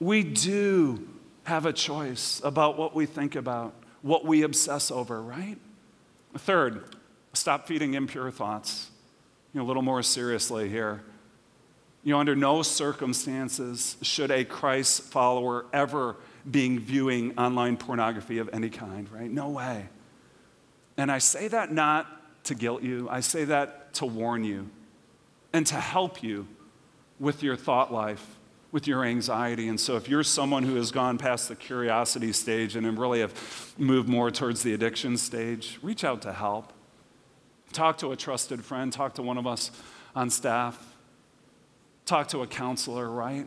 We 0.00 0.22
do 0.22 1.08
have 1.44 1.66
a 1.66 1.72
choice 1.72 2.40
about 2.44 2.78
what 2.78 2.94
we 2.94 3.06
think 3.06 3.36
about 3.36 3.74
what 4.02 4.24
we 4.24 4.42
obsess 4.42 4.90
over, 4.90 5.20
right? 5.22 5.58
Third, 6.36 6.84
stop 7.32 7.66
feeding 7.66 7.94
impure 7.94 8.30
thoughts. 8.30 8.90
You 9.52 9.60
know, 9.60 9.66
a 9.66 9.68
little 9.68 9.82
more 9.82 10.02
seriously 10.02 10.68
here. 10.68 11.02
You 12.04 12.12
know, 12.12 12.20
under 12.20 12.36
no 12.36 12.62
circumstances 12.62 13.96
should 14.02 14.30
a 14.30 14.44
Christ 14.44 15.02
follower 15.02 15.66
ever 15.72 16.16
be 16.48 16.76
viewing 16.78 17.36
online 17.36 17.76
pornography 17.76 18.38
of 18.38 18.48
any 18.52 18.70
kind, 18.70 19.10
right? 19.10 19.30
No 19.30 19.48
way. 19.48 19.88
And 20.96 21.10
I 21.10 21.18
say 21.18 21.48
that 21.48 21.72
not 21.72 22.06
to 22.44 22.54
guilt 22.54 22.82
you, 22.82 23.08
I 23.10 23.20
say 23.20 23.44
that 23.44 23.94
to 23.94 24.06
warn 24.06 24.44
you 24.44 24.70
and 25.52 25.66
to 25.66 25.76
help 25.76 26.22
you 26.22 26.46
with 27.18 27.42
your 27.42 27.56
thought 27.56 27.92
life 27.92 28.37
with 28.70 28.86
your 28.86 29.04
anxiety. 29.04 29.68
And 29.68 29.80
so, 29.80 29.96
if 29.96 30.08
you're 30.08 30.22
someone 30.22 30.62
who 30.62 30.76
has 30.76 30.90
gone 30.90 31.18
past 31.18 31.48
the 31.48 31.56
curiosity 31.56 32.32
stage 32.32 32.76
and 32.76 32.98
really 32.98 33.20
have 33.20 33.74
moved 33.78 34.08
more 34.08 34.30
towards 34.30 34.62
the 34.62 34.74
addiction 34.74 35.16
stage, 35.16 35.78
reach 35.82 36.04
out 36.04 36.22
to 36.22 36.32
help. 36.32 36.72
Talk 37.72 37.98
to 37.98 38.12
a 38.12 38.16
trusted 38.16 38.64
friend, 38.64 38.92
talk 38.92 39.14
to 39.14 39.22
one 39.22 39.38
of 39.38 39.46
us 39.46 39.70
on 40.14 40.30
staff, 40.30 40.96
talk 42.06 42.28
to 42.28 42.42
a 42.42 42.46
counselor, 42.46 43.10
right? 43.10 43.46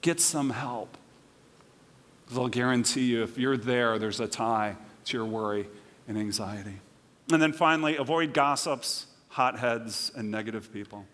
Get 0.00 0.20
some 0.20 0.50
help. 0.50 0.96
They'll 2.32 2.48
guarantee 2.48 3.04
you 3.04 3.22
if 3.22 3.38
you're 3.38 3.56
there, 3.56 3.98
there's 3.98 4.20
a 4.20 4.26
tie 4.26 4.76
to 5.06 5.16
your 5.16 5.26
worry 5.26 5.68
and 6.08 6.18
anxiety. 6.18 6.80
And 7.30 7.40
then 7.40 7.52
finally, 7.52 7.96
avoid 7.96 8.34
gossips, 8.34 9.06
hotheads, 9.28 10.10
and 10.14 10.30
negative 10.30 10.72
people. 10.72 11.06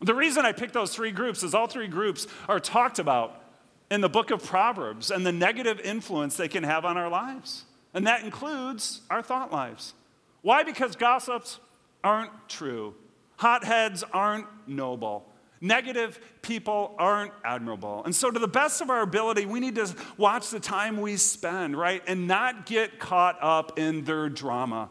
The 0.00 0.14
reason 0.14 0.44
I 0.44 0.52
picked 0.52 0.74
those 0.74 0.94
three 0.94 1.12
groups 1.12 1.42
is 1.42 1.54
all 1.54 1.66
three 1.66 1.86
groups 1.86 2.26
are 2.48 2.60
talked 2.60 2.98
about 2.98 3.42
in 3.90 4.00
the 4.00 4.08
book 4.08 4.30
of 4.30 4.44
Proverbs 4.44 5.10
and 5.10 5.24
the 5.24 5.32
negative 5.32 5.80
influence 5.80 6.36
they 6.36 6.48
can 6.48 6.64
have 6.64 6.84
on 6.84 6.96
our 6.96 7.08
lives. 7.08 7.64
And 7.92 8.06
that 8.06 8.24
includes 8.24 9.02
our 9.08 9.22
thought 9.22 9.52
lives. 9.52 9.94
Why? 10.42 10.64
Because 10.64 10.96
gossips 10.96 11.60
aren't 12.02 12.30
true, 12.48 12.94
hotheads 13.36 14.02
aren't 14.12 14.46
noble. 14.66 15.30
Negative 15.60 16.20
people 16.42 16.94
aren't 16.98 17.32
admirable. 17.42 18.02
And 18.04 18.14
so, 18.14 18.30
to 18.30 18.38
the 18.38 18.48
best 18.48 18.82
of 18.82 18.90
our 18.90 19.00
ability, 19.00 19.46
we 19.46 19.60
need 19.60 19.76
to 19.76 19.94
watch 20.18 20.50
the 20.50 20.60
time 20.60 21.00
we 21.00 21.16
spend, 21.16 21.78
right? 21.78 22.02
And 22.06 22.26
not 22.28 22.66
get 22.66 22.98
caught 22.98 23.38
up 23.40 23.78
in 23.78 24.04
their 24.04 24.28
drama. 24.28 24.90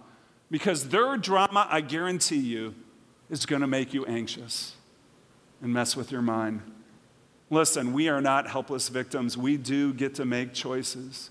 Because 0.50 0.90
their 0.90 1.16
drama, 1.18 1.68
I 1.70 1.82
guarantee 1.82 2.38
you, 2.38 2.74
is 3.30 3.46
going 3.46 3.62
to 3.62 3.68
make 3.68 3.94
you 3.94 4.06
anxious 4.08 4.76
and 5.64 5.74
mess 5.74 5.96
with 5.96 6.12
your 6.12 6.22
mind. 6.22 6.62
Listen, 7.50 7.94
we 7.94 8.10
are 8.10 8.22
not 8.22 8.48
helpless 8.48 8.90
victims. 8.90 9.38
We 9.38 9.58
do 9.58 9.94
get 9.94 10.14
to 10.16 10.26
make 10.26 10.54
choices. 10.54 11.30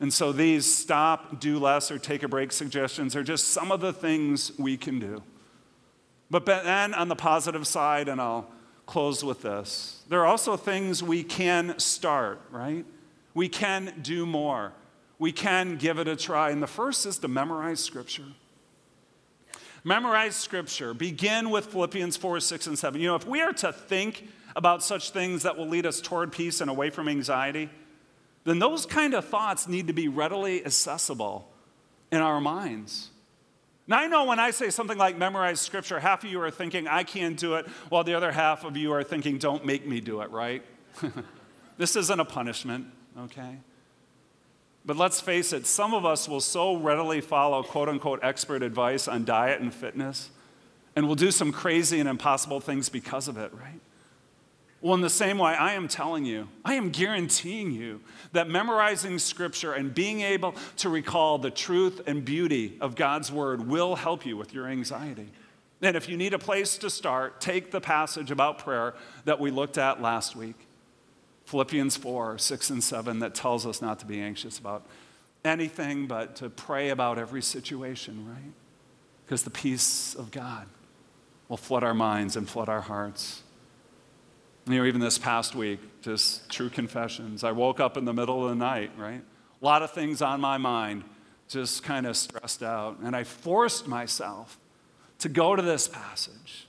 And 0.00 0.12
so 0.12 0.32
these 0.32 0.72
stop, 0.72 1.40
do 1.40 1.58
less, 1.58 1.90
or 1.90 1.98
take 1.98 2.22
a 2.22 2.28
break 2.28 2.52
suggestions 2.52 3.14
are 3.16 3.22
just 3.22 3.48
some 3.48 3.70
of 3.70 3.80
the 3.80 3.92
things 3.92 4.52
we 4.58 4.76
can 4.76 4.98
do. 4.98 5.22
But 6.30 6.46
then 6.46 6.94
on 6.94 7.08
the 7.08 7.16
positive 7.16 7.66
side, 7.66 8.08
and 8.08 8.20
I'll 8.20 8.48
close 8.86 9.24
with 9.24 9.42
this, 9.42 10.02
there 10.08 10.20
are 10.20 10.26
also 10.26 10.56
things 10.56 11.02
we 11.02 11.22
can 11.22 11.78
start, 11.78 12.40
right? 12.50 12.86
We 13.34 13.48
can 13.48 13.94
do 14.02 14.26
more. 14.26 14.72
We 15.18 15.32
can 15.32 15.76
give 15.76 15.98
it 15.98 16.08
a 16.08 16.16
try. 16.16 16.50
And 16.50 16.62
the 16.62 16.66
first 16.66 17.04
is 17.06 17.18
to 17.18 17.28
memorize 17.28 17.80
scripture. 17.80 18.24
Memorize 19.84 20.36
scripture. 20.36 20.94
Begin 20.94 21.50
with 21.50 21.66
Philippians 21.66 22.16
4, 22.16 22.40
6, 22.40 22.66
and 22.68 22.78
7. 22.78 23.00
You 23.00 23.08
know, 23.08 23.16
if 23.16 23.26
we 23.26 23.40
are 23.40 23.52
to 23.54 23.72
think 23.72 24.28
about 24.54 24.82
such 24.82 25.10
things 25.10 25.42
that 25.42 25.56
will 25.56 25.68
lead 25.68 25.86
us 25.86 26.00
toward 26.00 26.30
peace 26.30 26.60
and 26.60 26.70
away 26.70 26.90
from 26.90 27.08
anxiety, 27.08 27.68
then 28.44 28.58
those 28.58 28.86
kind 28.86 29.14
of 29.14 29.24
thoughts 29.24 29.66
need 29.66 29.88
to 29.88 29.92
be 29.92 30.08
readily 30.08 30.64
accessible 30.64 31.48
in 32.10 32.20
our 32.20 32.40
minds. 32.40 33.10
Now, 33.88 33.98
I 33.98 34.06
know 34.06 34.24
when 34.24 34.38
I 34.38 34.52
say 34.52 34.70
something 34.70 34.98
like 34.98 35.18
memorize 35.18 35.60
scripture, 35.60 35.98
half 35.98 36.22
of 36.22 36.30
you 36.30 36.40
are 36.42 36.50
thinking, 36.50 36.86
I 36.86 37.02
can't 37.02 37.36
do 37.36 37.54
it, 37.54 37.66
while 37.88 38.04
the 38.04 38.14
other 38.14 38.30
half 38.30 38.64
of 38.64 38.76
you 38.76 38.92
are 38.92 39.02
thinking, 39.02 39.38
don't 39.38 39.66
make 39.66 39.86
me 39.86 40.00
do 40.00 40.20
it, 40.20 40.30
right? 40.30 40.62
this 41.76 41.96
isn't 41.96 42.20
a 42.20 42.24
punishment, 42.24 42.86
okay? 43.18 43.58
But 44.84 44.96
let's 44.96 45.20
face 45.20 45.52
it, 45.52 45.66
some 45.66 45.94
of 45.94 46.04
us 46.04 46.28
will 46.28 46.40
so 46.40 46.76
readily 46.76 47.20
follow 47.20 47.62
quote 47.62 47.88
unquote 47.88 48.20
expert 48.22 48.62
advice 48.62 49.06
on 49.06 49.24
diet 49.24 49.60
and 49.60 49.72
fitness, 49.72 50.30
and 50.96 51.06
will 51.06 51.14
do 51.14 51.30
some 51.30 51.52
crazy 51.52 52.00
and 52.00 52.08
impossible 52.08 52.60
things 52.60 52.88
because 52.88 53.28
of 53.28 53.36
it, 53.36 53.52
right? 53.54 53.80
Well, 54.80 54.94
in 54.94 55.00
the 55.00 55.10
same 55.10 55.38
way, 55.38 55.52
I 55.52 55.74
am 55.74 55.86
telling 55.86 56.24
you, 56.24 56.48
I 56.64 56.74
am 56.74 56.90
guaranteeing 56.90 57.70
you 57.70 58.00
that 58.32 58.48
memorizing 58.48 59.20
scripture 59.20 59.72
and 59.74 59.94
being 59.94 60.22
able 60.22 60.56
to 60.78 60.88
recall 60.88 61.38
the 61.38 61.52
truth 61.52 62.00
and 62.08 62.24
beauty 62.24 62.78
of 62.80 62.96
God's 62.96 63.30
word 63.30 63.68
will 63.68 63.94
help 63.94 64.26
you 64.26 64.36
with 64.36 64.52
your 64.52 64.66
anxiety. 64.66 65.30
And 65.82 65.96
if 65.96 66.08
you 66.08 66.16
need 66.16 66.34
a 66.34 66.38
place 66.38 66.76
to 66.78 66.90
start, 66.90 67.40
take 67.40 67.70
the 67.70 67.80
passage 67.80 68.32
about 68.32 68.58
prayer 68.58 68.94
that 69.24 69.38
we 69.38 69.52
looked 69.52 69.78
at 69.78 70.02
last 70.02 70.34
week 70.34 70.66
Philippians 71.44 71.96
4, 71.96 72.38
6, 72.38 72.70
and 72.70 72.82
7, 72.82 73.18
that 73.18 73.34
tells 73.34 73.66
us 73.66 73.82
not 73.82 73.98
to 74.00 74.06
be 74.06 74.20
anxious 74.20 74.58
about 74.58 74.86
anything 75.44 76.06
but 76.06 76.36
to 76.36 76.48
pray 76.48 76.90
about 76.90 77.18
every 77.18 77.42
situation, 77.42 78.26
right? 78.28 78.52
Because 79.24 79.42
the 79.42 79.50
peace 79.50 80.14
of 80.14 80.30
God 80.30 80.66
will 81.48 81.56
flood 81.56 81.82
our 81.84 81.94
minds 81.94 82.36
and 82.36 82.48
flood 82.48 82.68
our 82.68 82.80
hearts. 82.80 83.42
You 84.66 84.78
know, 84.78 84.84
even 84.84 85.00
this 85.00 85.18
past 85.18 85.54
week, 85.54 85.80
just 86.02 86.48
true 86.48 86.70
confessions. 86.70 87.42
I 87.42 87.52
woke 87.52 87.80
up 87.80 87.96
in 87.96 88.04
the 88.04 88.12
middle 88.12 88.44
of 88.44 88.50
the 88.50 88.56
night, 88.56 88.92
right? 88.96 89.22
A 89.60 89.64
lot 89.64 89.82
of 89.82 89.90
things 89.90 90.22
on 90.22 90.40
my 90.40 90.58
mind, 90.58 91.04
just 91.48 91.82
kind 91.82 92.06
of 92.06 92.16
stressed 92.16 92.62
out. 92.62 92.98
And 93.00 93.14
I 93.16 93.24
forced 93.24 93.88
myself 93.88 94.58
to 95.18 95.28
go 95.28 95.56
to 95.56 95.62
this 95.62 95.88
passage, 95.88 96.66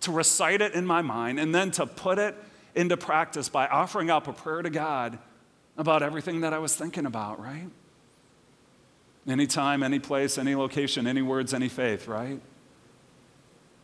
to 0.00 0.12
recite 0.12 0.60
it 0.60 0.74
in 0.74 0.84
my 0.84 1.02
mind, 1.02 1.38
and 1.38 1.54
then 1.54 1.70
to 1.72 1.86
put 1.86 2.18
it 2.18 2.34
into 2.74 2.96
practice 2.96 3.48
by 3.48 3.66
offering 3.66 4.10
up 4.10 4.28
a 4.28 4.32
prayer 4.32 4.62
to 4.62 4.70
God 4.70 5.18
about 5.76 6.02
everything 6.02 6.40
that 6.42 6.52
I 6.52 6.58
was 6.58 6.74
thinking 6.74 7.06
about, 7.06 7.40
right? 7.40 7.68
Anytime, 9.26 9.82
any 9.82 9.98
place, 9.98 10.38
any 10.38 10.54
location, 10.54 11.06
any 11.06 11.22
words, 11.22 11.52
any 11.52 11.68
faith, 11.68 12.08
right? 12.08 12.40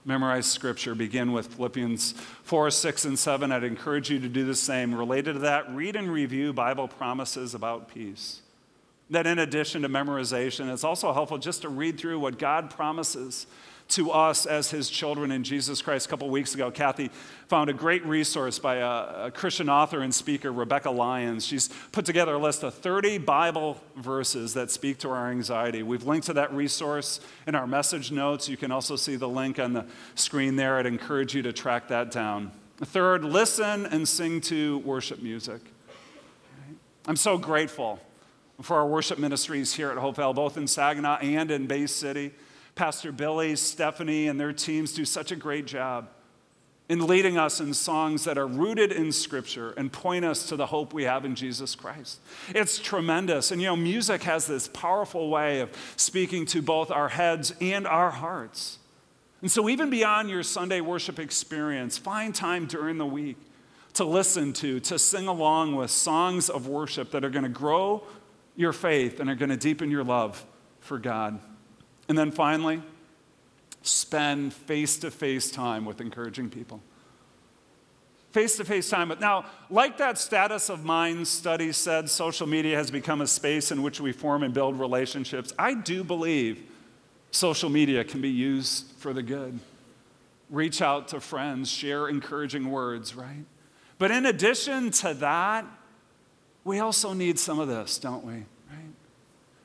memorize 0.05 0.47
scripture. 0.47 0.95
Begin 0.95 1.33
with 1.33 1.55
Philippians 1.55 2.13
4, 2.43 2.71
6, 2.71 3.05
and 3.07 3.19
7. 3.19 3.53
I'd 3.53 3.65
encourage 3.65 4.11
you 4.11 4.21
to 4.21 4.29
do 4.29 4.45
the 4.45 4.55
same. 4.55 4.95
Related 4.95 5.35
to 5.35 5.39
that, 5.41 5.73
read 5.75 5.97
and 5.97 6.11
review 6.13 6.53
Bible 6.53 6.89
promises 6.89 7.55
about 7.55 7.89
peace. 7.89 8.43
That, 9.11 9.27
in 9.27 9.39
addition 9.39 9.83
to 9.83 9.89
memorization, 9.89 10.73
it's 10.73 10.85
also 10.85 11.13
helpful 11.13 11.39
just 11.39 11.63
to 11.63 11.69
read 11.69 11.99
through 11.99 12.19
what 12.19 12.39
God 12.39 12.71
promises 12.71 13.47
to 13.89 14.11
us 14.11 14.47
as 14.47 14.71
his 14.71 14.89
children 14.89 15.31
in 15.31 15.45
Jesus 15.45 15.83
Christ. 15.83 16.07
A 16.07 16.09
couple 16.09 16.29
weeks 16.31 16.55
ago, 16.55 16.71
Kathy 16.71 17.11
found 17.49 17.69
a 17.69 17.73
great 17.73 18.05
resource 18.07 18.59
by 18.59 18.77
a, 18.77 19.27
a, 19.27 19.31
Christian 19.31 19.69
author 19.69 20.01
and 20.01 20.15
speaker, 20.15 20.51
Rebekah 20.53 20.91
Lyons. 20.91 21.45
She's 21.45 21.69
put 21.93 22.05
together 22.05 22.35
a 22.35 22.39
list 22.39 22.63
of 22.63 22.75
30 22.75 23.19
Bible 23.19 23.81
verses 23.97 24.55
that 24.55 24.71
speak 24.71 24.99
to 24.99 25.11
our 25.11 25.31
anxiety. 25.31 25.83
We've 25.83 26.05
linked 26.05 26.27
to 26.27 26.33
that 26.35 26.53
resource 26.53 27.21
in 27.47 27.55
our 27.55 27.67
message 27.67 28.11
notes. 28.11 28.49
You 28.49 28.57
can 28.57 28.73
also 28.73 28.97
see 28.97 29.17
the 29.17 29.29
link 29.29 29.59
on 29.59 29.75
the 29.75 29.87
screen 30.15 30.57
there. 30.57 30.79
I'd 30.79 30.87
encourage 30.87 31.35
you 31.35 31.43
to 31.43 31.53
track 31.53 31.89
that 31.89 32.11
down. 32.11 32.53
Third, 32.79 33.25
listen 33.25 33.87
and 33.87 34.09
sing 34.09 34.41
to 34.43 34.79
worship 34.79 35.23
music. 35.23 35.61
I'm 37.07 37.17
so 37.17 37.37
grateful 37.37 38.01
for 38.63 38.77
our 38.77 38.87
worship 38.87 39.19
ministries 39.19 39.75
here 39.75 39.91
at 39.91 39.99
Hopevale, 39.99 40.35
both 40.35 40.57
in 40.57 40.67
Saginaw 40.67 41.19
and 41.19 41.51
in 41.51 41.67
Bay 41.67 41.87
City. 41.87 42.33
Pastor 42.75 43.13
Billy, 43.13 43.57
Stephanie, 43.57 44.27
and 44.27 44.39
their 44.39 44.53
teams 44.53 44.93
do 44.93 45.05
such 45.05 45.31
a 45.31 45.37
great 45.37 45.67
job 45.67 46.09
in 46.89 47.07
leading 47.07 47.39
us 47.39 47.61
in 47.61 47.73
songs 47.73 48.25
that 48.25 48.37
are 48.37 48.47
rooted 48.47 48.93
in 48.93 49.11
Scripture 49.11 49.71
and 49.73 49.91
point 49.91 50.25
us 50.25 50.49
to 50.49 50.57
the 50.57 50.67
hope 50.67 50.93
we 50.93 51.05
have 51.05 51.25
in 51.25 51.35
Jesus 51.35 51.75
Christ. 51.75 52.21
It's 52.51 52.79
tremendous. 52.79 53.51
And 53.51 53.61
you 53.61 53.69
know, 53.69 53.77
music 53.77 54.25
has 54.25 54.47
this 54.47 54.69
powerful 54.69 55.31
way 55.31 55.61
of 55.61 55.71
speaking 55.97 56.45
to 56.47 56.61
both 56.61 56.91
our 56.91 57.09
heads 57.09 57.55
and 57.61 57.87
our 57.87 58.11
hearts. 58.11 58.79
And 59.41 59.51
so, 59.51 59.69
even 59.69 59.89
beyond 59.89 60.31
your 60.31 60.43
Sunday 60.43 60.81
worship 60.81 61.19
experience, 61.19 61.97
find 61.97 62.35
time 62.35 62.67
during 62.67 62.99
the 62.99 63.07
week 63.07 63.37
to 63.95 64.05
listen 64.05 64.53
to, 64.55 64.81
to 64.81 64.99
sing 64.99 65.29
along 65.29 65.77
with 65.77 65.91
songs 65.91 66.51
of 66.51 66.67
worship 66.67 67.13
that 67.13 67.25
are 67.25 67.31
going 67.31 67.45
to 67.45 67.49
grow 67.49 68.03
your 68.57 68.73
faith 68.73 69.21
and 69.21 69.31
are 69.31 69.35
going 69.35 69.51
to 69.51 69.57
deepen 69.57 69.91
your 69.91 70.05
love 70.05 70.45
for 70.81 70.99
God. 70.99 71.39
And 72.09 72.19
then 72.19 72.31
finally, 72.31 72.83
spend 73.83 74.53
face 74.53 74.99
to 74.99 75.11
face 75.11 75.51
time 75.51 75.85
with 75.85 76.01
encouraging 76.01 76.51
people. 76.51 76.81
Face 78.33 78.57
to 78.57 78.65
face 78.65 78.91
time. 78.91 79.09
But 79.09 79.21
now, 79.21 79.45
like 79.71 79.99
that 79.99 80.19
status 80.19 80.69
of 80.69 80.85
mind 80.85 81.29
study 81.29 81.71
said, 81.71 82.11
social 82.11 82.49
media 82.49 82.77
has 82.77 82.91
become 82.91 83.21
a 83.21 83.27
space 83.27 83.71
in 83.71 83.83
which 83.83 84.01
we 84.01 84.11
form 84.11 84.43
and 84.43 84.53
build 84.53 84.79
relationships. 84.79 85.53
I 85.59 85.75
do 85.75 86.03
believe 86.03 86.63
social 87.31 87.71
media 87.71 88.03
can 88.03 88.21
be 88.21 88.31
used 88.31 88.87
for 88.99 89.13
the 89.13 89.23
good. 89.23 89.61
Reach 90.51 90.83
out 90.83 91.09
to 91.09 91.21
friends, 91.21 91.71
share 91.71 92.09
encouraging 92.09 92.71
words, 92.71 93.15
right? 93.15 93.45
But 93.99 94.11
in 94.11 94.27
addition 94.27 94.91
to 94.91 95.15
that, 95.15 95.65
we 96.65 96.81
also 96.81 97.13
need 97.13 97.39
some 97.39 97.61
of 97.61 97.69
this, 97.69 97.99
don't 97.99 98.25
we? 98.25 98.45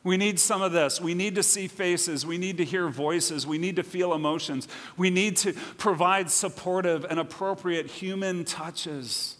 We 0.03 0.15
need 0.15 0.39
some 0.39 0.61
of 0.61 0.71
this. 0.71 1.01
We 1.01 1.13
need 1.13 1.35
to 1.35 1.43
see 1.43 1.67
faces. 1.67 2.25
We 2.25 2.37
need 2.37 2.57
to 2.57 2.65
hear 2.65 2.87
voices. 2.87 3.45
We 3.45 3.57
need 3.57 3.75
to 3.75 3.83
feel 3.83 4.13
emotions. 4.13 4.67
We 4.95 5.09
need 5.09 5.35
to 5.37 5.53
provide 5.77 6.31
supportive 6.31 7.05
and 7.05 7.19
appropriate 7.19 7.87
human 7.87 8.45
touches. 8.45 9.35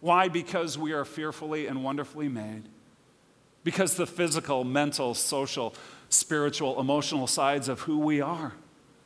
Why? 0.00 0.28
Because 0.28 0.76
we 0.76 0.92
are 0.92 1.04
fearfully 1.04 1.66
and 1.66 1.84
wonderfully 1.84 2.28
made. 2.28 2.64
Because 3.62 3.94
the 3.94 4.06
physical, 4.06 4.64
mental, 4.64 5.14
social, 5.14 5.74
spiritual, 6.08 6.80
emotional 6.80 7.26
sides 7.26 7.68
of 7.68 7.80
who 7.80 7.98
we 7.98 8.20
are 8.20 8.52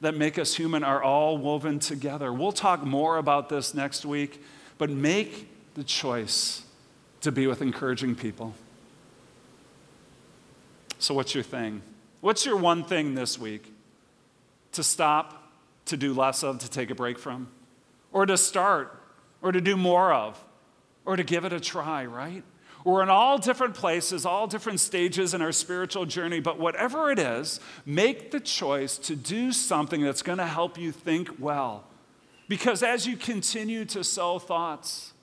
that 0.00 0.16
make 0.16 0.38
us 0.38 0.54
human 0.54 0.84
are 0.84 1.02
all 1.02 1.36
woven 1.36 1.78
together. 1.78 2.32
We'll 2.32 2.52
talk 2.52 2.82
more 2.82 3.16
about 3.16 3.48
this 3.48 3.74
next 3.74 4.06
week, 4.06 4.42
but 4.78 4.90
make 4.90 5.48
the 5.74 5.84
choice 5.84 6.62
to 7.20 7.32
be 7.32 7.46
with 7.46 7.62
encouraging 7.62 8.14
people. 8.14 8.54
So, 10.98 11.14
what's 11.14 11.34
your 11.34 11.44
thing? 11.44 11.82
What's 12.20 12.46
your 12.46 12.56
one 12.56 12.84
thing 12.84 13.14
this 13.14 13.38
week? 13.38 13.72
To 14.72 14.82
stop, 14.82 15.52
to 15.86 15.96
do 15.96 16.14
less 16.14 16.42
of, 16.42 16.58
to 16.60 16.70
take 16.70 16.90
a 16.90 16.94
break 16.94 17.18
from? 17.18 17.48
Or 18.12 18.26
to 18.26 18.38
start, 18.38 19.00
or 19.42 19.52
to 19.52 19.60
do 19.60 19.76
more 19.76 20.12
of, 20.12 20.42
or 21.04 21.16
to 21.16 21.22
give 21.22 21.44
it 21.44 21.52
a 21.52 21.60
try, 21.60 22.06
right? 22.06 22.42
We're 22.84 23.02
in 23.02 23.08
all 23.08 23.38
different 23.38 23.74
places, 23.74 24.26
all 24.26 24.46
different 24.46 24.78
stages 24.78 25.32
in 25.32 25.40
our 25.40 25.52
spiritual 25.52 26.04
journey, 26.04 26.40
but 26.40 26.58
whatever 26.58 27.10
it 27.10 27.18
is, 27.18 27.58
make 27.86 28.30
the 28.30 28.40
choice 28.40 28.98
to 28.98 29.16
do 29.16 29.52
something 29.52 30.02
that's 30.02 30.22
going 30.22 30.38
to 30.38 30.46
help 30.46 30.76
you 30.78 30.92
think 30.92 31.30
well. 31.38 31.84
Because 32.46 32.82
as 32.82 33.06
you 33.06 33.16
continue 33.16 33.86
to 33.86 34.04
sow 34.04 34.38
thoughts 34.38 35.14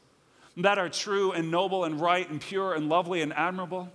that 0.58 0.80
are 0.80 0.90
true 0.90 1.32
and 1.32 1.52
noble 1.52 1.84
and 1.84 2.02
right 2.02 2.28
and 2.28 2.42
pure 2.42 2.74
and 2.74 2.90
lovely 2.90 3.22
and 3.22 3.32
admirable, 3.34 3.90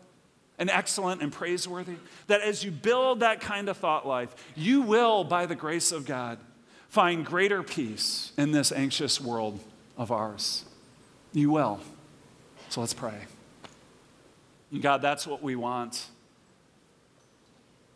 and 0.59 0.71
excellent 0.71 1.23
and 1.23 1.33
praiseworthy. 1.33 1.97
That 2.27 2.41
as 2.41 2.65
you 2.65 2.71
build 2.71 3.21
that 3.21 3.41
kind 3.41 3.69
of 3.69 3.77
thought 3.77 4.07
life, 4.07 4.35
you 4.55 4.83
will, 4.83 5.25
by 5.25 5.47
the 5.47 5.55
grace 5.55 5.93
of 5.93 6.07
God, 6.07 6.39
find 6.89 7.25
greater 7.25 7.63
peace 7.63 8.33
in 8.37 8.53
this 8.53 8.73
anxious 8.73 9.21
world 9.21 9.61
of 9.97 10.11
ours. 10.11 10.65
You 11.33 11.51
will. 11.51 11.81
So 12.69 12.81
let's 12.81 12.95
pray. 12.95 13.21
God, 14.81 15.03
that's 15.03 15.27
what 15.27 15.43
we 15.43 15.57
want. 15.57 16.07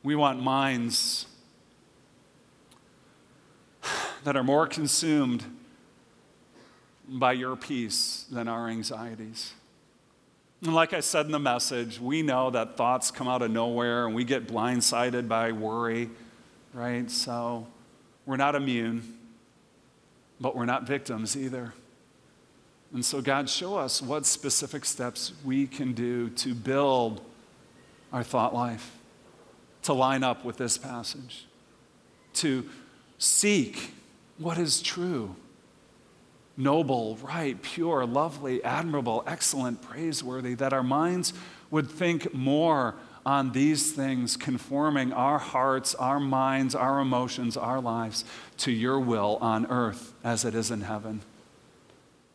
We 0.03 0.15
want 0.15 0.43
minds 0.43 1.27
that 4.25 4.37
are 4.37 4.45
more 4.45 4.67
consumed 4.67 5.45
by 7.09 7.33
your 7.33 7.57
peace 7.57 8.27
than 8.31 8.49
our 8.49 8.69
anxieties. 8.69 9.53
And 10.63 10.75
like 10.75 10.93
I 10.93 11.01
said 11.01 11.27
in 11.27 11.33
the 11.33 11.39
message, 11.39 11.99
we 11.99 12.23
know 12.23 12.51
that 12.51 12.77
thoughts 12.77 13.11
come 13.11 13.29
out 13.29 13.41
of 13.41 13.51
nowhere 13.51 14.07
and 14.07 14.15
we 14.15 14.25
get 14.25 14.47
blindsided 14.47 15.27
by 15.27 15.53
worry, 15.53 16.11
right? 16.75 17.11
So 17.11 17.67
we're 18.27 18.37
not 18.37 18.55
immune, 18.55 19.17
but 20.39 20.55
we're 20.55 20.67
not 20.67 20.87
victims 20.87 21.35
either. 21.37 21.73
And 22.93 23.05
so, 23.05 23.23
God, 23.23 23.49
show 23.49 23.77
us 23.77 24.03
what 24.03 24.27
specific 24.27 24.85
steps 24.85 25.33
we 25.45 25.67
can 25.67 25.93
do 25.93 26.29
to 26.31 26.55
build 26.55 27.23
our 28.13 28.25
thought 28.25 28.53
life, 28.53 28.99
to 29.83 29.95
line 29.95 30.25
up 30.25 30.45
with 30.45 30.59
this 30.59 30.77
passage, 30.77 31.47
to 32.35 32.69
seek 33.19 33.95
what 34.37 34.59
is 34.59 34.83
true 34.83 35.37
noble, 36.61 37.19
right, 37.23 37.61
pure, 37.61 38.05
lovely, 38.05 38.63
admirable, 38.63 39.25
excellent, 39.27 39.83
praiseworthy, 39.83 40.55
that 40.55 40.73
our 40.73 40.83
minds 40.83 41.33
would 41.71 41.91
think 41.91 42.35
more 42.35 42.95
on 43.25 43.53
these 43.53 43.93
things, 43.93 44.37
conforming 44.37 45.13
our 45.13 45.39
hearts, 45.39 45.95
our 45.95 46.21
minds, 46.21 46.75
our 46.75 47.01
emotions, 47.01 47.57
our 47.57 47.81
lives 47.81 48.25
to 48.57 48.71
your 48.73 48.99
will 48.99 49.39
on 49.41 49.67
earth 49.67 50.15
as 50.25 50.45
it 50.45 50.55
is 50.55 50.71
in 50.71 50.81
heaven. 50.83 51.21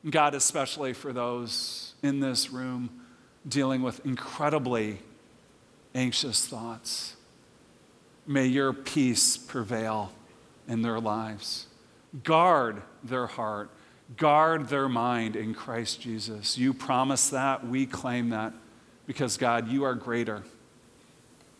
God, 0.08 0.36
especially 0.36 0.94
for 0.94 1.12
those 1.12 1.94
in 2.04 2.20
this 2.20 2.52
room 2.52 2.90
dealing 3.48 3.82
with 3.82 4.06
incredibly 4.06 5.00
anxious 5.96 6.48
thoughts, 6.48 7.16
may 8.28 8.46
your 8.46 8.74
peace 8.74 9.38
prevail 9.38 10.12
in 10.68 10.82
their 10.82 11.00
lives. 11.00 11.68
Guard 12.24 12.82
their 13.04 13.28
heart 13.28 13.70
Guard 14.18 14.70
their 14.70 14.88
mind 14.88 15.36
in 15.36 15.54
Christ 15.54 16.00
Jesus. 16.00 16.58
You 16.58 16.74
promise 16.74 17.30
that, 17.30 17.68
we 17.68 17.86
claim 17.86 18.30
that, 18.30 18.54
because 19.08 19.38
God, 19.38 19.68
you 19.68 19.84
are 19.84 19.96
greater, 19.96 20.44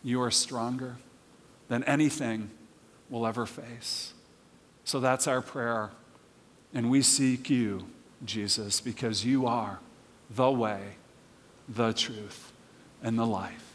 you 0.02 0.22
are 0.22 0.30
stronger 0.30 0.96
than 1.68 1.82
anything 1.84 2.50
we'll 3.10 3.26
ever 3.26 3.46
face. 3.46 4.14
So 4.84 5.00
that's 5.00 5.26
our 5.26 5.42
prayer. 5.42 5.90
And 6.72 6.90
we 6.90 7.02
seek 7.02 7.50
you, 7.50 7.88
Jesus, 8.24 8.80
because 8.80 9.24
you 9.24 9.46
are 9.46 9.80
the 10.30 10.50
way, 10.50 10.80
the 11.68 11.92
truth, 11.92 12.52
and 13.02 13.18
the 13.18 13.26
life. 13.26 13.74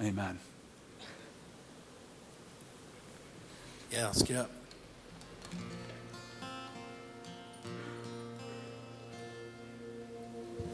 Amen. 0.00 0.38
Yeah, 3.90 4.10
Skip. 4.10 4.50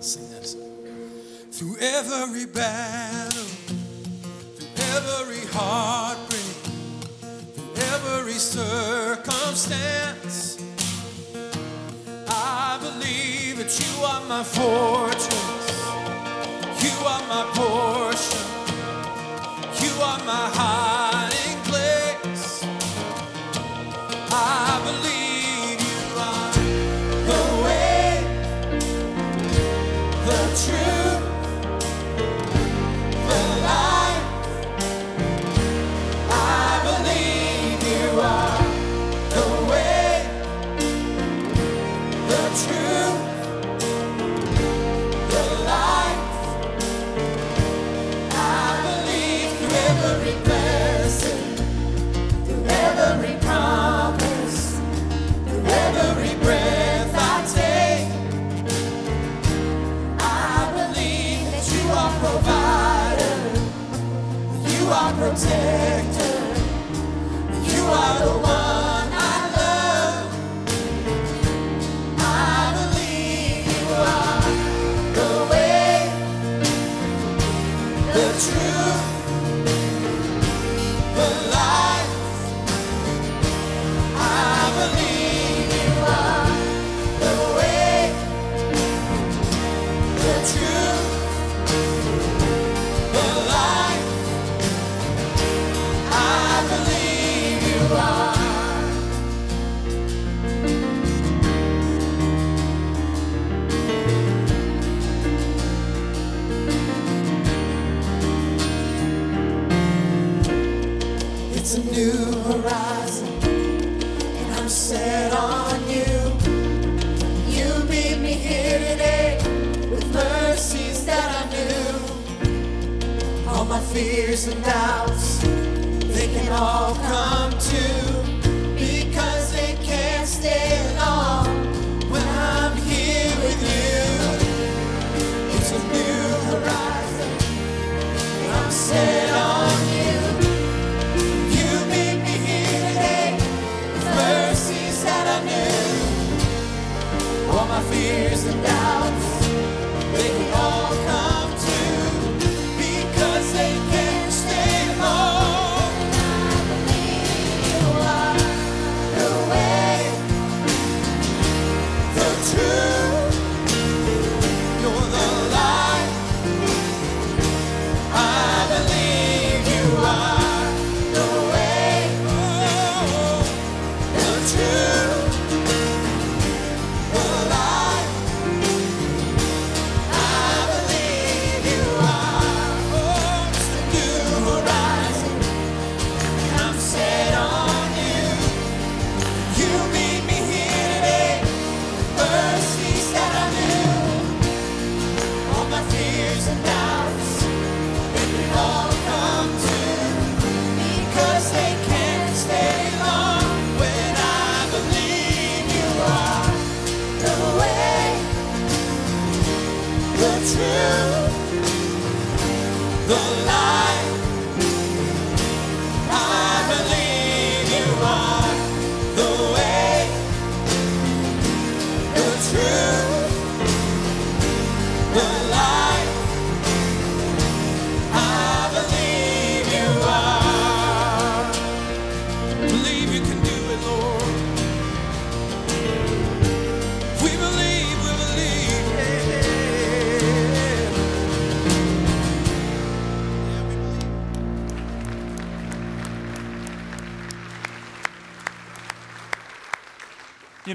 Sing 0.02 0.30
that. 0.30 0.46
Through 1.52 1.76
every 1.78 2.46
battle, 2.46 3.44
through 4.56 5.20
every 5.20 5.44
heartbreak, 5.52 6.56
through 7.52 8.16
every 8.16 8.32
circumstance, 8.32 10.56
I 12.28 12.78
believe 12.80 13.58
that 13.58 13.78
you 13.78 14.02
are 14.02 14.24
my 14.26 14.42
fortress. 14.42 15.28
You 16.82 16.92
are 17.06 17.22
my 17.28 17.44
portion. 17.52 18.40
You 19.84 19.92
are 20.00 20.18
my 20.24 20.48
high. 20.54 21.09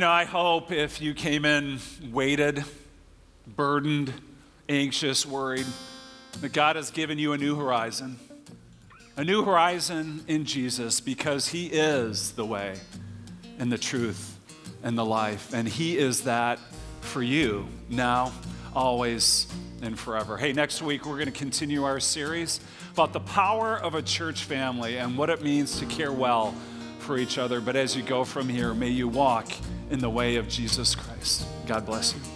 know, 0.05 0.11
I 0.11 0.25
hope 0.25 0.71
if 0.71 1.01
you 1.01 1.15
came 1.15 1.45
in 1.45 1.79
weighted, 2.11 2.63
burdened, 3.47 4.13
anxious, 4.69 5.25
worried, 5.25 5.65
that 6.41 6.53
God 6.53 6.75
has 6.75 6.91
given 6.91 7.17
you 7.17 7.33
a 7.33 7.39
new 7.39 7.55
horizon. 7.55 8.19
A 9.17 9.23
new 9.23 9.43
horizon 9.43 10.23
in 10.27 10.45
Jesus 10.45 11.01
because 11.01 11.47
He 11.47 11.65
is 11.65 12.33
the 12.33 12.45
way 12.45 12.75
and 13.57 13.71
the 13.71 13.79
truth 13.79 14.37
and 14.83 14.95
the 14.95 15.03
life. 15.03 15.55
And 15.55 15.67
He 15.67 15.97
is 15.97 16.21
that 16.25 16.59
for 17.01 17.23
you 17.23 17.67
now, 17.89 18.31
always, 18.75 19.47
and 19.81 19.97
forever. 19.97 20.37
Hey, 20.37 20.53
next 20.53 20.83
week 20.83 21.07
we're 21.07 21.13
going 21.13 21.25
to 21.25 21.31
continue 21.31 21.83
our 21.83 21.99
series 21.99 22.59
about 22.93 23.11
the 23.11 23.21
power 23.21 23.75
of 23.75 23.95
a 23.95 24.03
church 24.03 24.43
family 24.43 24.99
and 24.99 25.17
what 25.17 25.31
it 25.31 25.41
means 25.41 25.79
to 25.79 25.87
care 25.87 26.11
well 26.11 26.53
for 26.99 27.17
each 27.17 27.39
other. 27.39 27.59
But 27.59 27.75
as 27.75 27.95
you 27.95 28.03
go 28.03 28.23
from 28.23 28.47
here, 28.47 28.75
may 28.75 28.89
you 28.89 29.07
walk 29.07 29.47
in 29.89 29.99
the 29.99 30.09
way 30.09 30.35
of 30.35 30.47
Jesus 30.47 30.95
Christ. 30.95 31.45
God 31.67 31.85
bless 31.85 32.13
you. 32.13 32.34